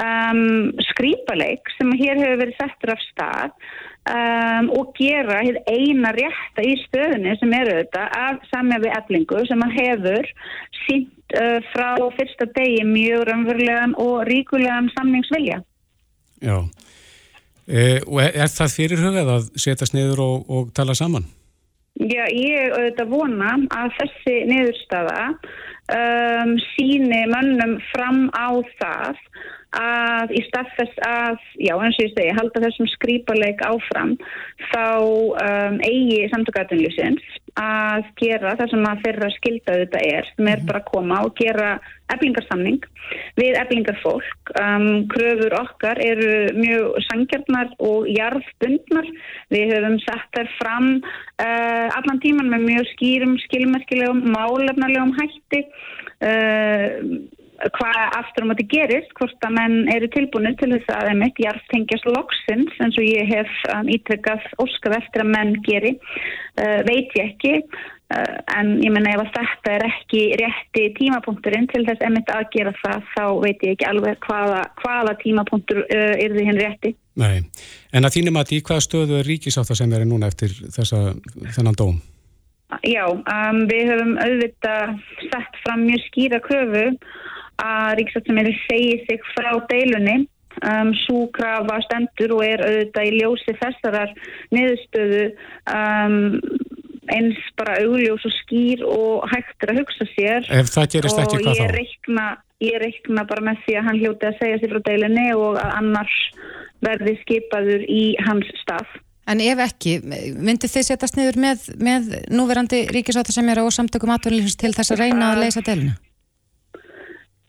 um, 0.00 0.70
skrýpaleik 0.90 1.72
sem 1.76 1.92
hér 1.98 2.20
hefur 2.22 2.40
verið 2.42 2.56
settur 2.60 2.94
af 2.94 3.02
stað 3.08 3.50
um, 4.10 4.70
og 4.78 4.94
gera 4.98 5.42
eina 5.70 6.12
rétta 6.16 6.64
í 6.64 6.76
stöðunni 6.84 7.36
sem 7.40 7.54
er 7.58 7.72
auðvitað 7.72 8.16
af 8.20 8.48
samja 8.52 8.80
við 8.84 8.96
eflingu 9.00 9.44
sem 9.48 9.66
að 9.66 9.76
hefur 9.80 10.32
sínt 10.84 11.38
uh, 11.38 11.60
frá 11.72 11.90
fyrsta 12.18 12.48
degi 12.56 12.82
mjög 12.88 13.28
raunverulegan 13.30 13.96
og 14.00 14.24
ríkulegan 14.30 14.90
samningsvilja. 14.96 15.62
Já. 16.44 16.58
E, 17.64 18.02
og 18.04 18.18
er, 18.20 18.34
er 18.44 18.50
það 18.52 18.74
fyrirhugað 18.76 19.30
að 19.38 19.46
setjast 19.56 19.94
niður 19.96 20.20
og, 20.20 20.50
og 20.52 20.72
tala 20.76 20.96
saman? 20.96 21.24
Já, 21.94 22.24
ég 22.26 22.72
auðvitað 22.74 23.10
vona 23.12 23.52
að 23.70 23.92
þessi 24.00 24.32
niðurstaða 24.50 25.18
um, 25.94 26.54
síni 26.72 27.20
mönnum 27.30 27.76
fram 27.92 28.24
á 28.34 28.50
það 28.80 29.20
að 29.78 30.34
í 30.38 30.42
stað 30.48 30.72
þess 30.78 31.00
að, 31.08 31.38
já 31.66 31.74
eins 31.74 31.98
og 31.98 32.04
ég 32.06 32.12
segi, 32.14 32.36
halda 32.38 32.64
þessum 32.66 32.90
skrýpaleik 32.94 33.64
áfram 33.66 34.16
þá 34.72 34.84
um, 35.00 35.80
eigi 35.84 36.20
samtökatunlýsins 36.32 37.40
að 37.60 38.08
gera 38.18 38.54
það 38.58 38.72
sem 38.72 38.86
að 38.90 39.02
þeirra 39.04 39.28
skilda 39.36 39.76
þetta 39.82 40.00
er, 40.08 40.30
sem 40.34 40.48
er 40.50 40.64
bara 40.66 40.80
að 40.82 40.88
koma 40.90 41.20
og 41.22 41.36
gera 41.38 41.68
eblingarsamning 42.10 42.82
við 43.38 43.58
eblingarfólk. 43.60 44.52
Um, 44.60 45.04
kröfur 45.12 45.54
okkar 45.60 46.00
eru 46.02 46.32
mjög 46.58 46.98
sangjarnar 47.06 47.70
og 47.84 48.08
jarðbundnar. 48.10 49.08
Við 49.54 49.70
höfum 49.74 50.00
sett 50.02 50.26
þær 50.34 50.50
fram 50.58 50.90
uh, 50.98 51.86
allan 51.94 52.20
tíman 52.24 52.50
með 52.52 52.66
mjög 52.72 52.90
skýrum, 52.94 53.38
skilmerkilegum, 53.46 54.24
málefnarlegum 54.34 55.14
hætti. 55.20 55.64
Uh, 56.18 57.22
hvað 57.72 58.00
aftur 58.18 58.44
að 58.44 58.52
þetta 58.52 58.68
gerist, 58.72 59.10
hvort 59.18 59.46
að 59.46 59.56
menn 59.56 59.90
eru 59.94 60.08
tilbúinir 60.12 60.56
til 60.60 60.70
þess 60.74 60.92
að 60.92 61.10
einmitt 61.12 61.40
jarðtengjast 61.40 62.08
loksins 62.10 62.78
eins 62.82 63.00
og 63.00 63.08
ég 63.08 63.30
hef 63.30 63.58
um, 63.72 63.90
ítrekkað 63.90 64.46
óskað 64.62 64.98
eftir 65.00 65.24
að 65.24 65.32
menn 65.32 65.54
geri 65.66 65.94
uh, 65.96 66.80
veit 66.88 67.14
ég 67.16 67.30
ekki 67.30 67.54
uh, 67.60 68.36
en 68.58 68.74
ég 68.84 68.92
menna 68.94 69.14
ef 69.14 69.24
að 69.24 69.32
þetta 69.38 69.74
er 69.76 69.86
ekki 69.88 70.22
rétti 70.40 70.86
tímapunkturinn 70.98 71.70
til 71.72 71.84
þess 71.88 72.04
einmitt 72.04 72.32
að 72.34 72.48
gera 72.56 72.74
það 72.82 73.08
þá 73.14 73.24
veit 73.46 73.66
ég 73.66 73.76
ekki 73.76 73.90
alveg 73.90 74.20
hvaða, 74.28 74.62
hvaða 74.82 75.18
tímapunktur 75.24 75.84
uh, 75.86 76.14
er 76.14 76.36
þið 76.36 76.50
hinn 76.50 76.62
rétti 76.62 76.96
Nei, 77.20 77.44
en 77.94 78.08
að 78.08 78.16
þínum 78.16 78.40
að 78.40 78.56
í 78.56 78.64
hvaða 78.66 78.88
stöðu 78.88 79.20
er 79.20 79.28
ríkisáta 79.28 79.76
sem 79.78 79.92
er 79.94 80.02
núna 80.08 80.26
eftir 80.32 80.50
þessa, 80.74 81.12
þennan 81.54 81.78
dóm? 81.78 82.02
Já, 82.82 83.04
um, 83.06 83.60
við 83.70 83.90
höfum 83.92 84.16
auðvitað 84.18 84.96
sett 85.28 85.60
fram 85.62 85.84
mjög 85.86 86.02
skýra 86.08 86.40
kröfu 86.42 86.88
að 87.62 87.96
ríksáttsamili 88.00 88.54
segi 88.64 89.02
sig 89.08 89.26
frá 89.34 89.52
deilunni. 89.70 90.24
Um, 90.62 90.92
Sú 90.94 91.26
krafa 91.34 91.80
stendur 91.82 92.36
og 92.36 92.44
er 92.46 92.60
auðvitað 92.62 93.08
í 93.08 93.16
ljósi 93.18 93.54
þessarar 93.58 94.12
niðurstöðu 94.54 95.24
um, 95.74 96.20
eins 97.10 97.40
bara 97.58 97.78
augljós 97.82 98.24
og 98.24 98.34
skýr 98.38 98.84
og 98.86 99.26
hægt 99.32 99.66
er 99.66 99.74
að 99.74 99.80
hugsa 99.82 100.06
sér. 100.14 100.46
Ef 100.46 100.70
það 100.72 100.90
gerist 100.94 101.22
ekki, 101.24 101.40
og 101.40 101.46
hvað 101.48 101.58
ég 101.58 101.72
þá? 101.72 101.74
reikna, 101.78 102.26
ég 102.64 102.78
reikna 102.82 103.26
bara 103.28 103.46
með 103.50 103.64
því 103.64 103.78
að 103.80 103.88
hann 103.88 104.00
hljóti 104.02 104.30
að 104.30 104.38
segja 104.42 104.60
sig 104.60 104.72
frá 104.72 104.84
deilunni 104.88 105.26
og 105.34 105.58
að 105.58 105.74
annars 105.80 106.20
verði 106.84 107.16
skipaður 107.24 107.84
í 107.90 108.04
hans 108.24 108.54
stað. 108.62 108.96
En 109.24 109.40
ef 109.40 109.60
ekki, 109.64 109.98
myndi 110.04 110.68
þið 110.68 110.88
setjast 110.90 111.16
niður 111.16 111.38
með, 111.40 111.68
með 111.80 112.10
núverandi 112.28 112.82
ríkisáttasemjara 112.92 113.64
og 113.64 113.72
samtökum 113.72 114.12
atvinnlýfins 114.12 114.58
til 114.60 114.74
þess 114.76 114.92
að 114.92 115.06
reyna 115.06 115.32
að 115.32 115.46
leysa 115.46 115.64
delina? 115.64 115.96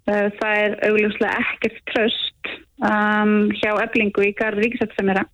Uh, 0.05 0.29
Það 0.37 0.59
er 0.61 0.75
augljóslega 0.85 1.41
ekkert 1.41 1.79
tröst 1.89 2.51
um, 2.85 3.49
hjá 3.57 3.71
eblingu 3.81 4.27
í 4.27 4.33
garð 4.37 4.61
ríkisætsamera. 4.61 5.25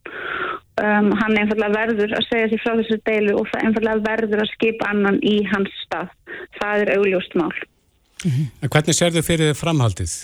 Um, 0.82 1.12
hann 1.20 1.36
einfallega 1.38 1.76
verður 1.76 2.16
að 2.16 2.28
segja 2.30 2.50
sér 2.52 2.62
frá 2.64 2.74
þessu 2.80 2.98
deilu 3.06 3.36
og 3.42 3.50
það 3.52 3.66
einfallega 3.68 4.06
verður 4.06 4.44
að 4.46 4.54
skipa 4.54 4.92
annan 4.94 5.20
í 5.28 5.36
hans 5.52 5.74
stað. 5.84 6.14
Það 6.62 6.86
er 6.86 6.94
augljóst 6.96 7.36
mál. 7.40 7.52
En 8.24 8.70
hvernig 8.72 8.96
sérðu 8.96 9.26
fyrir 9.26 9.52
þið 9.52 9.60
framhaldið? 9.60 10.16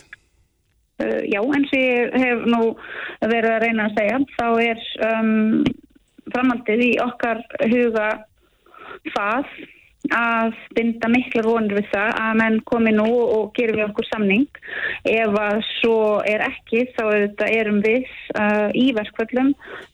Uh, 1.03 1.21
já, 1.27 1.41
eins 1.43 1.73
og 1.73 1.81
ég 1.81 2.15
hef 2.23 2.47
nú 2.49 2.61
verið 3.21 3.51
að 3.51 3.63
reyna 3.65 3.89
að 3.89 3.99
segja, 3.99 4.21
þá 4.37 4.47
er 4.63 4.87
um, 5.11 5.33
framhaldið 6.31 6.85
í 6.87 6.91
okkar 7.03 7.43
huga 7.67 8.07
það 9.13 9.51
að 10.15 10.55
binda 10.77 11.09
mikla 11.11 11.43
vonir 11.45 11.77
við 11.79 11.89
það 11.91 12.11
að 12.23 12.39
menn 12.41 12.57
komi 12.69 12.93
nú 12.95 13.07
og 13.07 13.53
gerum 13.57 13.79
við 13.79 13.87
okkur 13.89 14.09
samning. 14.09 14.47
Ef 15.07 15.37
að 15.43 15.61
svo 15.77 15.99
er 16.27 16.43
ekki 16.47 16.85
þá 16.97 17.03
erum 17.47 17.81
við 17.85 18.07
uh, 18.39 18.69
í 18.75 18.89
verkvöldum, 18.97 19.53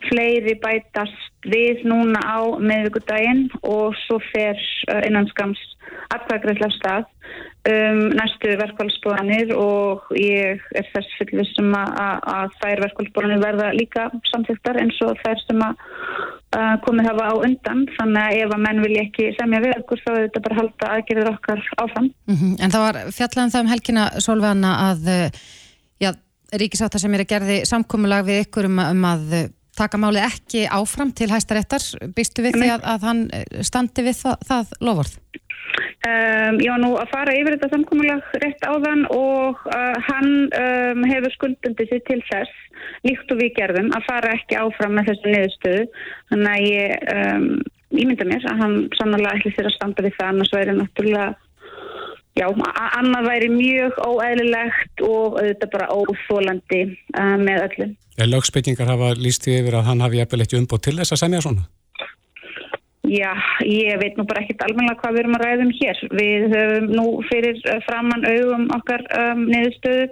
fleiri 0.09 0.57
bætast 0.63 1.32
við 1.49 1.83
núna 1.89 2.21
á 2.23 2.39
meðvíkudaginn 2.59 3.47
og 3.61 3.97
svo 4.05 4.19
fer 4.31 4.59
uh, 4.91 5.01
innan 5.07 5.27
skams 5.31 5.61
aðtækriðslega 6.13 6.75
stað 6.77 7.05
um, 7.69 8.01
næstu 8.17 8.53
verkvælsbúðanir 8.59 9.53
og 9.57 10.09
ég 10.19 10.63
er 10.75 10.89
þess 10.93 11.17
fullvissum 11.19 11.73
að, 11.77 12.23
að 12.35 12.55
þær 12.61 12.83
verkvælsbúðanir 12.85 13.43
verða 13.43 13.71
líka 13.77 14.07
samþygtar 14.31 14.79
eins 14.83 14.99
og 15.05 15.19
þær 15.23 15.43
sem 15.45 15.63
að 15.67 15.81
uh, 16.57 16.75
komið 16.85 17.09
hafa 17.11 17.29
á 17.31 17.33
undan 17.39 17.85
þannig 17.97 18.21
að 18.23 18.41
ef 18.41 18.55
að 18.57 18.63
menn 18.67 18.83
vilja 18.85 19.07
ekki 19.07 19.31
semja 19.39 19.63
við 19.63 19.75
okkur 19.79 20.03
þá 20.03 20.11
er 20.13 20.21
þetta 20.27 20.43
bara 20.45 20.55
að 20.55 20.61
halda 20.61 20.91
aðgerðir 20.97 21.33
okkar 21.33 21.65
áfram. 21.77 22.11
Mm 22.29 22.37
-hmm. 22.37 22.53
En 22.59 22.75
það 22.75 22.87
var 22.87 23.01
fjallan 23.19 23.53
það 23.55 23.65
um 23.65 23.73
helgina 23.73 24.05
Solveigana 24.19 24.75
að 24.91 25.11
já, 26.03 26.13
ríkisáta 26.53 27.01
sem 27.01 27.13
er 27.13 27.25
að 27.25 27.33
gerði 27.35 27.59
samkómulag 27.69 28.25
við 28.27 28.45
ykkur 28.47 28.69
um, 28.69 28.79
um 28.79 29.05
að 29.09 29.37
taka 29.77 29.99
máli 30.01 30.21
ekki 30.23 30.65
áfram 30.69 31.13
til 31.15 31.31
hæstaréttar. 31.33 31.85
Býstu 32.15 32.45
við 32.45 32.59
því 32.59 32.71
að, 32.75 32.87
að 32.93 33.07
hann 33.09 33.23
standi 33.65 34.05
við 34.05 34.19
það, 34.21 34.47
það 34.49 34.73
lofórð? 34.89 35.19
Um, 36.03 36.57
já, 36.59 36.73
nú 36.77 36.89
að 36.99 37.13
fara 37.13 37.33
yfir 37.37 37.55
þetta 37.55 37.69
samkómulag 37.71 38.25
rétt 38.41 38.65
á 38.67 38.75
þann 38.83 39.05
og 39.15 39.61
uh, 39.71 39.95
hann 40.09 40.33
um, 40.51 41.05
hefur 41.07 41.31
skuldundið 41.37 41.93
sér 41.93 42.01
til 42.09 42.17
þess, 42.27 42.57
líkt 43.07 43.31
og 43.31 43.39
við 43.39 43.53
gerðum, 43.55 43.87
að 43.95 44.09
fara 44.09 44.33
ekki 44.35 44.59
áfram 44.59 44.97
með 44.97 45.13
þessu 45.13 45.31
niðurstöðu. 45.31 45.85
Þannig 46.33 46.51
að 46.51 46.67
ég, 46.67 47.07
um, 47.15 47.47
ég 47.95 48.09
mynda 48.09 48.27
mér 48.27 48.49
að 48.51 48.61
hann 48.65 48.75
sannlega 48.99 49.33
ætli 49.39 49.53
sér 49.55 49.71
að 49.71 49.75
standa 49.77 50.05
við 50.05 50.17
það, 50.19 50.33
annars 50.33 50.53
væri 50.57 50.75
náttúrulega, 50.81 51.29
já, 52.39 52.47
annað 52.99 53.29
væri 53.29 53.51
mjög 53.53 53.99
óæðilegt 54.01 55.05
og 55.05 55.37
auðvitað 55.41 55.73
bara 55.75 55.91
óþólandi 55.93 56.81
uh, 57.17 57.37
með 57.41 57.67
öllum. 57.67 57.93
Lögspillingar 58.29 58.91
hafa 58.93 59.13
líst 59.17 59.45
því 59.45 59.61
yfir 59.61 59.79
að 59.79 59.87
hann 59.89 60.03
hafi 60.05 60.19
jafnvel 60.21 60.45
eitt 60.45 60.57
umbútt 60.57 60.85
til 60.85 60.99
þess 60.99 61.15
að 61.15 61.23
semja 61.23 61.41
svona? 61.45 61.65
Já, 63.03 63.33
ég 63.67 63.97
veit 63.99 64.15
nú 64.15 64.23
bara 64.23 64.41
ekkert 64.45 64.63
almenna 64.63 64.95
hvað 64.95 65.17
við 65.17 65.21
erum 65.23 65.35
að 65.35 65.43
ræðum 65.43 65.71
hér. 65.75 66.01
Við 66.15 66.45
höfum 66.53 66.89
nú 66.95 67.05
fyrir 67.27 67.59
uh, 67.67 67.79
framann 67.87 68.25
augum 68.29 68.65
okkar 68.77 69.03
um, 69.19 69.45
niðurstöðu 69.49 70.05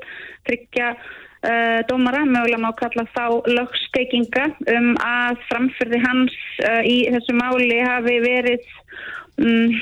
tryggja 0.49 0.89
uh, 0.97 1.79
dómara, 1.89 2.25
mögulega 2.27 2.61
má 2.61 2.71
kalla 2.77 3.05
þá 3.15 3.47
lögsteikinga 3.47 4.49
um 4.75 4.91
að 5.05 5.39
framfyrði 5.47 6.01
hans 6.03 6.35
uh, 6.67 6.81
í 6.83 6.97
þessu 7.13 7.37
máli 7.37 7.79
hafi 7.79 8.17
verið 8.25 8.67
um, 9.41 9.75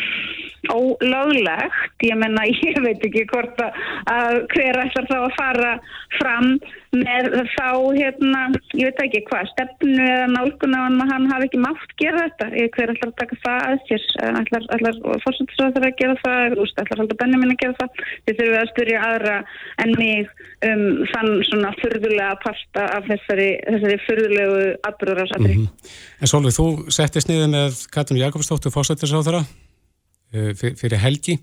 ólöglegt. 0.74 2.03
Ég 2.07 2.16
menna, 2.20 2.45
ég 2.70 2.82
veit 2.84 3.05
ekki 3.05 3.26
hvort 3.32 3.62
að 3.64 4.43
hver 4.53 4.84
ætlar 4.86 5.10
þá 5.10 5.18
að 5.22 5.38
fara 5.38 5.74
fram 6.20 6.53
með 6.90 7.28
þá, 7.54 7.70
hérna, 7.94 8.40
ég 8.74 8.90
veit 8.90 9.02
ekki 9.04 9.20
hvað, 9.28 9.50
stefnu 9.52 10.06
eða 10.06 10.30
nálguna 10.32 10.80
að 10.88 11.12
hann 11.12 11.28
hafi 11.30 11.46
ekki 11.46 11.62
mátt 11.62 11.92
gera 12.02 12.24
þetta. 12.26 12.48
Hver 12.74 12.94
ætlar 12.96 13.12
að 13.12 13.20
taka 13.20 13.38
það 13.44 13.66
að 13.68 13.84
sér? 13.90 14.08
Ætlar, 14.40 14.66
ætlar 14.74 14.98
fórsættisraður 15.26 15.86
að 15.86 16.00
gera 16.00 16.16
það? 16.24 16.58
Ætlar 16.66 17.04
alltaf 17.04 17.22
Benjamin 17.22 17.54
að 17.54 17.62
gera 17.62 17.78
það? 17.78 18.02
Þið 18.26 18.42
þurfum 18.42 18.58
að 18.62 18.72
styrja 18.72 19.04
aðra 19.10 19.38
en 19.86 19.96
mig 20.02 20.34
um 20.70 20.84
þann 21.14 21.32
svona 21.52 21.76
fyrðulega 21.78 22.34
parta 22.42 22.90
af 22.98 23.08
þessari, 23.12 23.48
þessari 23.70 24.02
fyrðulegu 24.08 24.60
atbyrðarásatri. 24.90 25.54
Mm 25.54 25.70
-hmm. 25.70 25.96
En 26.20 26.34
Solveig, 26.34 26.58
þú 26.58 26.68
settist 26.98 27.30
niður 27.30 27.54
með 27.54 27.86
Katrin 27.94 28.24
Jakobsdóttur 28.24 28.74
fórsættisraðara 28.74 29.46
uh, 29.46 30.52
fyrir 30.58 31.00
helgi. 31.06 31.38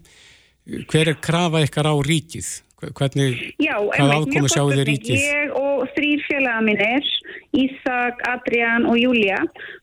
Hver 0.90 1.14
er 1.14 1.20
krafa 1.22 1.62
ykkar 1.62 1.86
á 1.86 1.94
ríkið? 2.02 2.65
Hvernig, 2.94 3.40
Já, 3.62 3.74
hvað 3.80 4.12
ákomi 4.16 4.50
sjáu 4.52 4.68
þið 4.70 4.82
ríkið? 4.90 5.22
Ég 5.22 5.54
og 5.58 5.86
þrýr 5.96 6.24
félaga 6.28 6.62
mínir, 6.66 7.10
Ísak, 7.56 8.22
Adrián 8.30 8.86
og 8.90 8.98
Júlia, 9.00 9.40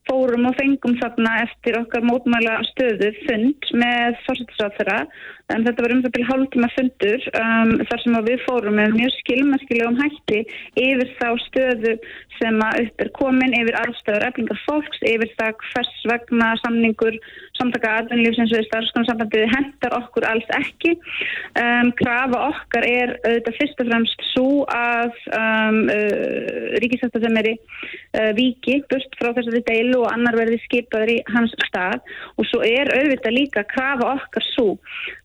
fórum 0.09 0.47
og 0.49 0.57
fengum 0.59 0.95
þarna 1.01 1.35
eftir 1.43 1.79
okkar 1.81 2.05
mótmæla 2.07 2.59
stöðu 2.71 3.11
fund 3.25 3.71
með 3.83 4.19
fórsættisráþara 4.27 4.99
en 5.51 5.65
þetta 5.65 5.83
var 5.83 5.93
um 5.93 6.01
það 6.03 6.13
byrja 6.15 6.29
hálftíma 6.29 6.69
fundur 6.73 7.25
um, 7.39 7.71
þar 7.89 8.03
sem 8.03 8.19
við 8.27 8.43
fórum 8.45 8.77
með 8.79 8.95
mjög 8.97 9.15
skilmerkilegum 9.19 9.99
hætti 9.99 10.43
yfir 10.79 11.09
þá 11.19 11.27
stöðu 11.47 11.95
sem 12.39 12.61
að 12.65 12.79
upp 12.83 13.03
er 13.03 13.09
komin 13.17 13.55
yfir 13.57 13.77
aðstöður 13.81 14.25
eflingar 14.29 14.61
fólks, 14.63 15.01
yfir 15.05 15.31
það 15.37 15.65
hvers 15.67 15.91
vegna 16.09 16.49
samningur 16.63 17.17
samtaka 17.59 17.91
aðvunlífsins 17.99 18.53
við 18.55 18.65
starfskonarsambandiði 18.69 19.49
hendar 19.51 19.95
okkur 19.99 20.25
alls 20.27 20.49
ekki. 20.57 20.95
Um, 21.59 21.91
krafa 21.99 22.41
okkar 22.49 22.87
er 22.87 23.15
auðvitað 23.21 23.59
fyrst 23.59 23.83
og 23.83 23.91
fremst 23.91 24.25
svo 24.31 24.47
að 24.73 25.19
um, 25.37 25.79
uh, 25.93 26.79
ríkisættasemeri 26.83 27.55
uh, 27.59 28.31
viki 28.39 28.79
burt 28.91 29.19
frá 29.19 29.31
þessari 29.37 29.63
deilu 29.69 30.01
og 30.03 30.11
annar 30.11 30.39
verði 30.39 30.59
skipaður 30.65 31.13
í 31.15 31.19
hans 31.35 31.53
stað. 31.67 32.01
Og 32.39 32.49
svo 32.49 32.63
er 32.65 32.91
auðvitað 32.97 33.37
líka 33.37 33.67
krafa 33.69 34.15
okkar 34.15 34.49
svo 34.53 34.71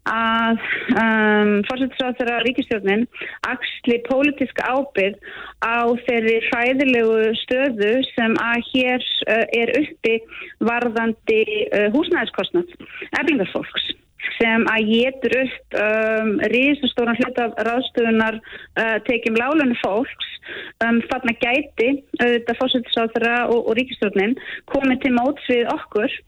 að 0.08 0.62
um, 0.94 1.52
fórsættisráþara 1.68 2.40
ríkistjórnin 2.46 3.06
axli 3.48 4.00
pólitíska 4.08 4.66
ábyrg 4.72 5.20
á 5.64 5.86
þeirri 6.06 6.38
hræðilegu 6.48 7.30
stöðu 7.44 7.92
sem 8.14 8.36
að 8.42 8.66
hér 8.72 9.06
uh, 9.28 9.44
er 9.60 9.74
uppi 9.82 10.18
varðandi 10.64 11.40
uh, 11.68 11.88
húsnæðiskostnad 11.94 12.76
eflingarfólks 13.20 13.90
sem 14.38 14.64
að 14.70 14.90
getur 14.92 15.34
upp 15.42 15.76
um, 15.82 16.32
risastóran 16.52 17.18
hlut 17.18 17.40
af 17.42 17.56
ráðstöðunar 17.66 18.38
uh, 18.38 18.96
tekjum 19.08 19.38
lálunni 19.38 19.78
fólks 19.82 20.30
um, 20.84 21.00
þarna 21.10 21.34
gæti 21.42 21.90
auðvitað 22.20 22.60
fórsættisáþara 22.60 23.36
og, 23.48 23.60
og 23.70 23.78
ríkistjórnin 23.78 24.36
komið 24.72 25.04
til 25.04 25.14
móts 25.16 25.50
við 25.50 25.68
okkur 25.74 26.18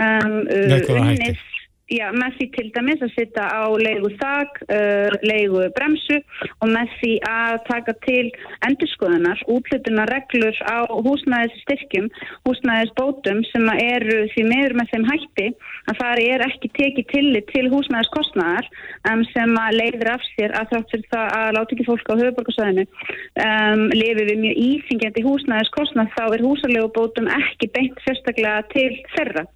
um, 0.00 0.42
uh, 0.48 0.92
unnið 0.96 1.46
Já, 1.88 2.10
með 2.12 2.34
því 2.36 2.46
til 2.52 2.66
dæmis 2.74 3.00
að 3.00 3.14
sitta 3.14 3.46
á 3.48 3.64
leigu 3.80 4.10
þag, 4.20 4.58
uh, 4.76 5.14
leigu 5.24 5.62
bremsu 5.72 6.18
og 6.60 6.68
með 6.68 6.90
því 6.98 7.12
að 7.24 7.54
taka 7.64 7.94
til 8.04 8.24
endurskoðunar, 8.68 9.40
útlutuna 9.48 10.04
reglur 10.10 10.58
á 10.68 10.84
húsnæðisstyrkjum, 10.84 12.10
húsnæðisbótum 12.44 13.40
sem 13.48 13.64
eru 13.72 14.18
því 14.34 14.44
meður 14.50 14.76
með 14.82 14.92
þeim 14.92 15.06
hætti 15.08 15.46
að 15.88 16.02
það 16.02 16.22
er 16.26 16.44
ekki 16.48 16.70
tekið 16.76 17.08
tillit 17.14 17.48
til 17.54 17.64
húsnæðiskostnaðar 17.72 18.68
um, 19.08 19.24
sem 19.32 19.56
leiðir 19.78 20.12
af 20.12 20.28
sér 20.34 20.58
að 20.60 20.74
þátt 20.74 20.92
fyrir 20.92 21.08
það 21.14 21.34
að 21.40 21.50
láta 21.56 21.76
ekki 21.78 21.88
fólk 21.88 22.12
á 22.12 22.20
höfuborgarsæðinu 22.20 22.84
um, 22.84 23.86
lifið 23.96 24.32
við 24.34 24.44
mjög 24.44 24.62
íþingjandi 24.66 25.24
húsnæðiskostnað 25.24 26.12
þá 26.18 26.22
er 26.26 26.46
húsalegubótum 26.50 27.32
ekki 27.40 27.72
beint 27.72 28.04
sérstaklega 28.04 28.60
til 28.76 28.90
þeirra. 29.16 29.48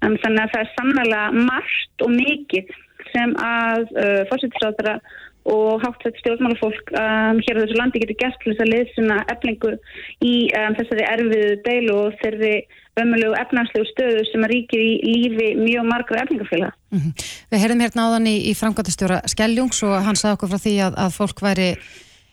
Um, 0.00 0.14
þannig 0.22 0.46
að 0.46 0.52
það 0.54 0.62
er 0.62 0.74
sannlega 0.78 1.24
margt 1.80 2.04
og 2.04 2.10
mikið 2.14 2.70
sem 3.10 3.32
að 3.40 3.88
uh, 3.96 4.22
fórsættisráðara 4.30 5.00
og 5.50 5.80
háttveit 5.80 6.18
stjórnmálafólk 6.20 6.92
um, 6.92 7.38
hér 7.40 7.56
á 7.56 7.62
þessu 7.62 7.78
landi 7.78 8.02
getur 8.02 8.18
gert 8.20 8.36
til 8.42 8.52
þess 8.52 8.64
að 8.64 8.72
liðsuna 8.74 9.16
eflingu 9.32 9.72
í 10.20 10.34
um, 10.52 10.76
þessari 10.76 11.06
erfiðu 11.08 11.54
deilu 11.64 11.94
og 11.96 12.18
þeirri 12.20 12.52
ömulegu 13.00 13.32
efnarslegu 13.40 13.88
stöðu 13.88 14.26
sem 14.28 14.44
að 14.44 14.52
ríkir 14.52 14.82
í 14.84 14.92
lífi 15.06 15.48
mjög 15.56 15.88
margra 15.88 16.22
eflingafélag. 16.26 16.76
Mm 16.92 17.00
-hmm. 17.00 17.26
Við 17.50 17.62
heyrðum 17.62 17.82
hérna 17.86 18.06
áðan 18.06 18.28
í, 18.28 18.36
í 18.50 18.52
framkvæmtastjóra 18.60 19.22
Skelljungs 19.32 19.82
og 19.88 19.96
hann 20.04 20.20
sagði 20.20 20.36
okkur 20.36 20.52
frá 20.52 20.60
því 20.60 20.74
að, 20.86 21.00
að 21.06 21.16
fólk 21.16 21.40
væri 21.40 21.68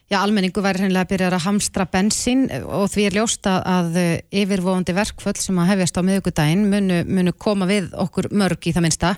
Já, 0.07 0.21
almenningu 0.21 0.61
væri 0.63 0.85
hreinlega 0.85 1.03
að 1.03 1.09
byrja 1.11 1.29
að 1.35 1.41
hamstra 1.43 1.83
bensin 1.91 2.45
og 2.63 2.85
því 2.93 3.07
er 3.09 3.15
ljósta 3.17 3.57
að 3.67 3.97
yfirvóðandi 4.31 4.93
verkföll 4.95 5.35
sem 5.35 5.57
að 5.59 5.73
hefjast 5.73 5.99
á 5.99 6.01
miðugudaginn 6.07 6.63
munu, 6.71 7.01
munu 7.03 7.33
koma 7.35 7.67
við 7.67 7.89
okkur 7.91 8.29
mörg 8.31 8.69
í 8.69 8.71
það 8.71 8.85
minnsta. 8.85 9.09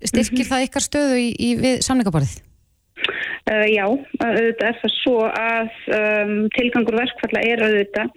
Styrkir 0.00 0.32
mm 0.32 0.40
-hmm. 0.40 0.48
það 0.48 0.64
ykkar 0.68 0.86
stöðu 0.86 1.18
í, 1.20 1.28
í 1.36 1.50
við 1.60 1.84
samlingaborðið? 1.84 2.38
Uh, 3.50 3.66
já, 3.68 3.84
auðvitað 3.84 4.66
er 4.70 4.80
það 4.80 4.92
svo 4.96 5.16
að 5.28 5.70
um, 5.98 6.34
tilgangur 6.56 6.96
verkfalla 7.02 7.44
er 7.44 7.62
auðvitað 7.66 8.12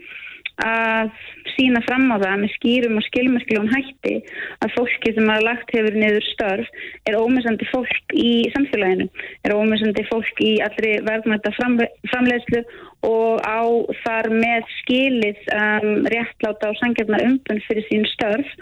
að 0.61 1.09
sína 1.55 1.81
fram 1.87 2.11
á 2.13 2.21
það 2.21 2.41
með 2.43 2.51
skýrum 2.53 2.97
og 2.99 3.05
skilmerkilegum 3.07 3.71
hætti 3.73 4.13
að 4.61 4.73
fólki 4.75 5.13
sem 5.15 5.29
að 5.33 5.45
lagt 5.47 5.73
hefur 5.73 5.97
niður 5.97 6.25
störf 6.27 6.69
er 7.09 7.17
ómessandi 7.17 7.67
fólk 7.71 8.13
í 8.13 8.33
samfélaginu, 8.53 9.07
er 9.43 9.55
ómessandi 9.57 10.05
fólk 10.11 10.43
í 10.45 10.51
allri 10.65 10.99
verðmæta 11.07 11.53
framleiðslu 11.57 12.61
og 13.03 13.41
á 13.41 13.65
þar 14.03 14.29
með 14.31 14.69
skilið 14.79 15.41
um, 15.57 16.05
réttláta 16.13 16.69
og 16.69 16.77
sangjarnar 16.79 17.25
umbund 17.25 17.65
fyrir 17.67 17.87
sín 17.89 18.05
störf. 18.13 18.53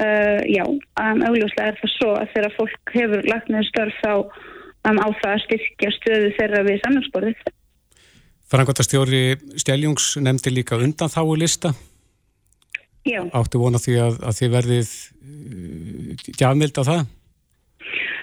Uh, 0.00 0.40
já, 0.50 0.64
um, 0.64 1.20
augljóslega 1.28 1.74
er 1.74 1.82
það 1.82 1.92
svo 1.98 2.14
að 2.18 2.32
þegar 2.34 2.56
fólk 2.56 2.96
hefur 2.96 3.28
lagt 3.30 3.52
niður 3.52 3.68
störf 3.68 4.00
þá 4.00 4.14
um, 4.88 4.98
á 4.98 5.08
það 5.20 5.30
að 5.34 5.44
styrkja 5.44 5.92
stöðu 6.00 6.32
þeirra 6.40 6.64
við 6.66 6.82
samfélagsborðið 6.82 7.54
Frangværtastjóri 8.52 9.24
Stjæljungs 9.56 10.14
nefndi 10.20 10.52
líka 10.52 10.76
undan 10.76 11.12
þáu 11.12 11.34
lista. 11.40 11.72
Já. 13.04 13.20
Áttu 13.36 13.60
vona 13.60 13.80
því 13.80 13.98
að, 14.00 14.16
að 14.24 14.38
þið 14.38 14.54
verðið 14.54 14.92
gjafmild 16.38 16.80
á 16.80 16.82
það? 16.88 17.02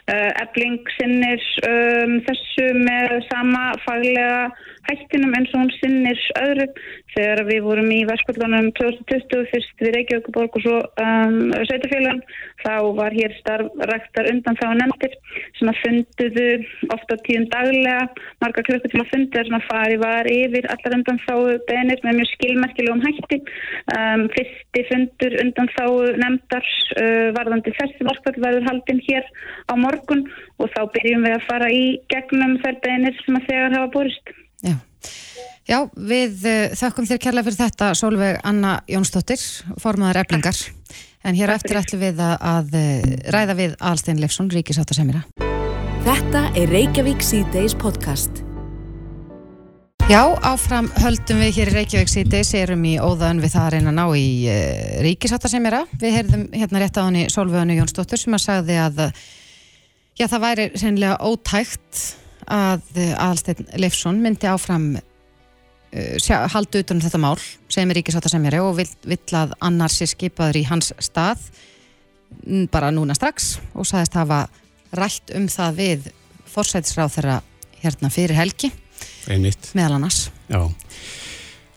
Uh, 0.10 0.32
Ebling 0.42 0.90
sinnir 0.98 1.44
um, 1.70 2.16
þessu 2.26 2.66
með 2.82 3.14
sama 3.30 3.68
faglega 3.86 4.50
hættinum 4.88 5.34
eins 5.38 5.54
og 5.54 5.64
hún 5.64 5.72
sinnir 5.78 6.20
öðru. 6.42 6.68
Þegar 7.12 7.42
við 7.50 7.60
vorum 7.66 7.90
í 7.92 8.00
Vestfjörlunum 8.08 8.70
2020 8.78 9.48
fyrst 9.52 9.84
við 9.84 9.96
Reykjavíkuborg 9.98 10.58
og 10.58 10.64
svo 10.66 10.78
um, 11.04 11.52
Sveitafélagum 11.68 12.22
þá 12.62 12.76
var 12.98 13.16
hér 13.16 13.36
starfræktar 13.40 14.30
undan 14.32 14.60
þá 14.60 14.68
nefndir 14.80 15.18
sem 15.60 15.72
að 15.72 15.82
funduðu 15.84 16.48
ofta 16.96 17.18
tíum 17.26 17.48
daglega 17.52 18.06
marga 18.44 18.64
klukku 18.68 18.92
til 18.92 19.02
að 19.04 19.12
funda 19.12 19.46
sem 19.48 19.58
að 19.58 19.68
fari 19.70 19.98
var 20.02 20.30
yfir 20.32 20.70
allar 20.74 20.98
undan 21.00 21.22
þá 21.26 21.34
benir 21.70 22.06
með 22.06 22.22
mjög 22.22 22.32
skilmerkilegum 22.36 23.04
hætti. 23.08 23.42
Um, 23.98 24.28
fyrsti 24.36 24.86
fundur 24.92 25.38
undan 25.44 25.72
þá 25.76 25.86
nefndar 26.24 26.72
uh, 26.98 27.30
varðandi 27.38 27.76
þessi 27.80 28.08
varkvall 28.08 28.38
verður 28.46 28.70
haldinn 28.70 29.04
hér 29.10 29.28
á 29.68 29.74
morgun 29.80 30.26
og 30.62 30.72
þá 30.76 30.82
byrjum 30.96 31.28
við 31.28 31.38
að 31.38 31.50
fara 31.50 31.72
í 31.74 31.84
gegnum 32.14 32.58
þær 32.64 32.80
benir 32.86 33.20
sem 33.26 33.38
að 33.40 33.50
þegar 33.50 33.78
hafa 33.78 33.94
borist 33.96 34.34
Já, 34.62 34.78
Já 35.70 35.78
við 35.96 36.46
uh, 36.50 36.74
þökkum 36.76 37.08
þér 37.08 37.20
kærlega 37.22 37.48
fyrir 37.48 37.60
þetta 37.62 37.90
Solveig 37.96 38.40
Anna 38.48 38.80
Jónsdóttir, 38.90 39.42
formadur 39.80 40.20
eblingar. 40.24 40.58
En 41.24 41.38
hér 41.38 41.54
eftir 41.54 41.78
ætlum 41.78 42.02
við 42.02 42.22
að, 42.26 42.34
að 42.42 42.78
uh, 42.80 43.12
ræða 43.36 43.58
við 43.60 43.76
Alstein 43.92 44.22
Leifsson, 44.22 44.50
Ríkisáttasemira. 44.52 45.22
Þetta 46.02 46.48
er 46.58 46.74
Reykjavík 46.74 47.22
C-Days 47.24 47.76
podcast. 47.78 48.42
Já, 50.10 50.26
áfram 50.44 50.90
höldum 51.00 51.40
við 51.46 51.60
hér 51.60 51.72
í 51.72 51.76
Reykjavík 51.78 52.10
C-Days, 52.10 52.56
erum 52.58 52.82
í 52.90 52.98
óðaun 53.00 53.40
við 53.40 53.54
það 53.54 53.68
að 53.68 53.76
reyna 53.76 53.94
að 53.94 54.00
ná 54.02 54.06
í 54.18 54.30
uh, 54.50 54.96
Ríkisáttasemira. 55.06 55.84
Við 56.02 56.18
heyrðum 56.18 56.48
hérna 56.58 56.82
rétt 56.82 56.98
á 56.98 57.06
henni 57.06 57.28
Solveig 57.32 57.62
Anna 57.62 57.78
Jónsdóttur 57.78 58.20
sem 58.20 58.36
að 58.36 58.44
sagði 58.50 58.82
að 58.82 59.06
já, 60.18 60.26
það 60.26 60.44
væri 60.50 60.68
reynilega 60.74 61.22
ótækt 61.22 62.02
að 62.52 63.00
Alstein 63.20 63.66
Leifsson 63.80 64.20
myndi 64.22 64.50
áfram 64.50 64.94
uh, 64.98 66.40
haldu 66.54 66.82
utan 66.84 67.00
um 67.00 67.04
þetta 67.04 67.22
mál 67.22 67.40
sem 67.72 67.90
er 67.90 68.00
ríkisáttasemjari 68.00 68.62
og 68.64 68.78
vill, 68.80 68.90
vill 69.08 69.38
að 69.38 69.56
annars 69.64 70.02
er 70.04 70.12
skipaður 70.12 70.62
í 70.62 70.66
hans 70.70 70.92
stað 71.04 71.50
bara 72.72 72.94
núna 72.96 73.16
strax 73.16 73.58
og 73.76 73.88
sagðist 73.88 74.16
hafa 74.16 74.46
rætt 74.96 75.34
um 75.36 75.50
það 75.52 75.80
við 75.80 76.08
forsætisráð 76.52 77.18
þeirra 77.18 77.42
hérna 77.82 78.12
fyrir 78.12 78.38
helgi 78.40 78.72
Einmitt. 79.32 79.72
meðal 79.76 79.98
annars. 79.98 80.30
Já. 80.52 80.64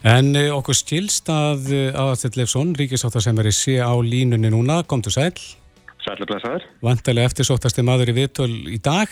En 0.05 0.35
uh, 0.37 0.51
okkur 0.59 0.77
skilst 0.77 1.31
að 1.33 1.70
Aðarstell 1.95 2.37
Leifsson, 2.37 2.75
ríkisáttasemjari 2.77 3.55
sé 3.57 3.79
á 3.81 3.95
línunni 4.05 4.51
núna, 4.53 4.83
komdu 4.87 5.11
sæl. 5.14 5.33
Sæli 6.05 6.27
blessaður. 6.29 6.66
Vantarlega 6.85 7.31
eftirsóttasti 7.31 7.83
maður 7.87 8.12
í 8.12 8.18
viðtöl 8.18 8.51
í 8.68 8.79
dag 8.85 9.09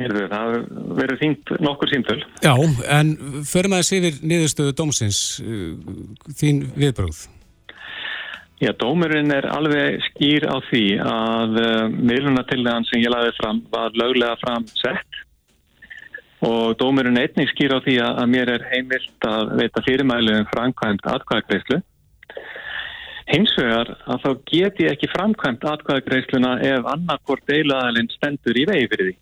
Heyrðu, 0.00 0.22
það 0.30 0.54
verður 0.96 1.18
þíngt 1.20 1.50
nokkur 1.60 1.90
símtöl. 1.92 2.20
Já, 2.40 2.54
en 2.96 3.12
förum 3.48 3.76
aðeins 3.76 3.92
yfir 3.98 4.22
niðurstöðu 4.24 4.76
dómsins, 4.78 5.20
þín 6.40 6.64
viðbröð. 6.78 7.26
Já, 8.60 8.74
dómurinn 8.76 9.32
er 9.32 9.46
alveg 9.48 10.02
skýr 10.10 10.44
á 10.44 10.60
því 10.66 10.84
að 11.00 11.54
uh, 11.62 11.84
miðlunatillagan 11.96 12.84
sem 12.90 13.00
ég 13.00 13.08
laði 13.08 13.30
fram 13.38 13.62
var 13.72 13.94
löglega 13.96 14.36
fram 14.42 14.66
sett 14.76 15.20
og 16.44 16.74
dómurinn 16.80 17.16
er 17.16 17.30
einnig 17.30 17.48
skýr 17.54 17.72
á 17.72 17.80
því 17.80 17.94
að, 18.04 18.18
að 18.20 18.28
mér 18.34 18.52
er 18.52 18.66
heimilt 18.68 19.28
að 19.28 19.54
veita 19.62 19.84
fyrirmælu 19.86 20.36
um 20.42 20.50
framkvæmt 20.52 21.08
atkvæðagreyslu. 21.08 21.80
Hins 23.30 23.56
vegar 23.56 23.94
að 24.04 24.22
þá 24.26 24.30
get 24.52 24.84
ég 24.84 24.92
ekki 24.92 25.08
framkvæmt 25.14 25.64
atkvæðagreysluna 25.72 26.54
ef 26.74 26.92
annarkort 26.92 27.44
deilaðalinn 27.48 28.12
stendur 28.12 28.60
í 28.60 28.68
vegi 28.68 28.92
fyrir 28.92 29.08
því. 29.08 29.16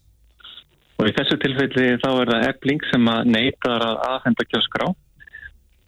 Og 0.99 1.07
í 1.07 1.15
þessu 1.15 1.39
tilfelli 1.43 1.93
þá 2.03 2.09
er 2.11 2.33
það 2.33 2.49
ebling 2.49 2.89
sem 2.91 3.13
að 3.13 3.31
neytar 3.35 3.85
að 3.87 4.01
aðhenda 4.09 4.49
kjöskrá 4.49 4.89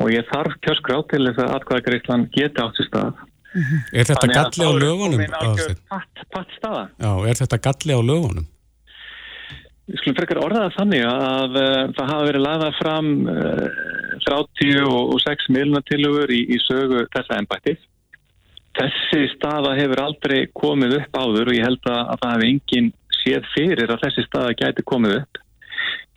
og 0.00 0.12
ég 0.14 0.28
þarf 0.30 0.54
kjöskrá 0.64 1.00
til 1.10 1.24
þess 1.26 1.42
að 1.42 1.56
atkvæðagreyslan 1.56 2.28
geti 2.36 2.62
átt 2.62 2.78
sér 2.78 2.88
stað. 2.88 3.26
Mm 3.50 3.62
-hmm. 3.66 3.80
Er 3.98 4.04
þetta 4.06 4.28
galli 4.30 4.64
á 4.64 4.72
lögunum? 4.84 5.20
Patt, 5.90 6.24
patt 6.30 6.50
staða. 6.56 6.84
Já, 7.02 7.12
er 7.28 7.36
þetta 7.42 7.58
galli 7.66 7.92
á 7.98 8.00
lögunum? 8.00 8.46
Ég 9.90 9.98
skulum 9.98 10.16
frekar 10.20 10.38
orðaða 10.38 10.70
þannig 10.78 11.02
að 11.02 11.56
uh, 11.58 11.90
það 11.96 12.10
hafa 12.12 12.26
verið 12.28 12.44
lagðað 12.46 12.76
fram 12.78 13.08
uh, 13.26 13.66
36 14.28 15.48
miljonatillugur 15.50 16.30
í, 16.30 16.40
í 16.54 16.58
sögu 16.62 17.02
þessa 17.10 17.40
ennbætti. 17.40 17.74
Þessi 18.78 19.24
staða 19.34 19.74
hefur 19.74 20.04
aldrei 20.04 20.46
komið 20.54 21.00
upp 21.00 21.18
áður 21.18 21.50
og 21.50 21.56
ég 21.58 21.66
held 21.66 21.82
að, 21.90 22.02
að 22.12 22.20
það 22.22 22.34
hefur 22.36 22.50
enginn 22.52 22.92
séð 23.20 23.46
fyrir 23.54 23.92
að 23.92 24.02
þessi 24.06 24.26
staða 24.26 24.56
gæti 24.58 24.84
komið 24.86 25.16
upp. 25.20 25.40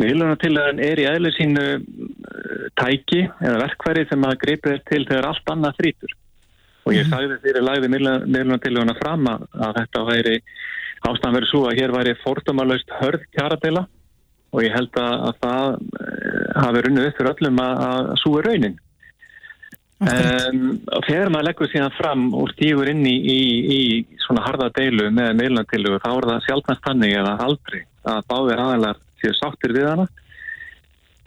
Miðlunartillagan 0.01 0.81
er 0.83 0.99
í 0.99 1.07
eðlir 1.07 1.35
sínu 1.37 1.65
tæki 2.79 3.23
eða 3.29 3.61
verkværi 3.61 4.05
sem 4.09 4.27
að 4.27 4.39
greipið 4.43 4.75
er 4.75 4.85
til 4.89 5.01
þegar 5.05 5.29
allt 5.29 5.51
annað 5.53 5.79
þrítur. 5.79 6.15
Og 6.83 6.95
ég 6.97 7.07
sagði 7.07 7.37
fyrir 7.43 7.63
lagði 7.63 7.89
miðlunartillagana 7.93 8.95
fram 8.97 9.27
að, 9.31 9.45
að 9.55 9.77
þetta 9.79 10.05
væri 10.09 10.37
ástæðan 11.03 11.37
verið 11.37 11.51
svo 11.51 11.61
að 11.67 11.77
hér 11.79 11.93
væri 11.93 12.15
fórtumalaust 12.23 12.95
hörð 12.99 13.27
kjaradela 13.35 13.85
og 14.53 14.63
ég 14.63 14.73
held 14.75 14.99
að, 14.99 15.13
að 15.29 15.37
það 15.43 15.77
hafi 16.63 16.83
runnið 16.85 17.07
upp 17.09 17.19
fyrir 17.19 17.31
öllum 17.33 17.61
að, 17.63 17.85
að 17.87 18.25
er 18.39 18.49
raunin. 18.49 18.75
Um, 20.03 20.81
og 20.91 21.05
þegar 21.05 21.29
maður 21.31 21.45
leggur 21.47 21.69
síðan 21.71 21.93
fram 21.95 22.23
og 22.35 22.49
stígur 22.51 22.89
inn 22.91 23.05
í, 23.07 23.13
í, 23.13 23.37
í 23.71 24.17
svona 24.25 24.43
harða 24.43 24.67
deilu 24.75 25.07
með 25.13 25.37
meðlandilu 25.39 25.99
þá 26.03 26.09
er 26.11 26.27
það 26.27 26.41
sjálfnast 26.47 26.89
hannig 26.89 27.13
eða 27.15 27.37
aldrei 27.45 27.79
að 28.11 28.25
báðir 28.27 28.63
aðalar 28.65 28.99
séu 29.21 29.31
sáttir 29.37 29.75
við 29.77 29.87
hana. 29.87 30.07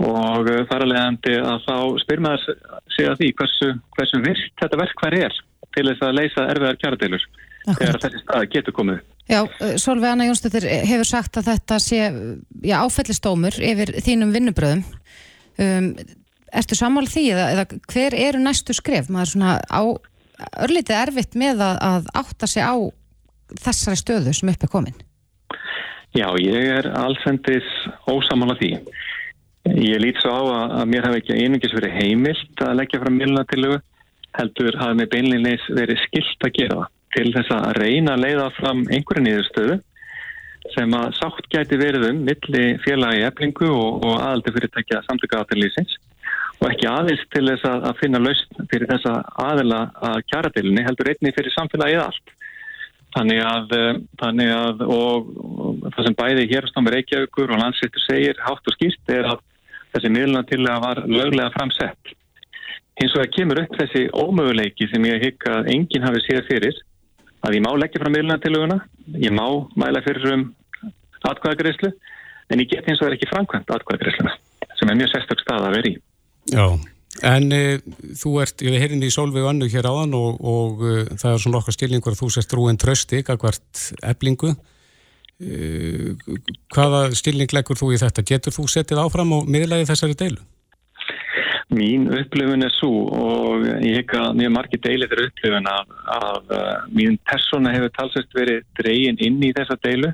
Og 0.04 0.50
þar 0.68 0.84
að 0.84 0.90
leiðandi 0.90 1.36
að 1.40 1.62
þá 1.64 1.76
spyr 2.02 2.22
maður 2.26 2.58
sig 2.92 3.08
að 3.08 3.22
því 3.22 3.30
hversu, 3.38 3.70
hversu 3.96 4.20
virt 4.26 4.60
þetta 4.60 4.80
verkvar 4.82 5.18
er 5.22 5.38
til 5.76 5.86
þess 5.88 6.04
að 6.04 6.18
leysa 6.18 6.46
erfiðar 6.52 6.80
kjaradeilur 6.82 7.26
þegar 7.70 8.00
þessi 8.02 8.22
staði 8.26 8.50
getur 8.52 8.76
komið. 8.76 9.00
Já, 9.26 9.40
Solveig 9.80 10.12
Anna 10.12 10.28
Jónsdóttir 10.28 10.68
hefur 10.86 11.08
sagt 11.08 11.40
að 11.40 11.48
þetta 11.54 11.80
sé 11.82 11.98
já, 12.60 12.76
áfællistómur 12.84 13.56
yfir 13.56 13.96
þínum 14.04 14.36
vinnubröðum 14.36 14.84
um 15.64 15.90
Ertu 16.56 16.78
sammála 16.78 17.10
því 17.10 17.24
eða, 17.34 17.48
eða 17.54 17.64
hver 17.92 18.16
eru 18.26 18.42
næstu 18.42 18.76
skref? 18.76 19.10
Maður 19.12 19.26
er 19.26 19.32
svona 19.32 19.56
á 19.68 19.82
örlítið 20.66 21.00
erfitt 21.00 21.36
með 21.38 21.64
að, 21.64 21.82
að 21.90 22.08
átta 22.22 22.48
sig 22.50 22.64
á 22.64 22.76
þessari 23.62 24.00
stöðu 24.00 24.34
sem 24.36 24.52
upp 24.52 24.64
er 24.66 24.72
komin. 24.72 24.96
Já, 26.16 26.28
ég 26.40 26.70
er 26.78 26.88
allsendis 26.96 27.66
ósamála 28.08 28.56
því. 28.60 28.72
Ég 29.66 30.00
lít 30.00 30.20
svo 30.22 30.32
á 30.32 30.42
að, 30.42 30.74
að 30.80 30.90
mér 30.92 31.08
hafi 31.08 31.20
ekki 31.20 31.38
einungis 31.42 31.74
verið 31.76 31.96
heimilt 32.00 32.62
að 32.64 32.76
leggja 32.80 33.02
fram 33.02 33.18
milnatilögu 33.20 33.80
heldur 34.36 34.78
hafi 34.80 35.00
með 35.00 35.10
beinleginis 35.14 35.66
verið 35.74 36.00
skilt 36.04 36.46
að 36.46 36.54
gera 36.60 36.78
það 36.80 36.92
til 37.16 37.28
þess 37.32 37.52
að 37.56 37.78
reyna 37.80 38.14
að 38.14 38.24
leiða 38.26 38.46
fram 38.58 38.82
einhverju 38.92 39.24
niðurstöðu 39.24 39.76
sem 40.74 40.96
að 40.98 41.14
sátt 41.16 41.46
gæti 41.52 41.78
verið 41.80 42.08
um 42.10 42.18
milli 42.26 42.64
félagi 42.84 43.22
eflingu 43.24 43.68
og, 43.70 44.02
og 44.04 44.16
aðaldi 44.18 44.52
fyrirtækja 44.56 45.02
samtöka 45.06 45.40
aðtælýsins 45.40 45.96
og 46.60 46.70
ekki 46.70 46.88
aðeins 46.88 47.22
til 47.34 47.44
þess 47.50 47.66
að, 47.68 47.84
að 47.90 48.00
finna 48.00 48.22
lausn 48.22 48.68
fyrir 48.70 48.90
þessa 48.90 49.14
aðela 49.44 49.80
að 50.08 50.18
kjaradeilunni 50.32 50.84
heldur 50.86 51.10
einni 51.12 51.34
fyrir 51.36 51.54
samfélagið 51.54 52.02
allt. 52.04 52.32
Þannig 53.16 53.40
að, 53.48 53.74
þannig 54.20 54.50
að 54.52 54.82
og, 54.92 55.28
og 55.56 55.84
það 55.94 56.08
sem 56.08 56.16
bæði 56.18 56.48
hérastámi 56.50 56.92
Reykjavíkur 56.92 57.52
og 57.54 57.62
landsýttur 57.62 58.04
segir 58.04 58.42
hátt 58.44 58.68
og 58.68 58.76
skýrt 58.76 59.12
er 59.14 59.30
að 59.32 59.44
þessi 59.94 60.12
miðluna 60.12 60.42
til 60.48 60.60
að 60.66 60.82
var 60.84 61.02
löglega 61.08 61.52
framsett. 61.54 62.12
Hins 63.00 63.14
vegar 63.16 63.32
kemur 63.32 63.62
upp 63.62 63.78
þessi 63.78 64.06
ómöguleiki 64.12 64.88
sem 64.90 65.08
ég 65.08 65.24
hygg 65.24 65.48
að 65.52 65.70
enginn 65.72 66.04
hafi 66.04 66.22
séð 66.24 66.44
fyrir 66.48 66.82
að 67.46 67.58
ég 67.58 67.64
má 67.64 67.70
leggja 67.76 68.02
fram 68.02 68.16
miðluna 68.16 68.40
til 68.42 68.52
löguna, 68.56 68.78
ég 69.20 69.32
má 69.36 69.46
mæla 69.78 70.02
fyrir 70.04 70.32
um 70.32 70.46
atkvæðagreyslu 71.26 71.92
en 72.50 72.62
ég 72.62 72.70
get 72.70 72.88
hins 72.88 73.00
vegar 73.02 73.16
ekki 73.16 73.30
framkvæmt 73.30 73.72
atkvæðagreisluna 73.76 74.36
sem 74.76 74.92
er 74.92 74.98
mjög 74.98 75.12
sérstök 75.12 75.44
stað 75.44 75.68
að 75.68 75.78
vera 75.78 75.92
í. 75.92 75.96
Já, 76.52 76.66
en 77.26 77.52
e, 77.54 77.62
þú 78.18 78.36
ert, 78.44 78.62
ég 78.62 78.76
hef 78.76 78.84
hérinn 78.84 79.04
í 79.04 79.12
Solveig 79.12 79.46
Annu 79.48 79.68
hér 79.72 79.88
áðan 79.88 80.14
og, 80.18 80.40
og 80.40 80.82
e, 80.86 80.96
það 81.18 81.32
er 81.32 81.42
svona 81.42 81.60
okkar 81.60 81.76
stilningur 81.76 82.14
að 82.14 82.20
þú 82.22 82.32
sést 82.34 82.54
rúin 82.54 82.78
trösti, 82.80 83.22
akkvært 83.24 83.86
eblingu. 84.06 84.52
E, 85.42 86.12
hvaða 86.74 87.08
stilning 87.18 87.50
leggur 87.52 87.78
þú 87.78 87.92
í 87.96 88.02
þetta? 88.02 88.24
Getur 88.30 88.54
þú 88.54 88.68
settið 88.72 89.02
áfram 89.02 89.34
og 89.36 89.50
miðlaði 89.50 89.88
þessari 89.90 90.18
deilu? 90.18 90.44
Mín 91.76 92.06
upplifun 92.14 92.62
er 92.62 92.70
svo 92.76 93.08
og 93.10 93.64
ég 93.82 93.98
hef 93.98 94.12
að 94.14 94.36
mjög 94.38 94.52
margir 94.54 94.80
deilir 94.84 95.10
þeirra 95.10 95.30
upplifun 95.32 95.66
að, 95.72 95.96
að 96.14 96.52
mín 96.94 97.18
persóna 97.26 97.72
hefur 97.74 97.90
talsast 97.96 98.38
verið 98.38 98.62
dregin 98.78 99.18
inn 99.18 99.42
í 99.42 99.50
þessa 99.56 99.74
deilu 99.82 100.12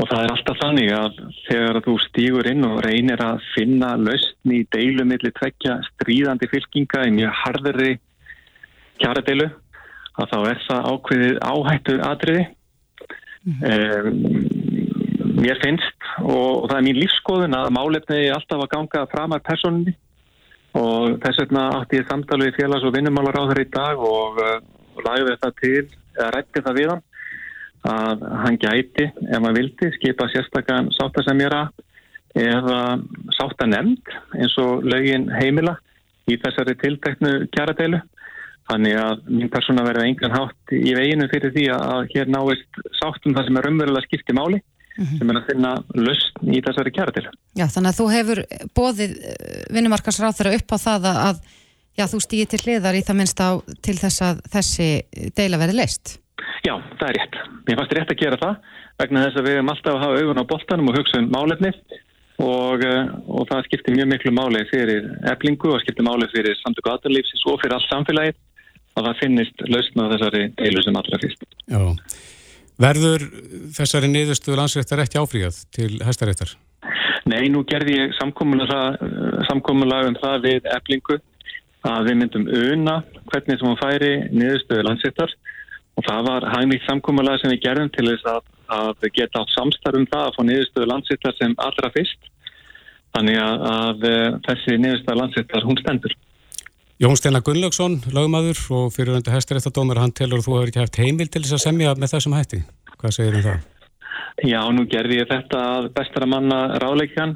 Og 0.00 0.06
það 0.08 0.22
er 0.22 0.32
alltaf 0.32 0.60
þannig 0.60 0.90
að 0.96 1.16
þegar 1.44 1.78
þú 1.84 1.94
stýgur 2.06 2.46
inn 2.48 2.64
og 2.64 2.78
reynir 2.86 3.20
að 3.20 3.42
finna 3.52 3.90
lausn 4.00 4.54
í 4.56 4.62
deilu 4.72 5.04
millir 5.04 5.34
tvekja 5.36 5.74
stríðandi 5.90 6.48
fylkinga 6.48 7.02
í 7.08 7.12
mjög 7.18 7.34
harðri 7.42 7.90
kjaradeilu 9.02 9.50
að 10.20 10.32
þá 10.32 10.38
er 10.40 10.62
það 10.66 10.88
ákveðið 10.92 11.36
áhættu 11.50 11.96
atriði 12.06 12.46
um, 13.50 14.22
mér 15.40 15.60
finnst 15.64 16.08
og, 16.20 16.64
og 16.64 16.66
það 16.70 16.78
er 16.78 16.86
mín 16.88 17.00
lífskoðun 17.00 17.58
að 17.60 17.72
málefni 17.76 18.22
alltaf 18.32 18.64
að 18.64 18.72
ganga 18.74 19.04
framar 19.12 19.44
personinni 19.44 19.96
og 20.80 21.20
þess 21.24 21.42
vegna 21.44 21.66
átti 21.80 22.00
ég 22.00 22.08
samtali 22.08 22.48
við 22.48 22.60
félags- 22.62 22.88
og 22.88 22.96
vinnumálar 22.96 23.36
á 23.36 23.48
þeirra 23.50 23.66
í 23.66 23.72
dag 23.76 24.04
og 24.06 24.40
uh, 24.40 24.58
lagði 25.04 25.32
þetta 25.34 25.54
til, 25.60 25.86
eða 26.16 26.32
rætti 26.36 26.64
það 26.64 26.80
við 26.80 26.92
hann 26.94 27.06
að 27.88 28.24
hann 28.42 28.58
gæti, 28.60 29.08
ef 29.08 29.36
hann 29.40 29.56
vildi, 29.56 29.90
skipa 29.96 30.28
sérstakann 30.32 30.90
sáttasemjara 30.96 31.68
eða 32.38 33.00
sáttanemnd 33.34 34.10
eins 34.36 34.56
og 34.62 34.84
lögin 34.86 35.28
heimila 35.32 35.76
í 36.30 36.36
þessari 36.40 36.76
tilteknu 36.80 37.46
kjaradeilu. 37.54 38.00
Þannig 38.70 38.98
að 39.02 39.22
mín 39.32 39.48
persóna 39.50 39.82
verði 39.82 40.12
engan 40.12 40.34
hátt 40.36 40.74
í 40.76 40.92
veginu 40.94 41.26
fyrir 41.32 41.50
því 41.56 41.64
að 41.74 42.04
hér 42.12 42.28
náist 42.30 42.82
sáttum 43.00 43.34
það 43.34 43.48
sem 43.48 43.58
er 43.58 43.68
umverulega 43.72 44.06
skipti 44.06 44.36
máli 44.36 44.60
sem 45.00 45.30
er 45.32 45.38
að 45.38 45.48
finna 45.48 45.72
lust 45.96 46.38
í 46.44 46.60
þessari 46.62 46.92
kjaradeilu. 46.94 47.32
Já, 47.56 47.66
þannig 47.72 47.90
að 47.90 47.98
þú 47.98 48.06
hefur 48.12 48.42
bóðið 48.76 49.16
vinnumarkarsráð 49.74 50.38
þeirra 50.38 50.56
upp 50.60 50.74
á 50.76 50.78
það 50.84 51.08
að, 51.10 51.20
að 51.24 51.42
já, 51.98 52.06
þú 52.12 52.22
stýðir 52.26 52.50
til 52.52 52.62
hliðar 52.66 52.98
í 52.98 53.04
það 53.06 53.20
minnst 53.22 53.42
á 53.42 53.50
til 53.82 53.96
þess 53.98 54.26
að 54.28 54.42
þessi 54.54 54.90
deila 55.38 55.60
verði 55.62 55.78
leist. 55.80 56.19
Já, 56.66 56.74
það 57.00 57.08
er 57.08 57.18
rétt. 57.18 57.40
Mér 57.66 57.80
fannst 57.80 57.96
rétt 57.96 58.14
að 58.14 58.22
gera 58.22 58.38
það 58.40 58.70
vegna 59.00 59.24
þess 59.26 59.40
að 59.40 59.48
við 59.48 59.58
erum 59.58 59.72
alltaf 59.72 59.96
að 59.96 60.02
hafa 60.04 60.20
augun 60.20 60.42
á 60.42 60.50
boltanum 60.52 60.90
og 60.90 60.98
hugsa 60.98 61.20
um 61.20 61.28
málefni 61.32 61.72
og, 62.40 62.84
eh, 62.84 63.12
og 63.28 63.48
það 63.50 63.66
skiptir 63.68 63.96
mjög 63.96 64.10
miklu 64.14 64.32
máli 64.36 64.64
fyrir 64.70 65.08
eblingu 65.32 65.72
og 65.74 65.80
skiptir 65.84 66.06
máli 66.06 66.28
fyrir 66.32 66.56
samtöku 66.60 66.92
aðurlífsins 66.92 67.46
og 67.48 67.60
fyrir 67.62 67.76
allt 67.76 67.88
samfélagið 67.92 68.40
að 68.98 69.06
það 69.08 69.20
finnist 69.22 69.64
lausna 69.68 70.08
á 70.08 70.12
þessari 70.14 70.42
deilu 70.58 70.84
sem 70.84 71.00
allra 71.00 71.20
fyrst. 71.22 71.46
Já. 71.70 71.82
Verður 72.80 73.26
þessari 73.76 74.08
niðurstuðu 74.08 74.56
landsréttar 74.56 75.02
ekki 75.04 75.20
áfríðað 75.20 75.64
til 75.76 75.90
hæstaréttar? 76.04 76.54
Nei, 77.28 77.50
nú 77.52 77.62
gerði 77.68 77.98
ég 77.98 78.14
samkomulag 78.16 80.08
um 80.08 80.16
það 80.20 80.46
við 80.46 80.68
eblingu 80.72 81.18
að 81.86 82.08
við 82.08 82.16
myndum 82.20 82.46
una 82.48 82.96
hvernig 83.30 83.60
sem 83.60 83.68
hún 83.68 83.80
færi 83.80 84.10
niðurstöðu 84.32 84.86
landsréttar 84.88 85.34
og 86.00 86.06
það 86.06 86.26
var 86.30 86.48
hægnýtt 86.54 86.86
samkomulag 86.88 87.40
sem 87.42 87.52
við 87.52 87.62
gerðum 87.66 87.90
til 87.92 88.06
þess 88.08 88.28
að, 88.32 88.40
að 88.72 89.06
geta 89.18 89.42
átt 89.42 89.52
samstarf 89.52 90.00
um 90.00 90.06
það 90.08 90.26
að 90.26 90.36
fá 90.36 90.42
niðurstöðu 90.48 90.88
landsréttar 90.88 91.36
sem 91.36 91.56
allra 91.60 91.90
fyrst. 91.96 92.30
Þannig 93.10 93.40
að, 93.42 93.64
að 93.74 94.06
þessi 94.46 94.76
niðurstöðu 94.80 95.20
landsréttar 95.20 95.66
hún 95.68 95.80
stendur. 95.82 96.16
Jón 97.00 97.16
Steinar 97.16 97.44
Gunnlaugsson, 97.44 97.98
lagmaður 98.12 98.58
og 98.76 98.88
fyriröndu 98.92 99.32
hæstaréttadómar, 99.32 100.00
hann 100.00 100.16
telur 100.16 100.40
að 100.40 100.48
þú 100.48 100.56
hefur 100.56 100.72
ekki 100.72 100.82
haft 100.82 100.98
heimil 101.00 101.28
til 101.28 101.44
þess 101.44 101.56
að 101.58 101.62
semja 101.66 101.94
með 101.96 102.14
þessum 102.14 102.36
hætti. 102.36 102.62
Hvað 103.00 103.14
segir 103.16 103.38
um 103.38 103.46
það? 103.46 103.62
Já, 104.48 104.60
nú 104.72 104.84
gerði 104.88 105.20
ég 105.20 105.28
þetta 105.28 105.62
að 105.76 105.88
bestara 105.96 106.28
manna 106.28 106.60
ráleikjan 106.80 107.34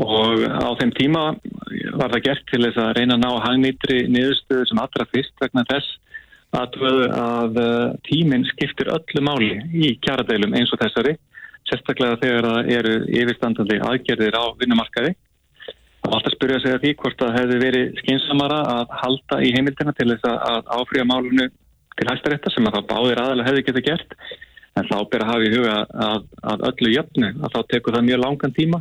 og 0.00 0.42
á 0.44 0.68
þeim 0.80 0.92
tíma 0.96 1.22
var 1.96 2.12
það 2.12 2.24
gert 2.26 2.48
til 2.50 2.62
þess 2.66 2.80
að 2.82 2.94
reyna 2.98 3.16
að 3.16 3.22
ná 3.22 3.44
hagnýtri 3.44 4.00
niðurstöðu 4.12 4.66
sem 4.68 4.80
allra 4.80 5.08
fyrst 5.12 5.44
vegna 5.44 5.64
þess 5.70 5.94
að, 6.54 6.78
að 7.16 7.58
tíminn 8.06 8.46
skiptir 8.52 8.92
öllu 8.92 9.22
máli 9.24 9.52
í 9.74 9.96
kjaradeilum 10.04 10.54
eins 10.54 10.72
og 10.72 10.80
þessari, 10.82 11.16
sérstaklega 11.66 12.20
þegar 12.22 12.48
það 12.50 12.72
eru 12.78 12.96
yfirstandandi 13.10 13.78
aðgerðir 13.82 14.38
á 14.38 14.44
vinnumarkaði. 14.60 15.14
Það 16.00 16.10
var 16.12 16.18
alltaf 16.20 16.30
að 16.30 16.36
spyrja 16.36 16.58
sig 16.62 16.74
að 16.74 16.82
því 16.84 16.90
hvort 17.02 17.22
það 17.22 17.36
hefði 17.40 17.60
verið 17.62 18.00
skinsamara 18.02 18.58
að 18.72 18.92
halda 19.02 19.38
í 19.42 19.52
heimildina 19.56 19.94
til 19.98 20.10
þess 20.12 20.28
að 20.30 20.68
áfríða 20.78 21.08
málunu 21.10 21.48
til 21.96 22.10
hæstarétta 22.10 22.52
sem 22.52 22.68
að 22.68 22.76
það 22.76 22.90
báðir 22.92 23.22
aðalega 23.22 23.48
hefði 23.48 23.64
getið 23.66 23.86
gert 23.88 24.14
en 24.76 24.88
þá 24.90 24.96
ber 25.10 25.24
að 25.24 25.30
hafa 25.32 25.46
í 25.46 25.52
huga 25.54 25.76
að, 26.06 26.28
að 26.52 26.64
öllu 26.70 26.92
jöfnu 26.92 27.32
að 27.32 27.54
þá 27.56 27.60
tekur 27.72 27.96
það 27.96 28.06
mjög 28.10 28.22
langan 28.22 28.56
tíma 28.56 28.80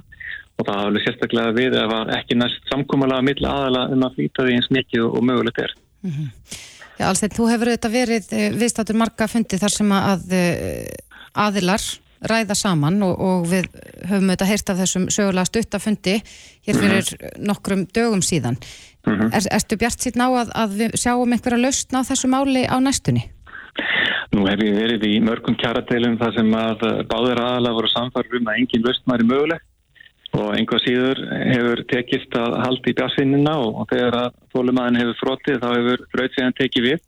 og 0.55 0.67
það 0.67 0.79
hafði 0.81 1.03
sérstaklega 1.05 1.55
við 1.55 1.77
að 1.79 1.91
var 1.91 2.13
ekki 2.19 2.37
næst 2.39 2.71
samkómalega 2.71 3.25
mill 3.29 3.49
aðala 3.49 3.85
um 3.95 4.05
að 4.07 4.17
flýta 4.19 4.45
því 4.45 4.57
eins 4.59 4.71
mikið 4.75 5.07
og 5.07 5.25
mögulegt 5.29 5.61
er. 5.63 5.75
Mm 6.05 6.11
-hmm. 6.11 6.29
Já, 6.99 7.09
alls 7.09 7.21
þetta, 7.23 7.35
þú 7.35 7.49
hefur 7.51 7.71
auðvitað 7.71 7.91
verið 7.91 8.33
viðstatur 8.55 8.95
marga 8.99 9.27
fundi 9.27 9.59
þar 9.59 9.73
sem 9.73 9.91
að 9.91 10.35
aðilar 11.35 11.83
ræða 12.29 12.55
saman 12.57 13.01
og, 13.05 13.13
og 13.19 13.45
við 13.49 13.69
höfum 14.07 14.29
auðvitað 14.31 14.51
heyrt 14.51 14.71
af 14.71 14.81
þessum 14.81 15.07
sögulega 15.13 15.49
stuttafundi 15.49 16.15
hér 16.65 16.79
fyrir 16.79 17.09
mm 17.11 17.21
-hmm. 17.21 17.45
nokkrum 17.49 17.85
dögum 17.93 18.21
síðan. 18.21 18.57
Mm 19.05 19.13
-hmm. 19.13 19.35
er, 19.35 19.47
ertu 19.51 19.77
bjart 19.77 20.01
síðan 20.01 20.25
á 20.25 20.29
að, 20.41 20.49
að 20.55 20.69
við 20.79 20.97
sjáum 21.03 21.33
einhverja 21.33 21.61
lausna 21.61 22.01
á 22.01 22.07
þessu 22.09 22.27
máli 22.27 22.65
á 22.65 22.77
næstunni? 22.79 23.29
Nú 24.33 24.47
hef 24.47 24.59
ég 24.59 24.75
verið 24.75 25.03
í 25.03 25.19
mörgum 25.21 25.55
kjaradeilum 25.55 26.17
þar 26.17 26.33
sem 26.33 26.49
að 26.53 26.79
báðir 27.11 27.39
aðalega 27.39 27.77
voru 27.77 27.87
samfarið 27.87 28.39
um 28.39 28.47
að 28.47 28.57
engin 28.59 28.85
lausn 28.85 29.11
væri 29.11 29.23
möguleg 29.23 29.61
og 30.35 30.51
einhvað 30.55 30.83
síður 30.83 31.21
hefur 31.31 31.81
tekist 31.89 32.35
að 32.37 32.57
halda 32.63 32.91
í 32.91 32.95
bjársinnina 32.97 33.55
og, 33.61 33.81
og 33.81 33.89
þegar 33.91 34.17
að 34.19 34.37
þólumæðin 34.55 35.01
hefur 35.01 35.19
frotið 35.21 35.59
þá 35.63 35.67
hefur 35.71 36.05
brautsiðan 36.13 36.57
tekið 36.59 36.87
við. 36.89 37.03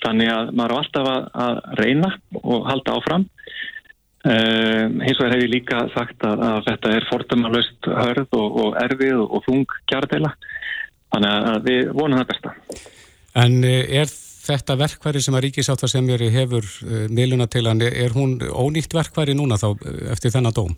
Þannig 0.00 0.32
að 0.32 0.52
maður 0.56 0.74
á 0.74 0.78
alltaf 0.80 1.10
að, 1.10 1.26
að 1.44 1.60
reyna 1.80 2.10
og 2.40 2.64
halda 2.68 2.96
áfram. 2.96 3.26
Um, 4.20 4.98
hins 5.00 5.16
vegar 5.16 5.32
hef 5.32 5.44
ég 5.46 5.52
líka 5.54 5.82
sagt 5.94 6.24
að, 6.28 6.42
að 6.44 6.58
þetta 6.66 6.90
er 6.92 7.06
fordömmalöst 7.08 7.86
hörð 7.88 8.36
og, 8.36 8.58
og 8.64 8.80
erfið 8.82 9.22
og, 9.22 9.38
þung 9.46 9.76
kjaradeila. 9.88 10.32
Þannig 11.14 11.46
að 11.52 11.70
við 11.70 11.94
vonum 11.96 12.20
það 12.20 12.28
besta. 12.32 12.52
En 13.40 13.56
er 13.64 14.10
þetta 14.10 14.76
verkværi 14.80 15.22
sem 15.24 15.36
að 15.36 15.46
ríkisáttasemjari 15.48 16.28
hefur 16.36 16.68
uh, 16.68 17.08
miðluna 17.08 17.48
til 17.48 17.64
hann, 17.68 17.80
er 17.80 18.16
hún 18.16 18.38
ónýtt 18.40 18.96
verkværi 18.96 19.36
núna 19.36 19.60
þá 19.60 19.72
eftir 20.12 20.36
þennan 20.36 20.56
dóm? 20.56 20.76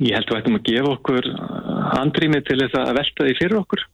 Ég 0.00 0.16
held 0.16 0.30
að 0.30 0.34
við 0.34 0.40
ættum 0.40 0.58
að 0.58 0.68
gefa 0.68 0.92
okkur 0.96 1.26
andrými 2.00 2.42
til 2.46 2.60
þess 2.62 2.78
að 2.80 2.94
velta 3.00 3.26
því 3.26 3.34
fyrir 3.40 3.58
okkur 3.60 3.86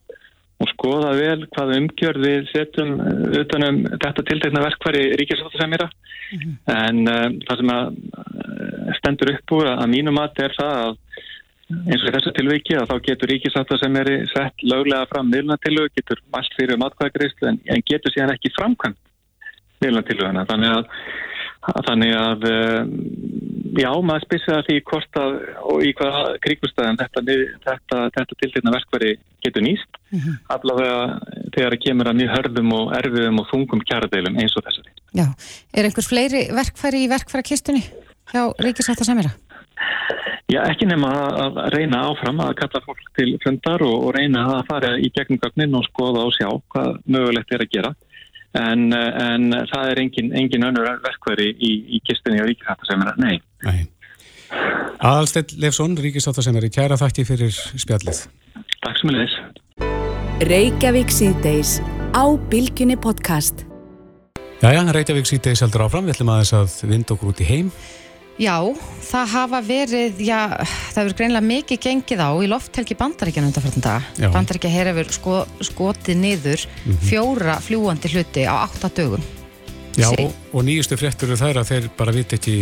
og 0.57 0.69
skoða 0.71 1.09
vel 1.17 1.41
hvaða 1.53 1.77
umgjörð 1.77 2.23
við 2.23 2.47
setjum 2.49 2.93
utanum 3.41 3.81
þetta 3.91 4.23
tiltegna 4.25 4.63
verkværi 4.63 5.03
ríkisáttasemjara 5.19 5.89
mm 5.89 6.39
-hmm. 6.39 6.55
en 6.73 7.01
uh, 7.11 7.27
það 7.45 7.59
sem 7.61 7.73
að 7.75 7.85
stendur 8.99 9.33
upp 9.35 9.53
úr 9.57 9.69
að 9.73 9.91
mínum 9.93 10.17
að 10.23 10.41
er 10.45 10.55
það 10.57 10.73
að 10.85 10.95
eins 11.67 12.01
og 12.01 12.09
í 12.09 12.15
þessu 12.15 12.31
tilviki 12.37 12.77
að 12.79 12.89
þá 12.89 12.95
getur 13.09 13.31
ríkisáttasemjari 13.33 14.17
sett 14.31 14.63
löglega 14.63 15.05
fram 15.11 15.29
miðlunatilögu, 15.29 15.91
getur 15.99 16.21
mælt 16.33 16.53
fyrir 16.55 16.79
matkvæðagreyslu 16.79 17.49
en, 17.51 17.59
en 17.67 17.83
getur 17.91 18.13
síðan 18.13 18.33
ekki 18.33 18.53
framkvæmt 18.55 18.97
miðlunatilöguna 19.83 20.45
þannig 20.47 20.77
að 20.77 20.85
Þannig 21.65 22.13
að, 22.15 22.45
já, 23.81 23.89
maður 24.05 24.25
spyrst 24.25 24.51
því 24.67 24.75
hvort 24.87 25.17
að 25.19 25.33
og 25.67 25.81
í 25.83 25.93
hvaða 25.97 26.21
kríkustæðan 26.45 26.99
þetta, 27.01 27.23
þetta, 27.65 28.01
þetta 28.15 28.37
tiltegna 28.41 28.73
verkværi 28.77 29.15
getur 29.43 29.65
nýst, 29.65 29.99
mm 30.11 30.19
-hmm. 30.19 30.37
allavega 30.55 31.01
þegar 31.55 31.75
það 31.75 31.83
kemur 31.85 32.11
að 32.11 32.19
mjög 32.21 32.31
hörðum 32.35 32.71
og 32.77 32.93
erfiðum 32.99 33.41
og 33.41 33.49
þungum 33.51 33.83
kjaradeilum 33.89 34.39
eins 34.39 34.55
og 34.55 34.67
þessari. 34.67 34.95
Já, 35.17 35.27
er 35.73 35.89
einhver 35.89 36.07
fleiri 36.07 36.45
verkværi 36.53 37.03
í 37.03 37.11
verkværakistunni 37.11 37.83
hjá 38.31 38.41
Ríkisáta 38.63 39.07
Samira? 39.07 39.33
Já, 40.47 40.61
ekki 40.63 40.87
nema 40.87 41.09
að 41.43 41.57
reyna 41.73 42.05
áfram 42.07 42.37
að 42.39 42.53
kalla 42.61 42.79
fólk 42.85 43.09
til 43.17 43.33
fundar 43.43 43.83
og, 43.83 43.95
og 44.07 44.13
reyna 44.15 44.45
að 44.53 44.67
fara 44.69 44.91
í 44.95 45.09
gegnum 45.11 45.41
gögnin 45.43 45.75
og 45.75 45.83
skoða 45.89 46.23
og 46.23 46.31
sjá 46.37 46.47
hvað 46.71 47.01
mögulegt 47.03 47.51
er 47.51 47.65
að 47.65 47.73
gera. 47.73 47.91
En, 48.57 48.87
en 48.93 49.51
það 49.69 49.91
er 49.91 50.01
engin, 50.01 50.31
engin 50.37 50.65
önnur 50.65 50.87
verkværi 51.03 51.51
í, 51.53 51.71
í 51.97 52.01
kistinni 52.07 52.41
á 52.41 52.45
ríkisáttasemjara, 52.47 53.13
nei. 53.21 53.37
nei. 53.67 53.85
Aðalstell 54.97 55.59
Lefsson, 55.61 55.97
ríkisáttasemjari, 56.01 56.71
kæra 56.73 56.97
þakki 56.99 57.27
fyrir 57.27 57.53
spjallið. 57.53 58.23
Takk 58.81 59.01
sem 59.01 59.13
er 59.13 59.23
þess. 59.23 59.39
Reykjavík 60.47 61.13
síðdeis 61.13 61.77
á 62.13 62.25
Bilginni 62.49 62.97
podcast. 62.97 63.65
Jæja, 64.61 64.87
Reykjavík 64.93 65.29
síðdeis 65.29 65.61
heldur 65.61 65.85
áfram, 65.85 66.07
við 66.07 66.17
ætlum 66.17 66.33
aðeins 66.33 66.53
að 66.57 66.75
vinda 66.89 67.13
okkur 67.13 67.33
út 67.33 67.41
í 67.43 67.49
heim. 67.49 67.71
Já, 68.37 68.53
það 69.01 69.31
hafa 69.31 69.59
verið, 69.65 70.19
já, 70.21 70.41
það 70.93 70.99
verður 70.99 71.15
greinlega 71.17 71.47
mikið 71.47 71.79
gengið 71.87 72.19
á 72.21 72.29
í 72.37 72.49
lofthelgi 72.51 72.97
bandaríkjana 72.99 73.49
undanfjörðan 73.49 73.85
dag. 73.87 74.11
Bandaríkja 74.35 74.69
hér 74.69 74.91
hefur 74.91 75.09
sko, 75.15 75.37
skotið 75.65 76.19
niður 76.21 76.67
mm 76.67 76.91
-hmm. 76.91 77.07
fjóra 77.09 77.55
fljúandi 77.65 78.11
hluti 78.13 78.45
á 78.45 78.53
átta 78.61 78.91
dögum. 78.93 79.23
Já, 79.97 80.11
og, 80.13 80.29
og 80.53 80.61
nýjustu 80.63 80.97
fréttur 80.97 81.33
eru 81.33 81.39
þær 81.41 81.57
að 81.63 81.69
þeir 81.71 81.89
bara 81.97 82.13
viti 82.13 82.37
ekki 82.37 82.57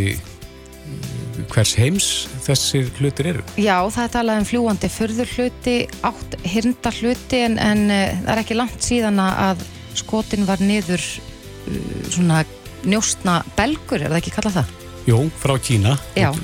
hvers 1.52 1.76
heims 1.76 2.08
þessir 2.46 2.88
hlutir 3.00 3.28
eru. 3.34 3.44
Já, 3.60 3.84
það 3.92 4.04
er 4.04 4.14
talað 4.16 4.40
um 4.40 4.48
fljúandi 4.48 4.90
förður 4.90 5.34
hluti, 5.36 5.76
átt 6.08 6.38
hirnda 6.48 6.92
hluti 7.02 7.44
en, 7.50 7.60
en 7.60 7.84
uh, 7.90 8.16
það 8.24 8.32
er 8.32 8.44
ekki 8.46 8.56
langt 8.56 8.80
síðan 8.80 9.20
að 9.20 9.68
skotin 9.94 10.48
var 10.48 10.64
niður 10.64 11.04
uh, 11.04 12.10
svona 12.10 12.46
njóstna 12.88 13.42
belgur, 13.58 14.00
er 14.00 14.14
það 14.14 14.22
ekki 14.22 14.36
kallað 14.38 14.60
það? 14.62 14.85
Jó, 15.06 15.20
frá 15.42 15.56
Kína 15.62 15.98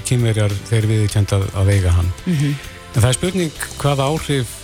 kínverjar 0.06 0.54
þeir 0.70 0.86
viðkjönd 0.90 1.32
að, 1.34 1.48
að 1.58 1.72
veiga 1.72 1.94
hann 1.96 2.10
mm 2.26 2.34
-hmm. 2.36 2.58
en 2.94 3.00
það 3.02 3.10
er 3.10 3.18
spurning 3.18 3.64
hvaða 3.82 4.10
áhrif 4.12 4.58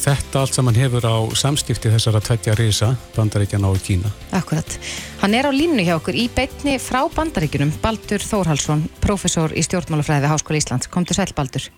þetta 0.00 0.40
allt 0.40 0.56
saman 0.56 0.78
hefur 0.78 1.04
á 1.04 1.16
samskipti 1.36 1.90
þessara 1.92 2.22
tveggja 2.24 2.54
reysa, 2.56 2.94
Bandaríkjana 3.16 3.68
og 3.68 3.82
Kína. 3.84 4.10
Akkurat. 4.32 4.78
Hann 5.20 5.34
er 5.36 5.44
á 5.46 5.52
línu 5.52 5.84
hjá 5.84 5.94
okkur 5.98 6.16
í 6.16 6.28
beitni 6.32 6.78
frá 6.80 7.04
Bandaríkunum, 7.12 7.72
Baldur 7.82 8.24
Þórhalsson, 8.24 8.86
professor 9.04 9.52
í 9.52 9.62
stjórnmálafræði 9.66 10.24
við 10.24 10.32
Háskóla 10.32 10.62
Íslands. 10.62 10.88
Kom 10.88 11.04
til 11.04 11.18
sæl, 11.18 11.28
Baldur. 11.36 11.68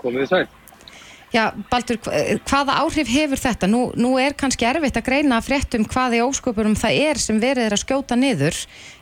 Komið 0.00 0.32
sæl. 0.32 0.46
Já, 1.30 1.52
Baldur, 1.70 2.00
hvaða 2.48 2.80
áhrif 2.82 3.10
hefur 3.12 3.38
þetta? 3.38 3.68
Nú, 3.70 3.84
nú 3.94 4.16
er 4.18 4.34
kannski 4.38 4.66
erfitt 4.66 4.96
að 4.98 5.06
greina 5.06 5.38
fréttum 5.44 5.84
hvað 5.86 6.16
í 6.18 6.22
ósköpunum 6.24 6.74
það 6.78 6.96
er 7.06 7.20
sem 7.22 7.38
verið 7.38 7.68
er 7.68 7.76
að 7.76 7.82
skjóta 7.84 8.16
niður, 8.18 8.56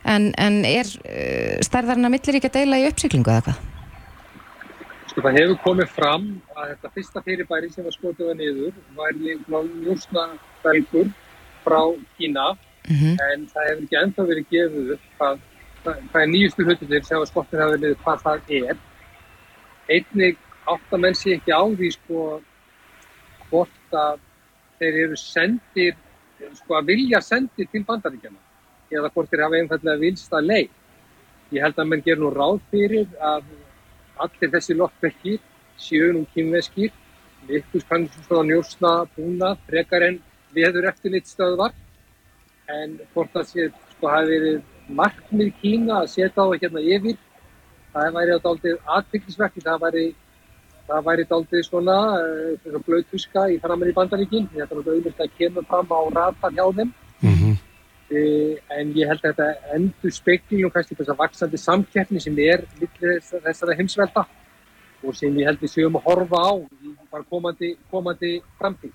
en, 0.05 0.27
en 0.37 0.59
er 0.69 0.85
uh, 0.85 1.55
stærðarinn 1.65 2.05
að 2.05 2.13
millir 2.13 2.37
ekki 2.37 2.51
að 2.51 2.59
deila 2.59 2.77
í 2.77 2.85
uppsýklingu 2.91 3.33
eða 3.33 3.45
hvað? 3.47 3.63
Sko 5.09 5.23
það 5.25 5.37
hefur 5.39 5.57
komið 5.63 5.89
fram 5.95 6.27
að 6.53 6.67
þetta 6.69 6.91
fyrsta 6.99 7.23
fyrirbæri 7.25 7.69
sem 7.73 7.87
var 7.87 7.95
skotið 7.97 8.29
að 8.29 8.37
niður 8.43 8.75
var 8.99 9.17
njósnabelgur 9.17 11.09
frá 11.63 11.81
Kína 12.19 12.51
mm 12.53 12.95
-hmm. 12.99 13.15
en 13.31 13.47
það 13.55 13.69
hefur 13.69 13.87
ekki 13.87 13.99
ennþá 14.03 14.27
verið 14.27 14.45
gefið 14.53 14.93
hvað, 15.17 15.41
hvað 15.81 16.21
er 16.21 16.29
nýjustu 16.35 16.67
hlutir 16.67 17.09
sem 17.09 17.25
skotið 17.31 17.63
hafa 17.63 17.73
verið 17.73 17.97
hvað 18.05 18.23
það 18.27 18.53
er. 18.59 18.77
Einnig 19.89 20.37
átt 20.73 20.93
að 20.95 21.03
menn 21.05 21.17
sé 21.17 21.35
ekki 21.37 21.55
á 21.55 21.63
því 21.63 21.89
sko 21.95 22.25
hvort 23.49 23.95
að 23.95 24.19
þeir 24.79 24.99
eru 25.05 25.17
sendir, 25.19 25.95
sko 26.61 26.77
að 26.79 26.91
vilja 26.93 27.21
sendir 27.25 27.67
til 27.71 27.83
bandaríkjana 27.87 28.39
eða 28.93 29.11
hvort 29.13 29.31
þeir 29.31 29.45
hafa 29.45 29.59
einfallega 29.59 30.01
vilst 30.01 30.33
að 30.33 30.47
leið. 30.51 30.71
Ég 31.53 31.65
held 31.65 31.81
að 31.81 31.89
menn 31.89 32.05
ger 32.05 32.19
nú 32.21 32.29
ráð 32.33 32.59
fyrir 32.71 33.07
að 33.19 33.45
allir 34.23 34.51
þessi 34.55 34.77
loftverkir 34.77 35.39
séu 35.79 36.11
nú 36.13 36.25
kynveskir 36.33 36.91
ykkur 37.47 37.85
kannski 37.89 38.23
svona 38.25 38.47
njósna 38.49 38.91
búna 39.15 39.53
frekar 39.67 40.05
en 40.09 40.19
veður 40.55 40.89
eftir 40.91 41.13
litt 41.15 41.29
stöðvar 41.29 41.73
en 42.69 42.97
hvort 43.13 43.31
það 43.33 43.47
sé 43.51 43.67
sko 43.95 44.11
hafi 44.11 44.33
verið 44.35 44.95
markmið 44.99 45.53
Kína 45.61 46.01
að 46.03 46.11
setja 46.15 46.43
á 46.43 46.49
það 46.49 46.57
hérna 46.63 46.83
yfir 46.95 47.17
það 47.93 48.17
væri 48.17 48.35
á 48.35 48.39
daldið 48.45 48.91
aðbyggisverki 48.97 49.65
það 49.65 49.83
væri 49.85 50.05
það 50.89 51.07
væri 51.07 51.25
daldið 51.29 51.65
svona 51.67 51.97
uh, 52.19 52.77
blöðtuska 52.85 53.47
í 53.53 53.57
framar 53.63 53.91
í 53.91 53.95
bandaríkinn 53.95 54.49
þetta 54.51 54.65
er 54.65 54.67
náttúrulega 54.67 54.97
auðvitað 54.97 55.25
að 55.25 55.35
kemur 55.39 55.67
fram 55.69 55.93
á 55.93 56.01
ratan 56.17 56.57
hjá 56.57 56.65
þeim 56.79 56.91
mm 57.21 57.35
-hmm. 57.35 57.57
uh, 58.17 58.53
en 58.79 58.93
ég 58.97 59.11
held 59.11 59.23
að 59.23 59.29
þetta 59.29 59.75
endur 59.77 60.15
speklingum 60.15 60.73
kannski 60.75 60.97
þess 60.99 61.13
að 61.13 61.21
vaksandi 61.23 61.61
samkeppni 61.61 62.23
sem 62.23 62.39
er 62.45 62.65
þessara 63.43 63.77
heimsvelda 63.77 64.25
og 65.03 65.15
sem 65.15 65.37
ég 65.39 65.47
held 65.47 65.61
við 65.61 65.75
séum 65.75 65.95
að 65.95 66.09
horfa 66.09 66.41
á 66.43 66.51
í 66.59 66.95
komandi, 67.29 67.75
komandi 67.91 68.41
framtíð. 68.59 68.91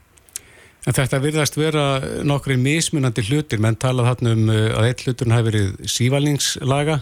En 0.84 0.92
þetta 0.92 1.18
virðast 1.18 1.56
vera 1.56 1.84
nokkri 2.28 2.58
mismunandi 2.60 3.22
hlutir, 3.24 3.58
menn 3.58 3.78
talað 3.80 4.10
hann 4.10 4.32
um 4.34 4.48
uh, 4.52 4.76
að 4.76 4.90
eitt 4.90 5.04
hluturinn 5.06 5.32
hafi 5.32 5.48
verið 5.48 5.68
sívalningslaga 5.88 7.00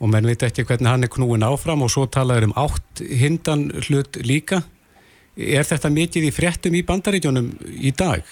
og 0.00 0.10
menn 0.10 0.26
veit 0.26 0.42
ekki 0.42 0.64
hvernig 0.66 0.90
hann 0.90 1.06
er 1.06 1.12
knúin 1.12 1.46
áfram 1.46 1.84
og 1.84 1.92
svo 1.92 2.06
talaður 2.10 2.48
um 2.48 2.56
átt 2.64 3.02
hindan 3.04 3.68
hlut 3.86 4.18
líka. 4.26 4.62
Er 5.34 5.66
þetta 5.66 5.90
mikið 5.90 6.28
í 6.28 6.32
fréttum 6.34 6.74
í 6.78 6.84
bandaríkjónum 6.86 7.52
í 7.74 7.90
dag? 7.96 8.22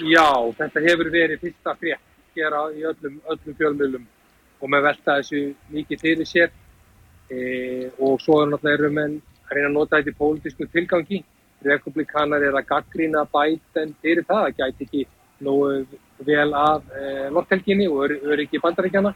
Já, 0.00 0.30
þetta 0.58 0.82
hefur 0.86 1.10
verið 1.12 1.42
fyrsta 1.42 1.74
frétt 1.78 2.06
gera 2.34 2.66
í 2.74 2.84
öllum, 2.86 3.18
öllum 3.30 3.56
fjölmjölum 3.58 4.06
og 4.60 4.70
með 4.70 4.86
velta 4.86 5.16
þessu 5.18 5.54
mikið 5.72 6.02
fyrir 6.04 6.28
sér 6.28 6.50
e, 7.30 7.90
og 7.98 8.20
svo 8.22 8.40
er 8.42 8.52
náttúrulega 8.52 8.78
erum 8.78 9.00
en 9.02 9.16
að 9.18 9.56
reyna 9.56 9.70
að 9.70 9.76
nota 9.76 9.98
þetta 9.98 10.12
í 10.12 10.18
pólitísku 10.20 10.68
tilgangi. 10.70 11.22
Republikanar 11.60 12.44
er 12.46 12.54
að 12.56 12.68
gaggrína 12.70 13.26
bæten 13.28 13.90
fyrir 14.00 14.24
það, 14.28 14.46
það 14.46 14.60
gæti 14.60 14.86
ekki 14.86 15.02
nógu 15.44 15.98
vel 16.24 16.54
af 16.56 16.86
e, 16.96 17.02
lorthelginni 17.34 17.88
og 17.90 18.14
öryggi 18.32 18.62
bandaríkjana 18.62 19.12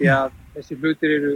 því 0.00 0.08
að 0.08 0.36
þessi 0.54 0.76
hlutir 0.80 1.14
eru, 1.18 1.32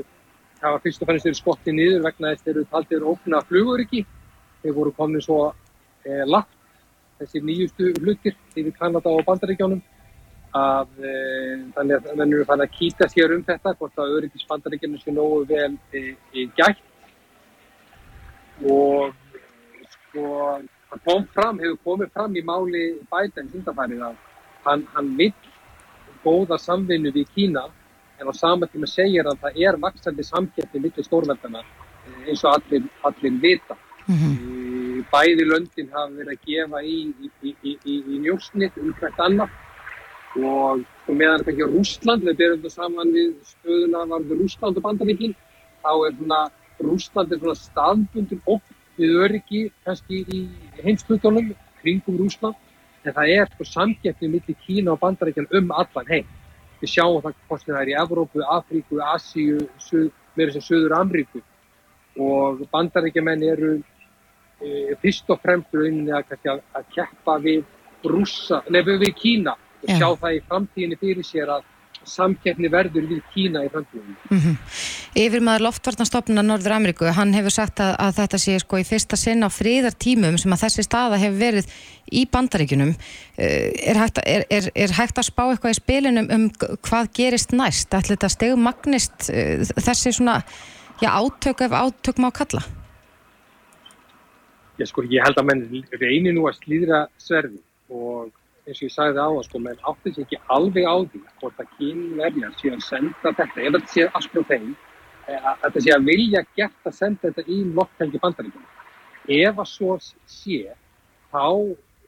það 0.61 0.75
var 0.75 0.83
fyrst 0.85 1.03
og 1.03 1.09
fannst 1.11 1.27
eru 1.29 1.39
skottið 1.39 1.77
niður 1.77 2.05
vegna 2.07 2.31
þess 2.33 2.45
þeir 2.47 2.55
eru 2.55 2.69
taldið 2.73 3.09
ókna 3.13 3.41
fluguriki, 3.49 4.05
þeir 4.63 4.77
voru 4.79 4.93
komið 4.97 5.27
svo 5.27 5.41
eh, 6.09 6.23
lagt, 6.25 6.55
þessi 7.21 7.43
nýjustu 7.45 7.91
hlutir 8.01 8.39
yfir 8.57 8.73
Kanada 8.79 9.13
og 9.13 9.27
Bandaríkjónum, 9.29 9.83
að 10.57 11.05
eh, 11.05 11.61
þannig 11.77 11.99
að 11.99 12.17
mennur 12.17 12.41
eru 12.41 12.49
fann 12.49 12.65
að 12.65 12.73
kýta 12.79 13.11
sér 13.13 13.37
um 13.37 13.45
þetta, 13.45 13.75
hvort 13.77 14.01
að 14.01 14.17
öryggis 14.21 14.49
Bandaríkjónum 14.49 15.03
sé 15.03 15.13
nógu 15.13 15.45
vel 15.51 15.77
eh, 15.93 16.15
gætt. 16.57 16.81
Og 18.65 19.13
sko, 19.93 20.27
það 20.89 21.01
kom 21.05 21.25
fram, 21.37 21.61
hefur 21.61 21.81
komið 21.85 22.13
fram 22.17 22.37
í 22.39 22.45
máli 22.47 22.85
Biden 23.13 23.51
hundarfærið 23.53 24.05
að 24.09 24.21
hann, 24.65 24.85
hann 24.95 25.17
vill 25.19 25.35
góða 26.25 26.57
samvinnu 26.57 27.13
við 27.13 27.29
Kína 27.35 27.67
en 28.21 28.31
á 28.31 28.33
sama 28.35 28.67
tíma 28.67 28.87
segir 28.87 29.27
að 29.27 29.41
það 29.43 29.61
er 29.67 29.81
vaksandi 29.87 30.25
samkeppni 30.25 30.81
millir 30.81 31.07
stórveldana 31.07 31.63
eh, 31.63 32.31
eins 32.31 32.45
og 32.45 32.57
allir, 32.57 32.89
allir 33.03 33.39
vita. 33.43 33.77
Mm 34.07 34.17
-hmm. 34.17 35.05
Bæði 35.13 35.45
löndin 35.51 35.93
hafa 35.93 36.11
verið 36.19 36.33
að 36.35 36.45
gefa 36.47 36.83
í, 36.83 36.99
í, 37.43 37.55
í, 37.63 37.95
í 38.15 38.19
njósnit 38.25 38.77
um 38.79 38.93
hvert 39.01 39.19
annað 39.19 39.51
og 40.35 40.85
meðan 41.07 41.39
þetta 41.39 41.51
ekki 41.53 41.67
á 41.67 41.75
Rúsland, 41.75 42.25
við 42.25 42.37
berum 42.37 42.59
þetta 42.63 42.71
saman 42.75 43.13
við 43.15 43.35
stöðuna 43.47 44.07
varður 44.11 44.41
Rúsland 44.43 44.77
og 44.77 44.83
Bandaríkin, 44.83 45.35
þá 45.83 45.93
er 46.07 46.17
svona 46.19 46.41
Rúsland 46.81 47.33
er 47.33 47.39
svona 47.39 47.55
staðbundur 47.55 48.41
upp 48.47 48.63
við 48.99 49.11
öryggi 49.25 49.61
kannski 49.85 50.25
í 50.27 50.41
heimslutunum 50.83 51.55
kringum 51.83 52.19
Rúsland 52.19 52.57
en 53.05 53.13
það 53.13 53.33
er 53.37 53.51
sko 53.53 53.67
samkeppni 53.69 54.31
millir 54.33 54.59
Kína 54.67 54.95
og 54.95 55.01
Bandaríkin 55.03 55.47
um 55.51 55.71
allan 55.71 56.11
heim 56.11 56.27
við 56.85 56.93
sjáum 56.93 57.23
það 57.25 57.41
hvort 57.49 57.67
það 57.67 57.81
er 57.81 57.91
í 57.91 57.99
Evrópu, 58.05 58.45
Afríku, 58.59 59.01
Asíu, 59.15 59.65
meira 60.37 60.55
sem 60.55 60.65
Suður 60.65 60.97
Amríku 60.99 61.43
og 62.21 62.63
bandarækjumenn 62.71 63.43
eru 63.49 63.75
e, 64.63 64.95
fyrst 65.03 65.31
og 65.33 65.41
fremst 65.43 65.75
rauninni 65.75 66.15
að, 66.15 66.37
að, 66.45 66.63
að 66.77 66.91
keppa 66.95 67.39
við, 67.43 67.65
Rússa, 68.05 68.61
nefnum 68.69 69.01
við 69.01 69.15
Kína 69.17 69.55
og 69.57 69.89
sjá 69.89 70.05
Já. 70.05 70.17
það 70.21 70.35
í 70.37 70.41
framtíðinni 70.51 70.99
fyrir 71.01 71.25
sér 71.27 71.53
að 71.57 71.71
samkeppni 72.09 72.71
verður 72.73 73.07
við 73.11 73.23
Kína 73.33 73.65
í 73.65 73.71
framtíðinu. 73.73 74.15
Mm 74.31 74.41
-hmm. 74.41 74.57
Yfir 75.25 75.43
maður 75.47 75.67
loftvarnastofnuna 75.69 76.43
Norður 76.43 76.77
Ameríku, 76.77 77.07
hann 77.07 77.35
hefur 77.35 77.55
sagt 77.55 77.81
að, 77.81 77.95
að 77.99 78.15
þetta 78.21 78.39
sé 78.39 78.59
sko 78.59 78.79
í 78.79 78.85
fyrsta 78.85 79.17
sinna 79.17 79.47
á 79.47 79.57
fríðartímum 79.57 80.39
sem 80.39 80.53
að 80.53 80.65
þessi 80.65 80.87
staða 80.87 81.21
hefur 81.23 81.39
verið 81.39 81.67
í 82.13 82.27
bandaríkunum. 82.27 82.95
Eh, 83.39 83.73
er 83.91 84.01
hægt, 84.03 84.19
er, 84.27 84.47
er, 84.51 84.71
er 84.75 84.97
hægt 84.99 85.19
að 85.19 85.31
spá 85.31 85.45
eitthvað 85.49 85.75
í 85.75 85.81
spilinum 85.81 86.31
um 86.31 86.49
hvað 86.83 87.11
gerist 87.15 87.53
næst? 87.53 87.95
Ætli 87.95 88.17
þetta 88.17 88.29
stegu 88.29 88.57
magnist 88.57 89.31
eh, 89.31 89.65
þessi 89.77 90.13
svona 90.13 90.43
já, 91.01 91.11
átök 91.11 91.61
ef 91.61 91.73
átök 91.73 92.19
má 92.19 92.31
kalla? 92.31 92.63
Já 94.79 94.89
sko, 94.91 95.05
ég 95.07 95.23
held 95.23 95.39
að 95.39 95.47
menn 95.51 95.85
reynir 96.01 96.35
nú 96.35 96.49
að 96.49 96.59
slíðra 96.59 97.07
sverði 97.23 97.61
og 97.95 98.33
eins 98.65 98.81
og 98.81 98.87
ég 98.87 98.93
sagði 98.95 99.21
á 99.21 99.29
að 99.29 99.43
sko, 99.45 99.61
menn 99.61 99.83
átti 99.91 100.13
sér 100.15 100.25
ekki 100.25 100.39
alveg 100.55 100.87
á 100.89 100.97
því 101.13 101.21
hvort 101.41 101.61
að 101.61 101.73
kynverjar 101.77 102.55
sé 102.57 102.73
að 102.73 102.85
senda 102.87 103.33
þetta, 103.37 103.61
ef 103.61 103.75
þetta 103.77 103.93
sé 103.93 104.07
aðskrá 104.09 104.45
þeim, 104.49 104.71
eh, 105.29 105.41
að 105.51 105.59
þetta 105.65 105.83
sé 105.85 105.93
að 105.93 106.07
vilja 106.09 106.43
gert 106.57 106.89
að 106.89 106.97
senda 106.99 107.29
þetta 107.29 107.45
í 107.45 107.59
lokkhelgi 107.77 108.21
bandaríkjum. 108.23 108.67
Ef 109.37 109.61
að 109.65 109.69
svo 109.69 109.99
sé, 110.01 110.61
þá 111.33 111.47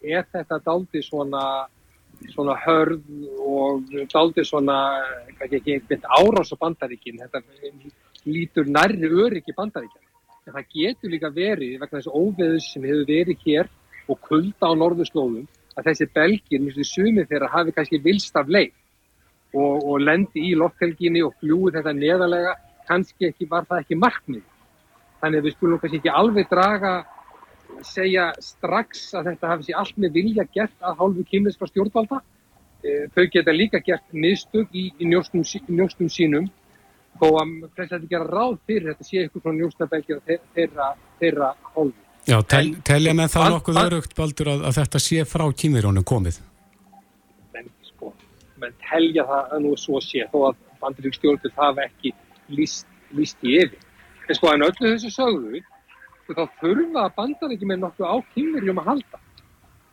er 0.03 0.25
þetta 0.33 0.61
daldi 0.65 1.03
svona, 1.05 1.45
svona 2.33 2.57
hörð 2.65 3.05
og 3.45 3.93
daldi 4.13 4.45
svona, 4.45 4.79
ekki 5.37 5.61
ekki 5.61 5.77
einhvern 5.77 6.09
árás 6.21 6.53
á 6.53 6.63
bandaríkjum, 6.65 7.21
þetta 7.21 7.43
lítur 8.25 8.65
nærri 8.65 9.13
öryggi 9.13 9.53
bandaríkjum. 9.57 10.05
En 10.47 10.55
það 10.55 10.73
getur 10.73 11.11
líka 11.11 11.29
verið 11.35 11.77
vegna 11.83 11.99
þessu 11.99 12.17
óveðus 12.17 12.73
sem 12.73 12.85
hefur 12.87 13.05
verið 13.05 13.45
hér 13.45 13.69
og 14.09 14.21
kulda 14.23 14.71
á 14.71 14.79
norðurslóðum 14.79 15.45
að 15.77 15.91
þessi 15.91 16.09
belgir, 16.17 16.63
mjög 16.65 16.89
sumið 16.89 17.31
þeirra, 17.31 17.53
hafi 17.53 17.75
kannski 17.77 18.01
vilst 18.05 18.37
af 18.37 18.49
leið 18.49 18.73
og, 19.57 19.85
og 19.85 20.01
lendi 20.03 20.45
í 20.51 20.55
lofthelginni 20.59 21.23
og 21.25 21.35
fljúi 21.41 21.73
þetta 21.75 21.93
neðalega, 21.97 22.55
kannski 22.89 23.31
ekki, 23.31 23.49
var 23.51 23.67
það 23.69 23.83
ekki 23.83 23.99
markmið. 24.01 24.45
Þannig 25.21 25.41
að 25.41 25.49
við 25.49 25.57
skulum 25.57 25.83
kannski 25.83 26.01
ekki 26.01 26.15
alveg 26.21 26.49
draga, 26.51 26.95
segja 27.85 28.31
strax 28.41 29.09
að 29.19 29.33
þetta 29.33 29.51
hafi 29.53 29.67
sér 29.69 29.81
allt 29.81 29.99
með 30.01 30.19
vilja 30.21 30.47
gert 30.55 30.77
að 30.81 31.01
hálfu 31.01 31.25
kymniska 31.31 31.69
stjórnvalda. 31.71 32.21
E, 32.85 33.09
þau 33.15 33.25
geta 33.33 33.55
líka 33.55 33.81
gert 33.85 34.15
miðstug 34.15 34.73
í, 34.77 34.89
í 35.01 35.09
njóstum, 35.11 35.43
njóstum 35.69 36.11
sínum 36.13 36.47
þó 37.21 37.29
að 37.41 37.53
þess 37.77 37.87
að 37.87 37.95
þetta 37.95 38.11
gera 38.13 38.29
ráð 38.29 38.59
fyrir 38.69 38.91
þetta 38.93 39.07
sé 39.09 39.23
eitthvað 39.23 39.45
frá 39.47 39.55
njóstabelgir 39.57 40.21
þeirra, 40.55 40.91
þeirra 41.21 41.53
hálfu. 41.73 42.06
Já, 42.27 42.41
tel, 42.51 42.73
telja 42.83 43.15
með 43.15 43.33
það 43.37 43.53
nokkuð 43.55 43.81
örugt, 43.85 44.15
Baldur, 44.19 44.49
að, 44.51 44.63
að 44.67 44.79
þetta 44.81 45.01
sé 45.03 45.25
frá 45.31 45.45
kýmirónum 45.61 46.07
komið? 46.07 46.41
Menn, 47.55 47.69
sko, 47.87 48.11
menn 48.59 48.75
telja 48.89 49.27
það 49.29 49.53
að 49.55 49.63
nú 49.63 49.75
svo 49.79 50.01
sé, 50.03 50.25
þó 50.33 50.49
að 50.49 50.57
bandaríkstjórnir 50.83 51.55
hafa 51.55 51.87
ekki 51.87 52.13
líst, 52.51 52.89
líst 53.15 53.47
í 53.47 53.55
yfir. 53.61 53.79
En 54.27 54.39
sko, 54.39 54.51
en 54.51 54.67
öllu 54.67 54.91
þessu 54.91 55.13
sögðu, 55.15 55.63
þá 56.27 56.43
þurfa 56.59 57.05
bandar 57.15 57.55
ekki 57.55 57.69
með 57.71 57.85
nokkuð 57.85 58.11
á 58.11 58.17
kynverjum 58.35 58.83
að 58.83 58.91
halda 58.91 59.21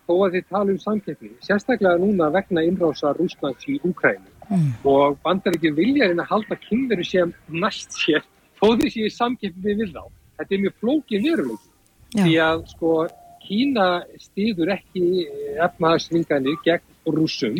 þó 0.03 0.13
að 0.25 0.33
þið 0.35 0.47
tala 0.49 0.73
um 0.73 0.79
samkeppni, 0.81 1.29
sérstaklega 1.45 1.99
núna 2.01 2.29
vegna 2.33 2.63
innrása 2.65 3.13
Rúslands 3.17 3.67
í 3.71 3.77
Úkrænu 3.87 4.31
mm. 4.49 4.71
og 4.89 5.19
bandar 5.23 5.55
ekki 5.55 5.71
vilja 5.77 6.09
að 6.11 6.25
halda 6.31 6.57
kynverju 6.65 7.05
sem 7.07 7.35
næst 7.53 7.95
sér 8.01 8.25
þó 8.59 8.73
séu 8.89 9.11
samkeppni 9.11 9.77
við 9.79 9.93
þá. 9.93 10.03
Þetta 10.39 10.55
er 10.55 10.63
mjög 10.65 10.75
flókin 10.81 11.23
veruleik 12.13 12.29
því 12.29 12.39
að 12.45 12.65
sko 12.73 12.93
Kína 13.43 13.87
stýður 14.23 14.69
ekki 14.77 15.25
efnahagsvinganir 15.59 16.61
gegn 16.63 17.11
rúsum 17.11 17.57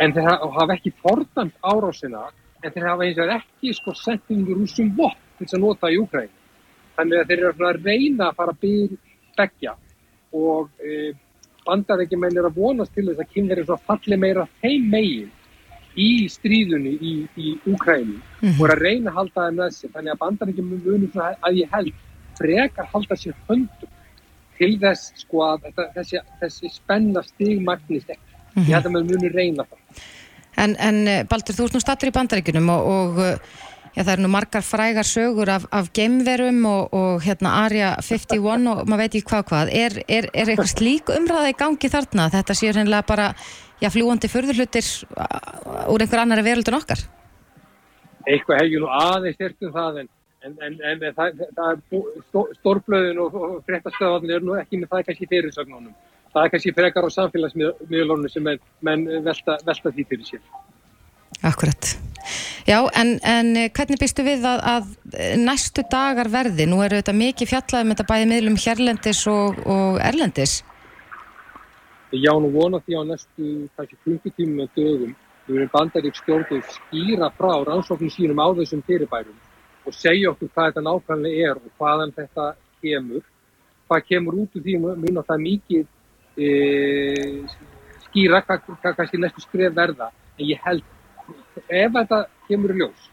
en 0.00 0.12
þeir 0.12 0.28
hafa 0.28 0.74
ekki 0.76 0.92
fordant 1.00 1.54
árásina 1.64 2.26
en 2.60 2.74
þeir 2.74 2.88
hafa 2.88 3.06
eins 3.06 3.20
og 3.22 3.32
ekki 3.38 3.72
sko 3.78 3.94
sendið 3.96 4.52
rúsum 4.58 4.90
vott 4.98 5.16
til 5.38 5.48
að 5.48 5.62
nota 5.62 5.88
í 5.88 5.96
Úkræn. 6.00 6.28
Þannig 6.96 7.22
að 7.22 7.30
þeir 7.30 7.44
eru 7.48 7.66
að 7.70 7.80
reyna 7.86 8.28
að 8.28 8.36
fara 8.36 8.52
að 8.52 8.60
byrja 8.60 8.98
begja 9.38 9.74
og 10.36 10.68
e, 10.84 11.12
bandarækjumenn 11.64 12.36
er 12.36 12.48
að 12.50 12.58
vonast 12.60 12.92
til 12.94 13.06
þess 13.08 13.22
að 13.22 13.32
kynverið 13.34 13.70
svo 13.70 13.78
falli 13.86 14.18
meira 14.20 14.46
þeim 14.60 14.90
megin 14.92 15.30
í 15.96 16.10
stríðunni 16.28 16.92
í, 17.00 17.14
í 17.40 17.56
Úkræni 17.72 18.18
mm 18.18 18.20
-hmm. 18.20 18.60
og 18.60 18.66
er 18.66 18.74
að 18.76 18.84
reyna 18.84 19.10
að 19.10 19.16
halda 19.16 19.40
það 19.40 19.58
með 19.62 19.74
sig. 19.78 19.90
Þannig 19.94 20.12
að 20.12 20.22
bandarækjumenn 20.26 20.84
munum 20.84 21.24
að 21.24 21.60
ég 21.62 21.72
held 21.72 21.94
frekar 22.40 22.88
halda 22.92 23.18
sér 23.20 23.36
höndum 23.48 23.96
til 24.58 24.74
þess 24.80 25.12
sko 25.22 25.44
að 25.46 25.70
þessi, 25.94 26.20
þessi 26.40 26.72
spenna 26.74 27.22
stigmagnist 27.24 28.10
ekki. 28.10 28.28
Mm 28.30 28.62
-hmm. 28.62 28.68
Ég 28.68 28.74
held 28.74 28.86
að 28.86 28.92
maður 28.96 29.10
munir 29.12 29.36
reyna 29.36 29.64
það. 29.64 30.04
En, 30.60 30.76
en 30.76 31.26
Baldur, 31.30 31.54
þú 31.56 31.64
ert 31.64 31.76
nú 31.76 31.80
stattur 31.80 32.10
í 32.10 32.16
bandaríkunum 32.16 32.68
og, 32.68 32.86
og 32.86 33.20
Já, 33.90 34.04
það 34.04 34.12
eru 34.12 34.22
nú 34.22 34.28
margar 34.30 34.62
frægar 34.62 35.06
sögur 35.06 35.50
af, 35.50 35.64
af 35.74 35.88
geimverum 35.96 36.60
og, 36.68 36.92
og 36.94 37.24
hérna 37.24 37.56
Arja 37.64 37.88
51 37.98 38.68
og 38.70 38.84
maður 38.86 39.00
veit 39.02 39.16
ekki 39.18 39.30
hvað 39.32 39.48
hvað. 39.48 39.72
Er, 39.74 39.96
er, 40.06 40.28
er 40.30 40.52
eitthvað 40.52 40.70
slík 40.70 41.10
umræða 41.10 41.50
í 41.50 41.56
gangi 41.58 41.90
þarna? 41.90 42.28
Þetta 42.30 42.54
séu 42.54 42.70
hennilega 42.70 43.08
bara 43.08 43.26
já, 43.82 43.88
fljúandi 43.90 44.30
förðurlutir 44.30 44.92
úr 45.90 46.04
einhver 46.04 46.22
annari 46.22 46.46
veröldun 46.46 46.78
okkar? 46.78 47.02
Eitthvað 48.30 48.62
hefur 48.62 48.84
nú 48.84 48.92
aðeins 48.94 49.38
styrktum 49.40 49.74
það 49.74 50.00
en, 50.04 50.12
en, 50.46 50.56
en, 50.64 50.78
en 50.90 51.02
það, 51.16 51.42
það 51.56 51.80
stórblöðin 52.60 53.20
og, 53.22 53.34
og 53.36 53.56
fréttastöðan 53.68 54.32
er 54.34 54.44
nú 54.44 54.56
ekki 54.60 54.80
með 54.80 54.94
það 54.94 55.04
kannski 55.08 55.28
fyrirsögnunum. 55.30 55.94
Það 56.30 56.44
er 56.44 56.52
kannski 56.54 56.74
frekar 56.76 57.06
á 57.06 57.10
samfélagsmiðlunum 57.16 58.30
sem 58.30 58.46
menn 58.86 59.06
velta, 59.24 59.58
velta 59.66 59.92
því 59.96 60.06
fyrir 60.12 60.28
sér. 60.28 60.44
Akkurat. 61.46 61.92
Já, 62.68 62.78
en, 63.00 63.14
en 63.26 63.54
eh, 63.56 63.70
hvernig 63.74 63.98
býstu 64.00 64.22
við 64.26 64.44
að, 64.46 64.60
að 64.74 64.90
eh, 65.16 65.36
næstu 65.40 65.82
dagar 65.90 66.28
verði? 66.30 66.66
Nú 66.68 66.82
eru 66.84 67.00
þetta 67.00 67.16
mikið 67.16 67.50
fjallað 67.54 67.86
með 67.86 67.96
þetta 67.96 68.08
bæði 68.10 68.28
miðlum 68.30 68.58
hérlendis 68.60 69.22
og, 69.30 69.62
og 69.64 70.00
erlendis. 70.04 70.60
Já, 72.12 72.32
nú 72.42 72.50
vona 72.52 72.82
því 72.84 73.00
á 73.00 73.02
næstu 73.08 73.94
klukkutímum 74.04 74.66
og 74.66 74.76
dögum 74.76 75.14
við 75.46 75.62
erum 75.62 75.70
bandarík 75.72 76.18
stjórnum 76.18 76.62
skýra 76.74 77.30
frá 77.38 77.52
rannsóknum 77.66 78.12
sínum 78.12 78.42
á 78.42 78.46
þessum 78.58 78.82
fyrirbærum 78.86 79.38
og 79.86 79.96
segja 79.96 80.30
okkur 80.30 80.50
hvað 80.54 80.70
þetta 80.70 80.84
nákvæmlega 80.86 81.50
er 81.50 81.60
og 81.60 81.70
hvaðan 81.78 82.14
þetta 82.16 82.46
kemur. 82.82 83.24
Hvað 83.88 84.06
kemur 84.08 84.38
út 84.42 84.56
úr 84.56 84.64
því 84.64 84.76
mun 84.82 85.20
að 85.20 85.28
það 85.30 85.44
mikið 85.46 85.86
e, 86.36 86.48
skýra 88.06 88.42
hvað, 88.46 88.94
kannski 88.96 89.20
næstu 89.20 89.44
skrif 89.44 89.74
verða 89.76 90.10
en 90.38 90.46
ég 90.46 90.60
held 90.64 90.84
ef 91.68 91.92
þetta 91.96 92.20
kemur 92.48 92.74
í 92.74 92.80
ljós, 92.80 93.08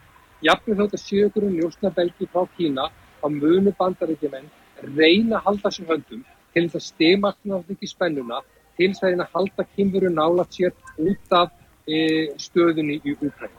jafnveg 0.46 0.80
þótt 0.80 0.96
að 0.96 1.04
sjökurinn 1.04 1.58
ljósnabelgi 1.58 2.28
frá 2.32 2.46
Kína 2.56 2.88
á 2.88 3.26
munu 3.26 3.72
bandaríkjumenn 3.78 4.48
reyna 4.96 5.38
að 5.38 5.44
halda 5.46 5.72
sér 5.74 5.90
höndum 5.92 6.24
til 6.54 6.64
þess 6.66 6.78
að 6.78 6.86
stimakna 6.86 7.58
þetta 7.58 7.76
ekki 7.76 7.90
spennuna, 7.90 8.40
til 8.78 8.90
þess 8.92 9.02
að 9.02 9.12
reyna 9.12 9.26
að 9.26 9.34
halda 9.36 9.66
kynveru 9.74 10.12
nálat 10.14 10.54
sér 10.54 10.74
út 10.98 11.34
af 11.40 11.50
e, 11.86 11.98
stöðunni 12.38 13.00
í 13.02 13.16
Úkræn. 13.16 13.52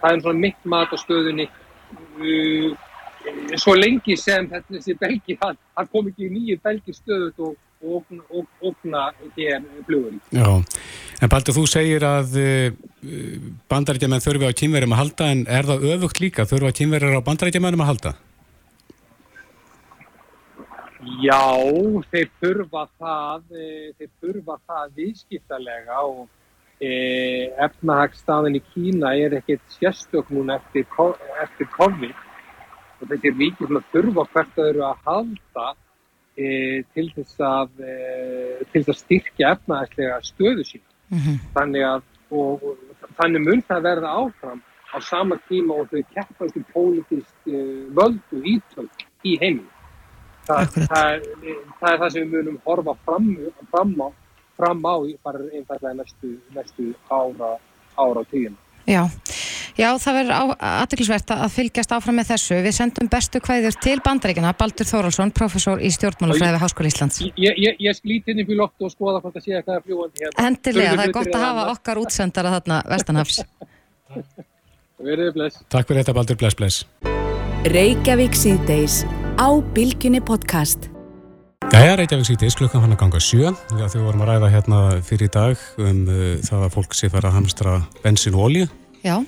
Það 0.00 0.12
er 0.12 0.22
svona 0.22 0.42
mitt 0.44 0.68
mat 0.68 0.94
á 0.94 0.96
stöðunni 0.98 1.48
svo 3.58 3.74
lengi 3.76 4.16
sem 4.18 4.48
þessi 4.50 4.96
belgi, 4.98 5.38
það 5.40 5.90
kom 5.92 6.10
ekki 6.10 6.28
í 6.28 6.34
nýju 6.34 6.60
belgi 6.64 6.94
stöðut 6.96 7.42
og 7.48 7.56
ógna 8.60 9.08
hér 9.36 9.62
flugun. 9.86 10.20
Já, 10.34 10.48
en 11.22 11.30
Baldur, 11.30 11.54
þú 11.54 11.66
segir 11.70 12.06
að 12.06 12.38
uh, 12.42 12.70
bandarækjaman 13.70 14.24
þurfi 14.24 14.50
á 14.50 14.58
kynverjum 14.62 14.96
að 14.96 15.02
halda, 15.02 15.28
en 15.34 15.44
er 15.46 15.68
það 15.68 15.86
öfugt 15.94 16.22
líka? 16.22 16.48
Þurfi 16.48 16.72
á 16.72 16.78
kynverjar 16.80 17.20
á 17.20 17.26
bandarækjamanum 17.28 17.84
að 17.84 17.92
halda? 17.92 18.14
Já, 21.22 21.44
þeir 22.10 22.28
þurfa 22.42 22.82
það, 22.98 23.44
e, 23.54 23.68
þeir 23.98 24.10
þurfa 24.22 24.56
það 24.66 24.96
viðskiptalega 24.98 26.00
og 26.02 26.26
e, 26.80 26.90
efnahagstafin 27.64 28.58
í 28.58 28.62
Kína 28.72 29.14
er 29.18 29.38
ekkert 29.40 29.64
sérstök 29.78 30.30
núna 30.34 30.58
eftir, 30.58 30.86
eftir 31.42 31.70
COVID 31.76 32.24
og 32.98 33.10
þessi 33.12 33.34
ríkir 33.34 33.82
þurfa 33.92 34.26
hvert 34.32 34.58
að 34.58 34.70
eru 34.72 34.84
að 34.86 35.02
halda 35.06 35.66
e, 36.38 36.46
til 36.94 37.08
þess 37.16 37.40
að, 37.40 37.72
e, 37.82 37.96
til 38.72 38.82
þess 38.82 38.94
að 38.94 39.02
styrkja 39.02 39.52
efnaðislega 39.56 40.20
stöðu 40.26 40.66
sín. 40.66 40.84
Mm 41.08 41.18
-hmm. 41.18 41.36
Þannig 41.54 41.84
að 41.88 42.02
og, 42.30 42.62
og, 42.62 42.76
þannig 43.20 43.44
mun 43.44 43.62
það 43.68 43.86
verða 43.86 44.14
áfram 44.22 44.62
á 44.88 44.96
sama 45.04 45.38
tíma 45.48 45.74
og 45.80 45.90
þau 45.90 46.02
keppast 46.14 46.56
um 46.56 46.64
pólitist 46.72 47.48
e, 47.48 47.62
völd 47.96 48.20
og 48.32 48.46
ítök 48.54 49.04
í 49.24 49.36
heiminu. 49.40 49.68
Þa, 50.48 50.62
það, 50.72 51.26
það 51.80 51.90
er 51.92 51.98
það 52.00 52.12
sem 52.12 52.22
við 52.22 52.30
munum 52.32 52.60
horfa 52.64 52.94
fram, 53.04 53.26
fram 53.72 53.92
á, 54.00 54.08
fram 54.58 54.82
á 54.82 54.94
bara 55.22 55.38
einfallega 55.54 55.94
næstu, 56.02 56.34
næstu 56.54 56.92
ára, 57.08 57.56
ára 57.96 58.24
tíuna. 58.30 58.58
Já, 58.88 59.04
Já, 59.78 59.92
það 60.02 60.16
verður 60.16 60.54
aðdeklisvert 60.58 61.28
að 61.30 61.52
fylgjast 61.54 61.92
áfram 61.94 62.16
með 62.18 62.32
þessu. 62.32 62.56
Við 62.64 62.72
sendum 62.74 63.08
bestu 63.12 63.38
kvæður 63.38 63.76
til 63.78 64.00
bandaríkina, 64.02 64.50
Baldur 64.58 64.88
Þóraldsson, 64.88 65.30
professor 65.30 65.78
í 65.78 65.86
stjórnmálafræði 65.94 66.56
við 66.56 66.62
Háskóli 66.64 66.90
Íslands. 66.90 67.20
Ég, 67.38 67.54
ég, 67.54 67.78
ég 67.86 67.94
slíti 67.94 68.34
inn 68.34 68.42
í 68.42 68.46
fylgótt 68.48 68.74
og 68.82 68.90
skoða 68.90 69.22
hvort 69.22 69.38
að 69.38 69.46
sé 69.46 69.54
eitthvað 69.54 69.86
fljúandi 69.86 70.18
hérna. 70.24 70.42
Hendilega, 70.48 70.98
það 70.98 71.04
er 71.06 71.14
gott 71.20 71.30
að 71.30 71.46
hafa 71.46 71.62
okkar 71.76 72.02
útsendara 72.02 72.54
þarna 72.56 72.76
Vestanhafs. 72.90 73.38
Verðið 75.06 75.32
bless. 75.38 75.62
Takk 75.70 75.86
fyrir 75.86 76.02
þetta, 76.02 76.18
Baldur. 76.18 76.34
Bless, 76.42 76.58
bless. 76.58 76.76
Gæja 81.68 81.98
Reykjavík 81.98 82.24
síðdeis, 82.24 82.54
klukkan 82.56 82.80
hann 82.80 82.94
að 82.94 83.00
ganga 83.02 83.18
sjö. 83.20 83.50
Þegar 83.68 83.90
við 83.92 84.04
vorum 84.06 84.22
að 84.24 84.30
ræða 84.30 84.48
hérna 84.54 84.78
fyrir 85.04 85.28
dag 85.34 85.60
um 85.76 85.98
uh, 86.08 86.22
það 86.46 86.62
að 86.64 86.72
fólk 86.78 86.96
sé 86.96 87.10
fara 87.12 87.28
að 87.28 87.36
hamstra 87.36 87.74
bensin 88.00 88.38
og 88.38 88.46
olju. 88.46 88.68
Já. 89.02 89.18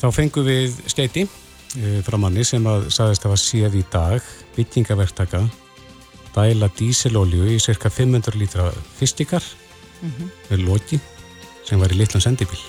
Þá 0.00 0.06
fengum 0.16 0.48
við 0.48 0.74
steiti 0.90 1.24
uh, 1.28 2.00
frá 2.02 2.18
manni 2.18 2.42
sem 2.48 2.66
að 2.66 2.88
sagðist 2.90 3.28
að 3.28 3.34
var 3.36 3.42
séð 3.44 3.78
í 3.78 3.84
dag 3.92 4.32
byggingaverktaka 4.56 5.44
dæla 6.34 6.72
díselolju 6.74 7.54
í 7.54 7.62
cirka 7.62 7.86
500 7.86 8.34
lítra 8.34 8.68
fyrstikar 8.98 9.46
mm 10.02 10.10
-hmm. 10.10 10.34
með 10.50 10.66
loki 10.66 11.00
sem 11.64 11.78
var 11.78 11.94
í 11.94 12.02
litlan 12.02 12.24
sendibíl. 12.24 12.60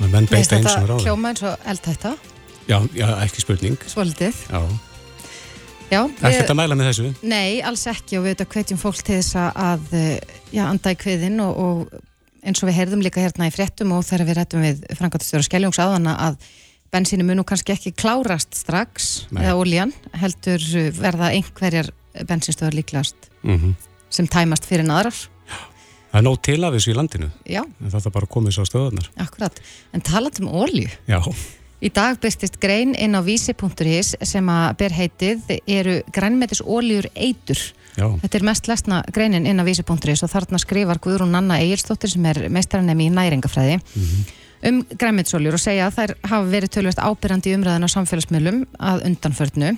Þetta 0.00 0.98
hljóma 1.04 1.34
eins 1.34 1.42
og 1.42 1.56
eldhætta? 1.64 2.16
Já, 2.68 2.80
já, 2.94 3.08
ekki 3.24 3.40
spurning. 3.40 3.78
Svolítið. 3.84 4.32
Já. 4.48 4.87
Er 5.88 6.12
þetta 6.20 6.52
að 6.52 6.58
mæla 6.60 6.76
með 6.76 6.90
þessu? 6.90 7.10
Nei, 7.22 7.60
alls 7.64 7.86
ekki 7.88 8.18
og 8.18 8.26
við 8.26 8.34
veitum 8.34 8.52
hvetjum 8.52 8.80
fólk 8.80 9.02
til 9.02 9.18
þess 9.18 9.38
að 9.38 9.94
já, 10.52 10.64
anda 10.68 10.92
í 10.92 10.98
kviðin 11.00 11.40
og, 11.40 11.58
og 11.58 12.02
eins 12.44 12.62
og 12.62 12.68
við 12.68 12.78
heyrðum 12.78 13.04
líka 13.04 13.22
hérna 13.22 13.48
í 13.48 13.54
fréttum 13.54 13.92
og 13.96 14.04
þegar 14.06 14.28
við 14.28 14.38
réttum 14.38 14.64
við 14.64 14.82
Frankáttastöru 14.98 15.46
Skeljóngs 15.46 15.80
áðana 15.80 16.16
að 16.28 16.38
bensínu 16.92 17.26
munu 17.26 17.44
kannski 17.46 17.74
ekki 17.74 17.94
klárast 17.96 18.56
strax 18.56 19.26
Nei. 19.30 19.42
eða 19.44 19.56
ólíjan 19.60 19.94
heldur 20.16 20.64
verða 20.96 21.32
einhverjar 21.36 21.90
bensinstöðar 22.28 22.78
líklast 22.78 23.28
mm 23.42 23.58
-hmm. 23.58 23.74
sem 24.10 24.26
tæmast 24.26 24.64
fyrir 24.64 24.86
naðrar 24.88 25.28
Það 26.08 26.20
er 26.20 26.24
nóg 26.24 26.38
til 26.42 26.64
af 26.64 26.72
þessu 26.72 26.90
í 26.90 26.96
landinu 26.96 27.30
Já. 27.44 27.62
en 27.64 27.90
það 27.90 28.06
er 28.06 28.12
bara 28.12 28.24
að 28.24 28.32
koma 28.32 28.48
þessu 28.48 28.64
á 28.64 28.70
stöðunar 28.70 29.08
Akkurat, 29.16 29.60
en 29.92 30.00
taland 30.00 30.40
um 30.40 30.48
ólíu 30.48 30.88
Já 31.06 31.20
Í 31.78 31.92
dag 31.94 32.18
bestist 32.18 32.58
grein 32.58 32.94
inn 32.98 33.14
á 33.14 33.22
vísi.is 33.22 34.16
sem 34.26 34.48
að 34.50 34.76
ber 34.80 34.94
heitið 34.96 35.52
eru 35.66 36.00
grænmetis 36.10 36.62
ólíur 36.62 37.06
eitur 37.14 37.60
Já. 37.98 38.06
Þetta 38.22 38.38
er 38.38 38.44
mest 38.46 38.68
lesna 38.70 38.98
greinin 39.14 39.46
inn 39.48 39.58
á 39.58 39.64
vísi.is 39.66 40.22
og 40.22 40.30
þarna 40.30 40.60
skrifar 40.62 41.00
Guðrún 41.02 41.32
Nanna 41.34 41.58
Egilstóttir 41.62 42.12
sem 42.12 42.26
er 42.30 42.44
meistaranemi 42.52 43.08
í 43.08 43.14
næringafræði 43.14 43.78
mm 43.78 44.04
-hmm. 44.04 44.36
um 44.68 44.78
græmitsóljur 45.00 45.58
og 45.58 45.62
segja 45.62 45.88
að 45.88 45.96
þær 45.98 46.14
hafa 46.30 46.50
verið 46.52 46.74
tölvist 46.76 47.02
ábyrjandi 47.02 47.54
umræðin 47.56 47.86
á 47.86 47.94
samfélagsmiðlum 47.94 48.64
að 48.78 49.04
undanförnu 49.08 49.76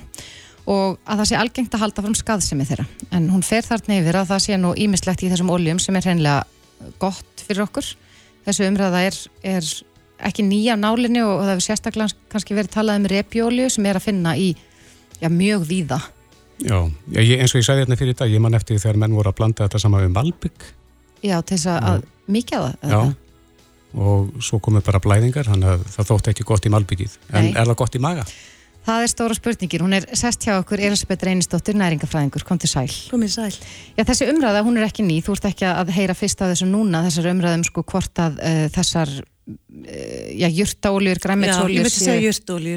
og 0.65 0.99
að 1.05 1.17
það 1.17 1.29
sé 1.29 1.35
algengt 1.35 1.73
að 1.73 1.81
halda 1.81 2.01
fram 2.01 2.15
skaðsemi 2.15 2.65
þeirra. 2.65 2.85
En 3.11 3.29
hún 3.29 3.41
fer 3.41 3.65
þarna 3.65 3.97
yfir 3.97 4.15
að 4.15 4.29
það 4.29 4.39
sé 4.45 4.57
nú 4.57 4.73
ímislegt 4.77 5.23
í 5.23 5.29
þessum 5.29 5.49
óljum 5.49 5.79
sem 5.79 5.95
er 5.95 6.05
hreinlega 6.05 6.43
gott 6.99 7.45
fyrir 7.47 7.63
okkur. 7.63 7.85
Þessu 8.45 8.67
umræða 8.69 9.01
er, 9.01 9.17
er 9.43 9.65
ekki 10.29 10.45
nýja 10.47 10.77
nálinni 10.79 11.23
og, 11.25 11.35
og 11.39 11.45
það 11.45 11.53
hefur 11.55 11.67
sérstaklega 11.67 12.31
kannski 12.31 12.57
verið 12.57 12.75
talað 12.75 13.01
um 13.01 13.11
repjólju 13.11 13.69
sem 13.73 13.87
er 13.89 13.99
að 13.99 14.07
finna 14.07 14.35
í 14.37 14.51
já, 15.21 15.29
mjög 15.29 15.67
víða 15.69 16.01
Já, 16.61 16.77
já 17.09 17.21
ég, 17.25 17.39
eins 17.41 17.55
og 17.55 17.61
ég 17.61 17.65
sagði 17.65 17.85
hérna 17.85 17.97
fyrir 17.97 18.13
þetta, 18.13 18.29
ég 18.29 18.43
man 18.43 18.57
eftir 18.57 18.77
þegar 18.81 19.01
menn 19.01 19.17
voru 19.17 19.31
að 19.31 19.37
blanda 19.39 19.65
þetta 19.65 19.81
saman 19.81 20.05
við 20.05 20.13
Malbygg. 20.13 20.69
Já, 21.25 21.35
til 21.41 21.57
þess 21.57 21.69
að, 21.73 21.87
að 21.89 22.31
mikið 22.35 22.57
á 22.57 22.61
það. 22.61 22.93
Já, 22.93 22.99
og 24.05 24.41
svo 24.45 24.61
komið 24.63 24.85
bara 24.87 25.01
blæðingar, 25.03 25.49
þannig 25.49 25.73
að 25.73 25.85
það 25.95 26.09
þótti 26.11 26.33
ekki 26.33 26.47
gott 26.51 26.67
í 26.67 26.73
Malbyggið. 26.73 27.17
En 27.31 27.49
Nei. 27.49 27.53
er 27.55 27.71
það 27.71 27.79
gott 27.81 27.97
í 27.97 28.03
maga? 28.03 28.25
Það 28.81 29.03
er 29.05 29.11
stóra 29.11 29.37
spurningir. 29.37 29.83
Hún 29.85 29.93
er 29.93 30.07
sest 30.17 30.45
hjá 30.45 30.55
okkur 30.55 30.81
Elisabeth 30.81 31.25
Reynisdóttir, 31.27 31.77
næringafræðingur. 31.77 32.45
Kom 32.45 32.57
til 32.61 32.69
sæl. 32.71 32.87
Komið 33.11 33.33
sæl. 33.35 33.51
Já, 33.97 34.01
þessi 34.09 34.29
umræða, 34.31 34.63
hún 34.65 34.79
er 34.79 34.87
ekki 34.87 35.05
ný. 35.05 35.19
Þú 35.21 35.35
ert 35.37 35.51
ekki 35.51 35.67
að 35.69 35.91
heyra 35.93 36.15
fyrst 36.17 36.41
af 36.41 36.49
þessu 36.49 36.69
núna, 36.69 37.03
þessar 37.05 37.29
umræðum 37.29 37.65
sko 37.67 37.83
hvort 37.91 38.23
að 38.23 38.41
uh, 38.41 38.63
þessar 38.73 39.13
já, 40.37 40.47
jurtaóljur, 40.51 41.19
Já, 41.19 41.75
ég 41.75 41.87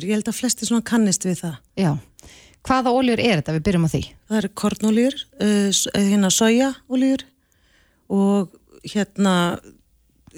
ég 0.08 0.14
held 0.18 0.28
að 0.32 0.38
flesti 0.40 0.66
svona 0.68 0.84
kannist 0.86 1.24
við 1.28 1.40
það. 1.44 1.56
Já. 1.80 1.92
Hvaða 2.64 2.92
óljur 2.96 3.20
er 3.20 3.40
þetta? 3.42 3.54
Við 3.58 3.64
byrjum 3.68 3.86
á 3.86 3.90
því. 3.92 4.02
Það 4.30 4.38
eru 4.40 4.50
kornóljur, 4.62 5.16
uh, 5.40 5.68
s- 5.70 5.88
eh, 5.94 6.06
hérna 6.14 6.30
sojaóljur 6.32 7.24
og 8.08 8.54
hérna, 8.88 9.34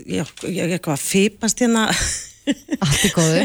ég 0.07 0.72
eitthvað 0.76 1.03
fipast 1.03 1.61
hérna. 1.62 1.87
Allt 2.78 3.03
í 3.03 3.11
góðu. 3.11 3.41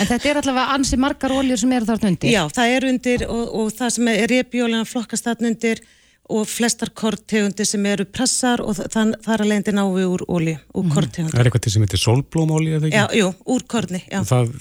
En 0.00 0.08
þetta 0.08 0.28
er 0.30 0.38
allavega 0.40 0.72
ansi 0.72 0.96
margar 0.96 1.34
óljur 1.36 1.58
sem 1.60 1.72
eru 1.76 1.84
þarna 1.84 2.08
undir. 2.14 2.30
Já, 2.32 2.42
það 2.56 2.70
er 2.78 2.86
undir 2.88 3.24
og, 3.28 3.42
og 3.60 3.72
það 3.76 3.90
sem 3.98 4.08
er 4.14 4.30
repjólina 4.32 4.86
flokkast 4.88 5.26
þarna 5.28 5.50
undir 5.52 5.82
og 6.28 6.48
flestar 6.48 6.90
kortegundir 6.96 7.66
sem 7.68 7.84
eru 7.88 8.04
pressar 8.04 8.60
og 8.60 8.76
það 8.76 9.14
er 9.16 9.42
að 9.42 9.48
leiðandi 9.48 9.74
návi 9.76 10.04
úr 10.08 10.24
óli, 10.28 10.54
úr 10.74 10.84
mm. 10.84 10.94
kortegundir. 10.94 11.34
Það 11.34 11.40
er 11.40 11.50
eitthvað 11.50 11.64
til 11.64 11.74
sem 11.74 11.86
heitir 11.86 12.02
solblómóli 12.02 12.74
eða 12.76 12.90
ekki? 12.90 12.98
Já, 12.98 13.06
jú, 13.16 13.30
úr 13.54 13.64
korni, 13.70 14.02
já. 14.04 14.20
Og 14.20 14.28
það 14.28 14.52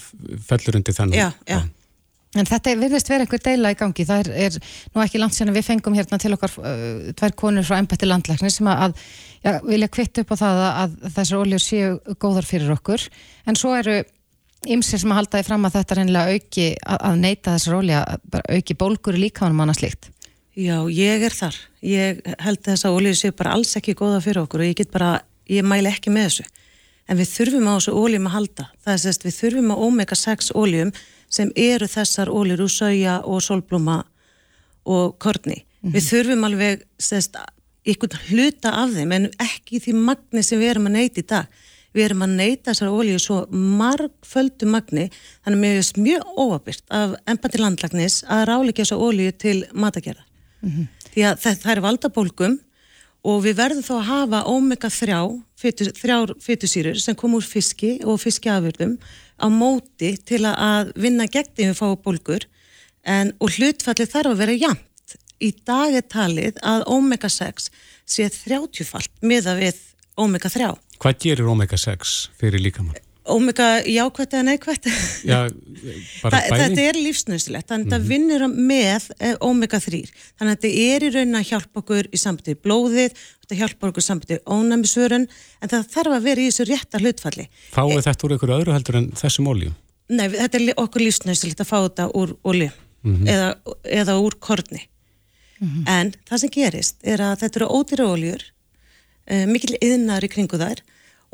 fellur 0.48 0.80
undir 0.80 0.98
þennan. 0.98 1.20
Já, 1.20 1.28
já. 1.50 1.60
En 2.38 2.48
þetta 2.48 2.74
virðist 2.78 3.10
vera 3.10 3.26
einhver 3.26 3.42
deila 3.44 3.72
í 3.74 3.78
gangi. 3.80 4.06
Það 4.06 4.20
er, 4.24 4.48
er 4.48 4.58
nú 4.94 5.02
ekki 5.04 5.22
langt 5.22 5.36
sérna 5.36 5.56
við 5.56 5.66
fengum 5.70 5.96
hérna 5.98 6.20
til 6.22 6.34
okkar 6.36 6.54
uh, 6.60 7.08
tvær 7.18 7.34
konur 7.40 7.66
frá 7.66 7.80
embætti 7.80 8.10
landlækni 8.10 8.52
sem 8.54 8.68
að, 8.70 8.84
að 8.84 9.00
já, 9.48 9.54
vilja 9.64 9.90
kvitt 9.96 10.22
upp 10.22 10.36
á 10.36 10.42
það 10.44 10.62
að, 10.66 10.76
að 10.84 11.16
þessar 11.18 11.42
óljur 11.42 11.64
séu 11.64 11.96
góðar 12.20 12.48
fyrir 12.48 12.76
okkur. 12.76 13.08
En 13.48 13.60
svo 13.60 13.74
eru 13.80 14.02
ymsir 14.68 15.02
sem 15.02 15.14
að 15.14 15.22
halda 15.22 15.40
því 15.40 15.48
fram 15.48 15.68
að 15.68 15.80
þetta 15.80 15.98
reynilega 15.98 16.36
auki 16.36 16.68
að, 16.76 17.02
að 17.10 17.20
neyta 17.24 17.56
þessar 17.56 17.80
ólja, 17.80 18.04
bara 18.36 18.58
auki 18.58 18.78
bólgur 18.78 19.18
í 19.18 19.24
líkamanum 19.26 19.66
annað 19.66 19.82
slíkt. 19.82 20.12
Já, 20.58 20.88
ég 20.90 21.22
er 21.22 21.34
þar. 21.38 21.58
Ég 21.86 22.24
held 22.42 22.64
að 22.64 22.72
þessa 22.72 22.90
ólíu 22.90 23.14
séu 23.14 23.34
bara 23.38 23.52
alls 23.54 23.76
ekki 23.78 23.94
góða 23.98 24.24
fyrir 24.26 24.42
okkur 24.42 24.64
og 24.64 24.70
ég 24.72 24.80
get 24.80 24.90
bara, 24.90 25.20
ég 25.46 25.62
mæli 25.62 25.92
ekki 25.92 26.10
með 26.10 26.32
þessu. 26.32 26.46
En 27.08 27.20
við 27.20 27.30
þurfum 27.30 27.70
á 27.70 27.74
þessu 27.76 27.94
óljum 27.94 28.26
að 28.26 28.34
halda. 28.34 28.66
Það 28.82 28.94
er 28.96 29.04
sérst, 29.04 29.28
við 29.28 29.36
þurfum 29.38 29.70
á 29.70 29.76
omega-6 29.86 30.50
óljum 30.58 30.92
sem 31.30 31.54
eru 31.54 31.88
þessar 31.92 32.34
óljur 32.34 32.66
úr 32.66 32.74
sögja 32.74 33.20
og 33.22 33.46
solblóma 33.46 34.00
og 34.90 35.14
korni. 35.22 35.62
Við 35.86 36.10
þurfum 36.10 36.50
alveg, 36.50 36.86
sérst, 36.98 37.38
einhvern 37.86 38.26
hluta 38.32 38.74
af 38.82 38.98
þeim 38.98 39.14
en 39.14 39.32
ekki 39.38 39.84
því 39.84 39.94
magni 40.10 40.42
sem 40.42 40.58
við 40.58 40.74
erum 40.74 40.90
að 40.90 40.98
neyta 40.98 41.22
í 41.22 41.28
dag. 41.36 41.66
Við 41.94 42.08
erum 42.10 42.26
að 42.26 42.34
neyta 42.42 42.72
þessar 42.72 42.98
ólíu 42.98 43.22
svo 43.22 43.44
margföldu 43.54 44.66
magni, 44.74 45.12
þannig 45.46 45.60
að 45.60 45.62
mér 45.62 45.84
er 45.84 46.02
mjög 46.10 46.34
óabyrt 46.34 46.98
af 46.98 47.14
embandi 47.30 47.62
landlagnis 47.62 48.24
að 48.26 48.48
ráleika 48.50 48.82
þessar 48.82 49.06
ólíu 49.06 49.38
til 49.38 49.62
matagerða 49.78 50.27
því 50.62 51.24
að 51.30 51.38
það, 51.44 51.60
það 51.64 51.72
er 51.76 51.82
valdabólgum 51.86 52.56
og 53.28 53.40
við 53.44 53.56
verðum 53.60 53.84
þá 53.84 53.94
að 53.98 54.08
hafa 54.08 54.40
omega-3 54.52 55.18
fitu, 55.60 55.88
þrjár 55.98 56.34
fytusýrur 56.44 57.00
sem 57.02 57.16
kom 57.18 57.34
úr 57.38 57.44
fiski 57.46 57.98
og 58.06 58.20
fiskiafurðum 58.24 58.98
á 59.42 59.48
móti 59.52 60.16
til 60.26 60.44
að- 60.46 60.58
að 60.58 60.92
vinna 60.96 61.28
gegn 61.28 61.52
því 61.56 61.68
við 61.72 61.78
fáum 61.82 61.98
bólgur. 62.04 62.46
En, 63.04 63.34
og 63.40 63.50
hlutfallið 63.56 64.12
þarf 64.12 64.32
að 64.34 64.38
vera 64.42 64.56
jæmt 64.58 65.18
í 65.40 65.52
dag 65.66 65.94
er 65.96 66.02
talið 66.10 66.58
að 66.66 66.84
omega-6 66.92 67.70
sé 68.08 68.26
30-falt 68.30 69.12
miða 69.22 69.54
við 69.60 69.78
omega-3 70.18 70.74
Hvað 70.98 71.20
gerir 71.22 71.46
omega-6 71.52 72.30
fyrir 72.40 72.60
líkamann? 72.64 72.96
Omega 73.34 73.68
jákvætt 73.88 74.36
eða 74.38 74.46
neikvætt 74.48 74.88
Já, 75.28 75.38
bara 76.24 76.40
Þa, 76.40 76.52
bæði? 76.52 76.60
þetta 76.62 76.86
er 76.88 77.00
lífsnöðsilegt, 77.02 77.68
þannig 77.70 77.88
að 77.88 77.94
þetta 77.94 78.10
vinnur 78.12 78.46
með 78.54 79.08
eh, 79.20 79.36
omega-3, 79.48 80.02
þannig 80.40 80.52
að 80.52 80.56
þetta 80.56 80.72
er 80.88 81.06
í 81.08 81.12
raunin 81.16 81.40
að 81.40 81.48
hjálpa 81.52 81.84
okkur 81.84 82.10
í 82.12 82.22
sambandi 82.22 82.56
við 82.56 82.62
blóðið, 82.68 83.22
þetta 83.44 83.60
hjálpa 83.62 83.92
okkur 83.92 84.04
í 84.04 84.08
sambandi 84.08 84.38
við 84.38 84.54
ónæmisvörun, 84.58 85.28
en 85.62 85.74
það 85.74 85.88
þarf 85.96 86.18
að 86.18 86.28
vera 86.30 86.44
í 86.44 86.50
þessu 86.50 86.68
rétta 86.72 87.02
hlutfalli. 87.04 87.48
Fáið 87.76 88.04
þetta 88.08 88.28
úr 88.28 88.36
einhverju 88.38 88.60
öðru 88.62 88.76
heldur 88.78 89.00
en 89.02 89.10
þessum 89.22 89.50
óljum? 89.54 89.78
Nei, 90.08 90.28
þetta 90.34 90.60
er 90.62 90.84
okkur 90.84 91.04
lífsnöðsilegt 91.04 91.64
að 91.64 91.72
fá 91.72 91.78
þetta 91.82 92.12
úr 92.16 92.36
olju 92.48 92.70
eða, 93.28 93.50
eða 93.84 94.20
úr 94.24 94.38
korni. 94.44 94.86
En 95.90 96.12
það 96.28 96.44
sem 96.44 96.54
gerist 96.54 97.02
er 97.02 97.24
að 97.26 97.42
þetta 97.42 97.60
eru 97.62 97.70
ódýra 97.74 98.06
oljur, 98.12 98.44
uh, 99.32 99.46
mikil 99.50 99.74
yðnar 99.82 100.26
í 100.26 100.30
kringu 100.30 100.60
þær 100.62 100.84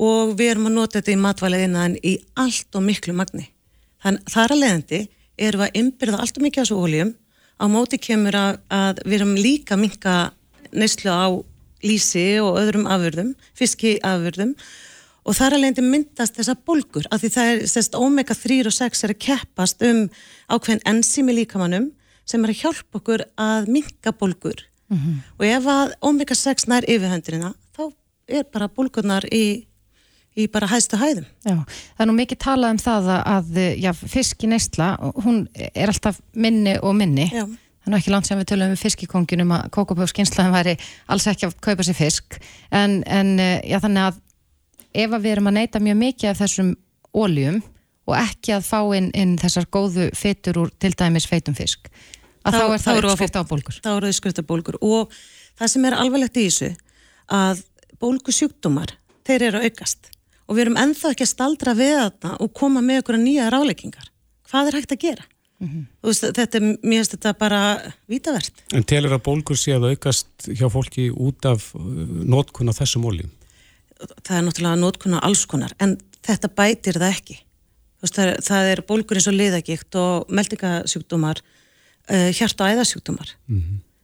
og 0.02 0.34
við 0.38 0.54
erum 0.54 0.70
að 0.70 0.78
nota 0.78 1.00
þetta 1.00 1.14
í 1.14 1.20
matvæla 1.22 1.60
yðnaðan 1.66 1.98
í 2.02 2.14
allt 2.40 2.78
og 2.78 2.86
miklu 2.86 3.16
magni. 3.18 3.50
Þannig 4.04 4.32
þar 4.34 4.54
að 4.54 4.64
leiðandi 4.64 5.02
erum 5.38 5.64
við 5.64 5.68
að 5.68 5.82
ymbirða 5.82 6.22
allt 6.24 6.40
og 6.40 6.46
mikið 6.46 6.62
af 6.62 6.68
þessu 6.68 6.80
oljum 6.86 7.14
á 7.62 7.66
móti 7.72 8.00
kemur 8.02 8.38
að, 8.38 8.58
að 8.74 9.04
við 9.06 9.20
erum 9.20 9.36
líka 9.38 9.78
minka 9.80 10.16
neyslu 10.74 11.14
á 11.14 11.28
lísi 11.84 12.26
og 12.42 12.58
öðrum 12.62 12.88
afurðum, 12.90 13.34
fiski 13.58 13.98
afurðum 14.04 14.56
og 15.24 15.38
þar 15.38 15.56
að 15.56 15.64
leiðandi 15.64 15.86
myndast 15.88 16.38
þessa 16.38 16.56
bólgur 16.68 17.08
af 17.12 17.22
því 17.22 17.32
það 17.36 17.52
er 17.52 17.66
sérst 17.72 17.98
omega 18.00 18.36
3 18.36 18.60
og 18.68 18.76
6 18.76 19.06
er 19.06 19.14
að 19.14 19.22
keppast 19.24 19.84
um 19.88 20.06
ákveðin 20.52 20.84
enzimi 20.90 21.36
líkamannum 21.38 21.92
sem 22.28 22.44
er 22.44 22.54
að 22.54 22.62
hjálpa 22.64 23.00
okkur 23.00 23.26
að 23.40 23.70
minka 23.72 24.14
bólgur. 24.16 24.64
Og 25.40 25.46
ef 25.48 25.68
að 25.68 25.94
omega 26.06 26.36
6 26.36 26.68
nær 26.72 26.88
yfirhöndrina 26.88 27.54
þá 27.76 27.84
er 28.28 28.44
bara 28.52 28.70
bólgurnar 28.72 29.26
í, 29.32 29.66
í 30.38 30.48
bara 30.52 30.70
hæðstu 30.72 30.98
hæðum 31.02 31.26
Já, 31.46 31.58
það 31.98 32.04
er 32.06 32.10
nú 32.10 32.16
mikið 32.18 32.40
talað 32.46 32.74
um 32.76 32.80
það 32.82 33.10
að, 33.16 33.26
að 33.34 33.60
já, 33.84 33.92
fiski 33.94 34.50
neysla, 34.50 34.88
hún 35.26 35.44
er 35.74 35.92
alltaf 35.92 36.22
minni 36.34 36.78
og 36.82 36.96
minni. 36.98 37.28
Já. 37.30 37.44
Það 37.84 37.90
er 37.90 37.94
nú 37.94 38.00
ekki 38.00 38.14
langt 38.14 38.30
sem 38.30 38.40
við 38.40 38.48
tölum 38.54 38.72
um 38.72 38.80
fiskikonginum 38.80 39.50
að 39.58 39.66
kókopöfskinslaðin 39.76 40.54
væri 40.56 40.74
alls 41.12 41.26
ekki 41.28 41.50
að 41.50 41.58
kaupa 41.66 41.84
sér 41.84 41.98
fisk. 41.98 42.38
En, 42.72 43.02
en 43.04 43.34
eh, 43.44 43.60
já, 43.68 43.78
þannig 43.84 44.06
að 44.08 44.22
ef 45.04 45.12
að 45.18 45.26
við 45.26 45.32
erum 45.34 45.50
að 45.52 45.58
neyta 45.58 45.82
mjög 45.84 45.98
mikið 46.00 46.30
af 46.32 46.40
þessum 46.40 46.70
óljum 47.14 47.60
og 48.08 48.16
ekki 48.20 48.56
að 48.56 48.66
fá 48.68 48.80
inn, 48.98 49.10
inn 49.16 49.36
þessar 49.42 49.68
góðu 49.72 50.08
fytur 50.16 50.62
úr 50.64 50.72
til 50.80 50.94
dæmis 51.00 51.28
feitum 51.30 51.56
fisk, 51.58 51.92
að 52.44 52.58
þá, 52.58 52.64
er 52.64 52.82
það 52.84 52.98
erum 52.98 53.04
við 53.04 53.04
að 53.04 53.14
uppskrift 53.14 53.36
fá- 53.36 53.44
á 53.44 53.52
bólgur. 53.52 53.78
þá 53.84 53.92
eru 53.94 54.10
það 54.10 54.18
skrifta 54.18 54.44
bólgur 54.48 54.80
og 54.84 55.14
það 55.60 55.72
sem 55.76 55.86
er 55.88 55.96
alvarlegt 56.00 56.40
í 56.40 56.48
þessu 56.48 56.72
að 57.32 57.62
bólgusjúkdómar 58.04 58.96
þeir 59.28 59.46
eru 59.50 59.62
aukast 59.64 60.10
og 60.48 60.58
við 60.58 60.66
erum 60.66 60.82
ennþá 60.84 61.14
ekki 61.14 61.28
að 61.28 61.34
staldra 61.34 61.76
við 61.78 61.94
þarna 62.00 62.34
og 62.44 62.56
koma 62.58 62.84
með 62.84 63.04
okkur 63.04 63.22
nýja 63.22 63.52
ráleikingar 63.54 64.10
hvað 64.54 64.70
er 64.70 64.80
hægt 64.80 64.94
að 64.94 65.06
gera? 65.08 65.30
Þú 65.64 66.10
veist, 66.10 66.26
þetta 66.36 66.60
er, 66.60 66.66
finnst 66.84 67.14
þetta 67.16 67.32
bara 67.40 67.60
vítavert. 68.12 68.66
En 68.76 68.84
telur 68.84 69.14
að 69.16 69.22
bólgur 69.24 69.56
sé 69.56 69.72
að 69.78 69.94
aukast 69.94 70.50
hjá 70.50 70.66
fólki 70.72 71.08
út 71.08 71.46
af 71.48 71.70
nótkun 71.78 72.68
á 72.68 72.76
þessum 72.76 73.08
óljum? 73.08 73.32
það 74.04 74.36
er 74.36 74.44
náttúrulega 74.44 74.80
nótkunna 74.82 75.22
alls 75.24 75.46
konar 75.48 75.72
en 75.84 75.96
þetta 76.26 76.50
bætir 76.52 77.00
það 77.00 77.14
ekki. 77.14 77.38
Veist, 78.04 78.18
það, 78.18 78.30
er, 78.34 78.42
það 78.44 78.70
er 78.74 78.82
bólgur 78.90 79.20
eins 79.20 79.30
og 79.32 79.38
liðagikt 79.38 79.98
og 80.00 80.34
meldingasjúkdómar 80.36 81.40
uh, 81.40 82.30
hjarta 82.36 82.66
og 82.66 82.74
æðasjúkdómar. 82.74 83.32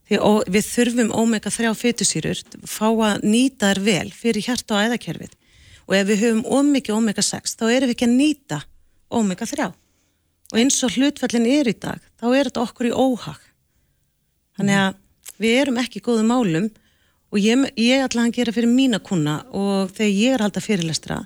Því 0.08 0.22
ó, 0.24 0.32
við 0.48 0.70
þurfum 0.70 1.12
omega-3 1.20 1.74
fytusýrur 1.82 2.44
fá 2.64 2.88
að 2.88 3.28
nýta 3.28 3.74
þær 3.74 3.84
vel 3.90 4.08
fyrir 4.16 4.48
hjarta 4.48 4.78
og 4.78 4.88
æðakerfið 4.88 5.36
og 5.90 5.96
ef 5.98 6.08
við 6.10 6.22
höfum 6.24 6.44
ómikið 6.46 6.96
omega-6 7.00 7.56
þá 7.58 7.64
erum 7.74 7.90
við 7.90 7.96
ekki 7.96 8.08
að 8.08 8.18
nýta 8.20 8.60
omega-3 9.20 9.70
og 10.50 10.58
eins 10.62 10.78
og 10.86 10.94
hlutfallin 10.96 11.48
er 11.50 11.70
í 11.72 11.76
dag 11.78 12.00
þá 12.20 12.26
er 12.38 12.50
þetta 12.50 12.64
okkur 12.66 12.90
í 12.90 12.94
óhag. 12.94 13.42
Þannig 14.58 14.80
að 14.84 14.96
við 15.44 15.58
erum 15.64 15.78
ekki 15.82 16.00
í 16.02 16.06
góðum 16.06 16.30
málum 16.34 16.70
og 17.30 17.38
ég, 17.42 17.62
ég 17.78 18.04
ætla 18.06 18.26
að 18.26 18.34
gera 18.40 18.54
fyrir 18.56 18.72
mína 18.74 19.00
kuna 19.06 19.40
og 19.56 19.92
þegar 19.94 20.16
ég 20.18 20.34
er 20.38 20.44
alltaf 20.46 20.66
fyrirlestra 20.66 21.20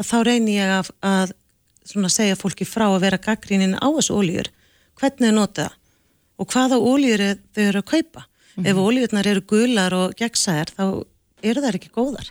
þá 0.00 0.16
reynir 0.24 0.56
ég 0.56 0.72
að, 0.78 0.90
að 1.04 1.34
svona 1.90 2.08
segja 2.12 2.38
fólki 2.40 2.64
frá 2.68 2.86
að 2.88 3.02
vera 3.04 3.20
gaggrínin 3.20 3.76
á 3.76 3.84
þessu 3.98 4.16
ólíur 4.16 4.48
hvernig 5.00 5.28
þau 5.30 5.36
nota 5.36 5.66
það? 5.68 5.76
Og 6.40 6.48
hvaða 6.54 6.76
er- 7.12 7.38
þau 7.52 7.62
eru 7.68 7.80
að 7.82 7.88
kaupa? 7.92 8.22
Ef 8.64 8.76
ólíurnar 8.80 9.26
eru 9.28 9.42
gular 9.44 9.94
og 9.96 10.14
gegnsæðar 10.16 10.72
þá 10.76 10.84
eru 11.44 11.62
þær 11.64 11.76
ekki 11.78 11.90
góðar. 11.94 12.30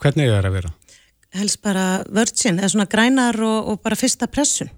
Hvernig 0.00 0.28
er 0.28 0.36
það 0.36 0.48
að 0.50 0.56
vera? 0.58 0.70
Helst 1.36 1.62
bara 1.64 2.02
virgin 2.12 2.60
eða 2.60 2.70
svona 2.74 2.88
grænar 2.90 3.38
og, 3.40 3.72
og 3.72 3.82
bara 3.84 3.98
fyrsta 3.98 4.28
pressun. 4.30 4.70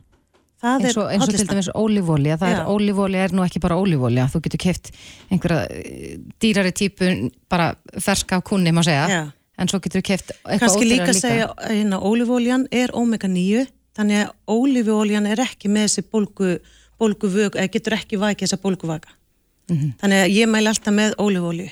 Það 0.65 0.87
eins 0.87 0.97
og, 0.97 1.09
eins 1.13 1.27
og 1.27 1.35
til 1.35 1.49
dæmis 1.51 1.69
ólífólja 1.77 2.37
það 2.41 2.53
er 2.53 2.61
Já. 2.63 2.67
ólífólja 2.73 3.25
er 3.27 3.35
nú 3.37 3.43
ekki 3.45 3.61
bara 3.61 3.77
ólífólja 3.77 4.27
þú 4.33 4.41
getur 4.47 4.63
keft 4.63 4.93
einhverja 5.29 5.65
eh, 5.69 6.15
dýrari 6.41 6.73
típu 6.73 7.11
bara 7.53 7.75
ferska 8.01 8.39
af 8.41 8.47
kunni 8.49 8.73
má 8.73 8.81
segja, 8.87 9.05
Já. 9.11 9.23
en 9.61 9.69
svo 9.69 9.83
getur 9.85 10.01
þú 10.01 10.07
keft 10.09 10.33
eitthvað 10.33 10.63
kannski 10.63 10.89
líka 10.89 11.03
ódýrara 11.03 11.17
að 11.17 11.21
segja 11.21 11.51
hérna, 11.69 12.01
ólífóljan 12.01 12.67
er 12.73 12.95
omega 12.97 13.29
9 13.29 13.67
þannig 13.99 14.23
að 14.23 14.57
ólífóljan 14.57 15.29
er 15.35 15.45
ekki 15.45 15.73
með 15.75 15.89
þessi 15.89 16.07
bólgu, 16.15 16.57
bólguvög 17.03 17.61
eða 17.61 17.75
getur 17.77 17.99
ekki 17.99 18.23
vakið 18.25 18.49
þessa 18.49 18.63
bólguvaka 18.65 19.13
þannig 20.01 20.23
að 20.23 20.37
ég 20.39 20.49
mæli 20.49 20.73
alltaf 20.73 20.97
með 20.97 21.19
ólífólju 21.21 21.69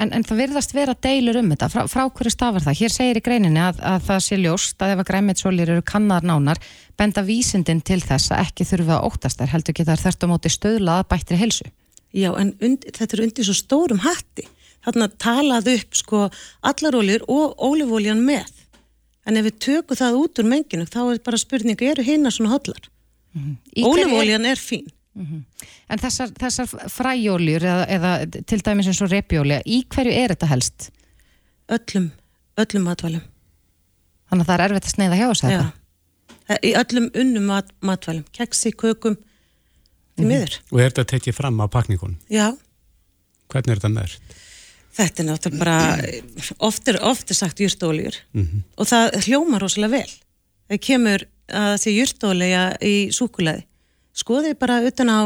En, 0.00 0.08
en 0.16 0.24
það 0.24 0.38
virðast 0.40 0.72
vera 0.72 0.94
deilur 1.04 1.36
um 1.42 1.50
þetta, 1.52 1.68
frá, 1.68 1.82
frá 1.90 2.06
hverju 2.08 2.32
stafar 2.32 2.64
það? 2.64 2.78
Hér 2.78 2.92
segir 2.94 3.18
í 3.20 3.24
greininni 3.24 3.60
að, 3.60 3.82
að 3.84 4.06
það 4.06 4.22
sé 4.24 4.38
ljóst 4.40 4.84
að 4.84 4.94
ef 4.94 5.02
að 5.02 5.08
græmitsólir 5.10 5.72
eru 5.74 5.84
kannar 5.84 6.24
nánar, 6.24 6.60
benda 6.96 7.24
vísindin 7.26 7.82
til 7.84 8.00
þess 8.00 8.32
að 8.32 8.46
ekki 8.46 8.66
þurfa 8.70 8.96
að 8.96 9.06
óttast 9.10 9.42
þær, 9.42 9.52
heldur 9.52 9.76
geta 9.76 9.92
þær 9.92 10.04
þert 10.06 10.24
á 10.24 10.26
móti 10.32 10.52
stöðlað 10.54 11.04
bættri 11.12 11.38
helsu. 11.42 11.68
Já, 12.12 12.30
en 12.40 12.54
und, 12.64 12.88
þetta 12.88 13.18
er 13.18 13.24
undir 13.26 13.48
svo 13.48 13.56
stórum 13.56 14.02
hatti. 14.04 14.48
Þarna 14.82 15.08
talað 15.22 15.70
upp 15.76 16.00
sko 16.00 16.24
allar 16.72 16.98
óljur 16.98 17.28
og 17.30 17.60
ólífóljan 17.60 18.24
með. 18.24 18.48
En 19.28 19.38
ef 19.38 19.46
við 19.46 19.60
tökum 19.62 19.98
það 19.98 20.18
út 20.18 20.40
úr 20.42 20.48
menginu, 20.50 20.88
þá 20.88 21.00
er 21.04 21.22
bara 21.22 21.38
spurningu, 21.38 21.86
eru 21.86 22.04
hinna 22.06 22.32
svona 22.34 22.56
hotlar? 22.56 22.88
Í 23.32 23.84
hverju 23.84 24.08
Ólífóljan 24.08 24.48
er 24.48 24.60
fín. 24.60 24.88
En 25.14 26.00
þessar, 26.00 26.30
þessar 26.40 26.70
fræjóljur 26.88 27.66
eða, 27.68 27.84
eða 27.92 28.12
til 28.48 28.60
dæmis 28.64 28.88
eins 28.88 29.02
og 29.04 29.10
repjólja, 29.12 29.60
í 29.68 29.82
hverju 29.92 30.14
er 30.22 30.32
þetta 30.32 30.48
helst? 30.48 30.88
Öllum, 31.72 32.10
öllum 32.60 32.86
matvælum. 32.88 33.24
Þannig 34.32 34.46
að 34.46 34.48
það 34.48 34.54
er 34.56 34.64
erfitt 34.68 34.88
að 34.88 34.94
sneiða 34.96 35.18
hjá 35.20 35.26
þess 35.28 35.44
að 35.44 35.52
Já. 35.52 35.58
þetta. 35.60 36.58
Í 36.62 36.72
öllum 36.80 37.10
unnum 37.22 37.44
mat, 37.52 37.68
matvælum, 37.84 38.24
keksi, 38.32 38.72
kökum, 38.80 39.18
því 40.16 40.28
miður. 40.28 40.56
Og 40.72 40.80
er 40.80 40.90
þetta 40.94 41.04
tekið 41.12 41.36
fram 41.36 41.60
á 41.60 41.66
pakningunum? 41.72 42.16
Já, 42.32 42.52
Hvernig 43.52 43.74
er 43.74 43.82
þetta 43.82 43.92
mert? 43.92 44.38
þetta 44.96 45.22
er 45.22 45.26
náttúrulega 45.28 45.60
bara, 45.60 45.76
oft 46.68 46.88
er, 46.88 46.98
oft 47.04 47.30
er 47.32 47.36
sagt 47.36 47.60
jurtóljur 47.60 48.16
og 48.76 48.88
það 48.88 49.14
hljómar 49.26 49.62
rosalega 49.64 50.00
vel. 50.02 50.14
Það 50.72 50.80
kemur 50.88 51.24
að 51.52 51.68
það 51.68 51.78
sé 51.84 51.94
jurtólega 51.96 52.64
í 52.84 52.94
súkulæði. 53.12 53.64
Skoðið 54.12 54.58
bara 54.60 54.80
utan 54.84 55.12
á 55.12 55.20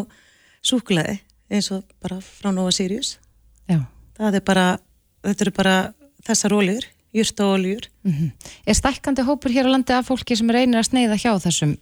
súkulæði 0.66 1.18
eins 1.50 1.70
og 1.74 1.86
bara 2.02 2.18
frá 2.22 2.50
Nova 2.54 2.74
Sirius. 2.74 3.16
Já. 3.70 3.82
Það 4.18 4.38
er 4.38 4.44
bara, 4.46 4.66
þetta 5.26 5.46
eru 5.46 5.54
bara 5.56 5.76
þessar 6.26 6.54
óljur, 6.56 6.86
jurtóljur. 7.16 7.88
Mm 8.06 8.30
Er 8.66 8.74
stækkandi 8.74 9.24
hópur 9.26 9.52
hér 9.54 9.68
á 9.70 9.74
landi 9.74 9.94
af 9.94 10.08
fólki 10.10 10.36
sem 10.36 10.50
reynir 10.50 10.80
að 10.80 10.90
sneiða 10.90 11.18
hjá 11.18 11.32
þessum, 11.38 11.76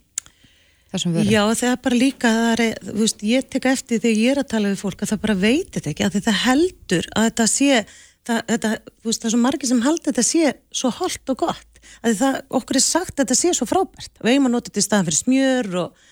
þessum 0.93 1.13
vörum? 1.15 1.31
Já, 1.31 1.41
það 1.53 1.71
er 1.71 1.79
bara 1.81 1.95
líka, 1.95 2.29
það 2.29 2.65
er, 2.65 2.75
veist, 2.93 3.23
ég 3.23 3.47
tek 3.49 3.65
eftir 3.65 4.01
þegar 4.01 4.19
ég 4.21 4.31
er 4.31 4.41
að 4.43 4.51
tala 4.53 4.73
við 4.73 4.81
fólk 4.83 5.01
að 5.01 5.13
það 5.13 5.23
bara 5.25 5.37
veit 5.45 5.71
þetta 5.73 5.89
ekki, 5.89 6.05
að 6.05 6.17
þetta 6.19 6.35
heldur 6.45 7.09
að 7.15 7.29
þetta 7.29 7.47
sé, 7.47 7.85
það, 8.25 8.41
þetta, 8.51 8.73
veist, 9.05 9.21
það 9.21 9.29
er 9.29 9.35
svo 9.35 9.41
margir 9.41 9.71
sem 9.71 9.85
haldi 9.85 10.09
þetta 10.09 10.25
sé 10.29 10.53
svo 10.71 10.91
holdt 10.99 11.33
og 11.33 11.41
gott, 11.41 11.81
að 12.01 12.19
það, 12.21 12.41
okkur 12.59 12.81
er 12.81 12.85
sagt 12.85 13.15
að 13.15 13.23
þetta 13.23 13.39
sé 13.41 13.53
svo 13.57 13.69
frábært, 13.69 14.13
við 14.21 14.35
eigum 14.35 14.49
að 14.51 14.55
nota 14.57 14.69
þetta 14.69 14.83
í 14.83 14.87
staðan 14.89 15.09
fyrir 15.09 15.21
smjör 15.23 15.71
og, 15.85 16.05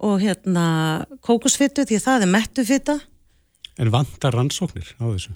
og 0.00 0.20
hérna, 0.20 0.66
kókosfittu, 1.24 1.84
því 1.86 1.98
að 2.00 2.06
það 2.08 2.22
er 2.26 2.32
mettufita, 2.34 3.00
En 3.74 3.88
vantar 3.90 4.30
rannsóknir 4.36 4.86
á 5.02 5.04
þessu? 5.10 5.32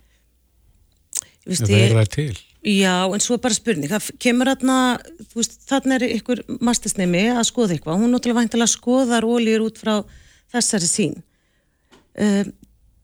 Veist, 1.48 1.62
Eða 1.64 1.72
ég- 1.74 1.86
eru 1.90 1.96
þær 1.98 2.10
til? 2.12 2.36
Já, 2.68 2.94
en 3.14 3.20
svo 3.20 3.34
er 3.34 3.38
bara 3.42 3.54
spurning, 3.54 3.88
það 3.90 4.10
kemur 4.18 4.46
þarna, 4.46 4.76
þú 5.30 5.34
veist, 5.40 5.56
þarna 5.66 5.94
er 5.96 6.04
ykkur 6.18 6.42
mastisnemi 6.60 7.22
að 7.32 7.46
skoða 7.48 7.74
eitthvað, 7.74 7.98
hún 8.02 8.12
náttúrulega 8.14 8.40
væntalega 8.42 8.70
skoðar 8.74 9.26
ólíur 9.26 9.64
út 9.66 9.78
frá 9.78 10.04
þessari 10.52 10.86
sín. 10.90 11.16
Um, 12.18 12.52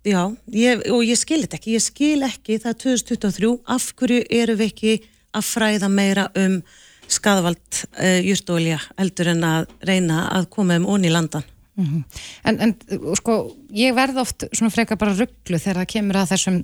já, 0.05 0.37
ég, 0.53 0.85
og 0.91 1.03
ég 1.07 1.19
skil 1.19 1.41
þetta 1.43 1.59
ekki, 1.59 1.75
ég 1.79 1.83
skil 1.83 2.23
ekki 2.27 2.59
það 2.63 2.71
er 2.75 2.81
2023, 2.85 3.53
af 3.67 3.93
hverju 3.95 4.25
eru 4.31 4.57
við 4.59 4.71
ekki 4.73 4.95
að 5.35 5.49
fræða 5.51 5.91
meira 5.91 6.29
um 6.37 6.63
skadvald 7.13 7.83
uh, 7.99 8.21
jurtólja 8.25 8.79
heldur 8.99 9.33
en 9.35 9.45
að 9.49 9.67
reyna 9.87 10.29
að 10.35 10.49
koma 10.55 10.79
um 10.81 10.89
onni 10.95 11.11
í 11.11 11.15
landan. 11.15 11.45
Mhm. 11.75 12.05
En, 12.47 12.61
en 12.63 12.73
sko, 13.19 13.39
ég 13.75 13.95
verð 13.97 14.21
oft 14.23 14.47
svona 14.53 14.71
frekar 14.71 14.99
bara 15.01 15.17
rugglu 15.17 15.59
þegar 15.59 15.83
það 15.83 15.93
kemur 15.97 16.21
að 16.21 16.31
þessum 16.35 16.61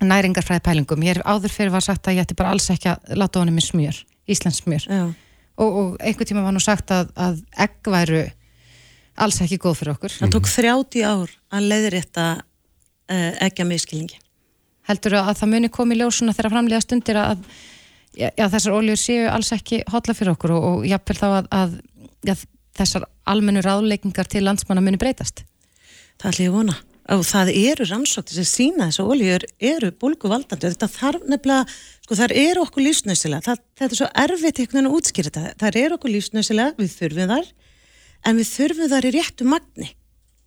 næringarfræði 0.00 0.64
pælingum. 0.64 1.04
Ég 1.04 1.16
er 1.16 1.24
áður 1.24 1.54
fyrir 1.54 1.72
var 1.72 1.84
sagt 1.84 2.08
að 2.08 2.18
ég 2.18 2.26
ætti 2.26 2.36
bara 2.36 2.52
alls 2.54 2.68
ekki 2.72 2.92
að 2.92 3.16
láta 3.20 3.40
honum 3.40 3.60
í 3.60 3.64
smjör, 3.64 3.96
Íslands 4.30 4.62
smjör. 4.62 4.86
Og, 5.60 5.66
og 5.68 5.96
einhvern 6.00 6.28
tíma 6.28 6.44
var 6.44 6.54
nú 6.56 6.62
sagt 6.64 6.92
að, 6.94 7.10
að 7.20 7.42
egg 7.60 7.90
væru 7.92 8.22
alls 9.20 9.40
ekki 9.44 9.60
góð 9.60 9.80
fyrir 9.80 9.94
okkur. 9.96 10.16
Það 10.22 10.32
tók 10.36 10.48
30 10.48 11.04
ár 11.04 11.34
að 11.52 11.68
leiðrétta 11.72 12.26
uh, 12.40 13.32
ekki 13.44 13.64
að 13.64 13.70
miskilingi. 13.74 14.20
Heldur 14.88 15.18
að 15.20 15.34
það 15.42 15.52
muni 15.52 15.72
komi 15.72 15.96
í 15.96 16.00
ljósuna 16.00 16.34
þegar 16.36 16.54
framlega 16.54 16.84
stundir 16.84 17.20
að 17.20 17.44
já, 18.16 18.28
já, 18.36 18.46
þessar 18.46 18.76
oljur 18.78 19.00
séu 19.00 19.28
alls 19.30 19.52
ekki 19.56 19.82
hotla 19.90 20.14
fyrir 20.16 20.34
okkur 20.34 20.54
og, 20.56 20.66
og 20.70 20.86
jafnvel 20.88 21.18
þá 21.20 21.28
að, 21.30 21.50
að 21.60 21.74
já, 22.26 22.34
þessar 22.78 23.06
almennu 23.30 23.62
ráðleikingar 23.64 24.30
til 24.30 24.44
landsmanna 24.46 24.84
muni 24.84 25.00
breytast. 25.00 25.44
Það 26.20 26.32
ætla 26.32 26.46
ég 26.46 26.52
að 26.52 26.56
vona. 26.58 26.78
Og 27.10 27.22
það 27.26 27.48
eru 27.58 27.86
rannsóknir 27.88 28.36
sem 28.36 28.46
sína 28.46 28.86
þess 28.86 29.02
að 29.02 29.12
oljur 29.14 29.44
eru 29.70 29.88
bólguvaldandi 29.98 30.68
þetta 30.68 30.88
þarf 30.92 31.24
nefnilega, 31.26 31.78
sko 32.04 32.18
þar 32.20 32.34
eru 32.38 32.62
okkur 32.62 32.84
lífsnöðsilega, 32.86 33.42
það, 33.48 33.62
þetta 33.80 33.96
er 33.96 33.98
svo 33.98 34.08
erfitt 34.22 34.60
einhvern 34.60 34.76
veginn 34.76 34.90
að 34.90 34.98
útskýra 34.98 35.32
þetta, 35.32 35.54
þar 35.62 35.78
eru 35.80 35.96
okkur 35.96 36.14
lífsnöðsilega, 36.14 36.76
við 36.78 36.92
þurfum 37.00 37.32
þar, 37.32 37.48
en 38.30 38.38
við 38.38 38.50
þurfum 38.52 38.92
þar 38.92 39.08
í 39.08 39.12
réttu 39.16 39.48
magni. 39.48 39.90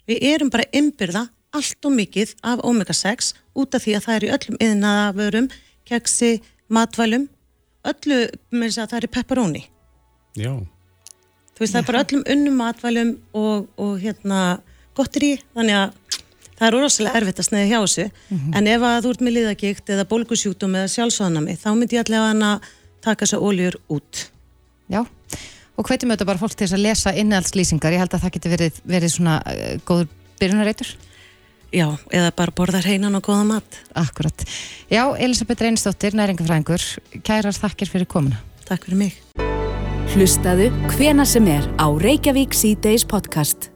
Við 0.08 0.26
erum 0.30 0.54
bara 0.54 0.70
ymbirða 0.80 1.26
allt 1.54 1.90
og 1.90 1.96
mikið 1.98 2.34
af 2.54 2.64
omega-6 2.64 3.34
út 3.60 3.76
af 3.76 3.84
því 3.84 3.98
að 3.98 4.08
það 4.08 4.16
er 4.16 4.26
í 4.26 4.32
öllum 4.38 4.62
yðnaðavörum, 4.68 5.50
keksi, 5.90 6.32
matvælum, 6.72 7.28
öllu, 7.92 8.20
með 8.54 8.70
þess 8.70 8.84
að 8.84 8.94
það 8.94 9.00
er 9.00 9.12
pepperoni. 9.18 9.64
Já. 10.40 10.54
Þú 11.54 11.62
veist, 11.62 11.74
það 11.74 11.82
er 11.82 11.90
bara 11.90 12.04
öllum 12.04 12.24
unnum 12.34 12.56
matvælum 12.62 13.12
og, 13.38 13.68
og 13.78 13.98
hérna 14.02 14.40
gottir 14.98 15.28
í, 15.28 15.34
þannig 15.54 15.80
að 15.80 16.22
það 16.58 16.68
er 16.68 16.78
rosalega 16.78 17.20
erfitt 17.20 17.42
að 17.42 17.48
sneiða 17.50 17.70
hjá 17.70 17.80
þessu, 17.84 18.06
en 18.58 18.70
ef 18.72 18.86
að 18.88 19.00
þú 19.04 19.14
ert 19.14 19.24
með 19.26 19.36
liðagikt 19.38 19.94
eða 19.94 20.08
bólgusjúkdóm 20.10 20.78
eða 20.80 20.92
sjálfsvanami, 20.96 21.58
þá 21.60 21.70
myndi 21.78 21.98
ég 21.98 22.06
allega 22.06 22.30
hana 22.30 22.52
taka 23.04 23.26
þessa 23.26 23.42
óljur 23.44 23.78
út. 23.94 24.26
Já, 24.94 25.02
og 25.78 25.88
hvetjum 25.88 26.14
auðvitað 26.14 26.30
bara 26.30 26.42
fólk 26.42 26.56
til 26.56 26.66
þess 26.66 26.78
að 26.78 26.86
lesa 26.86 27.16
innhaldslýsingar, 27.22 27.96
ég 27.96 28.04
held 28.04 28.14
að 28.16 28.26
það 28.26 28.36
geti 28.38 28.54
verið, 28.54 28.80
verið 28.96 29.14
svona 29.16 29.40
uh, 29.44 29.74
góður 29.88 30.10
byrjunareitur. 30.42 30.94
Já, 31.74 31.88
eða 32.14 32.30
bara 32.38 32.54
borða 32.54 32.84
hreinan 32.84 33.18
og 33.18 33.26
góða 33.26 33.48
mat. 33.50 33.80
Akkurat. 33.98 34.46
Já, 34.94 35.08
Elisabeth 35.18 35.66
Reynsdóttir, 35.66 36.14
næringafræðingur, 36.14 36.86
kærar 37.26 37.58
þakkir 37.58 37.90
fyrir 37.90 38.10
komuna. 38.10 38.44
Takk 38.70 38.86
fyrir 38.86 39.02
mig. 39.08 39.18
Hlustaðu 40.14 40.70
hvena 40.94 41.26
sem 41.26 41.50
er 41.50 41.66
á 41.82 41.90
Reykjavík 41.90 42.54
C-Days 42.54 43.10
podcast. 43.10 43.73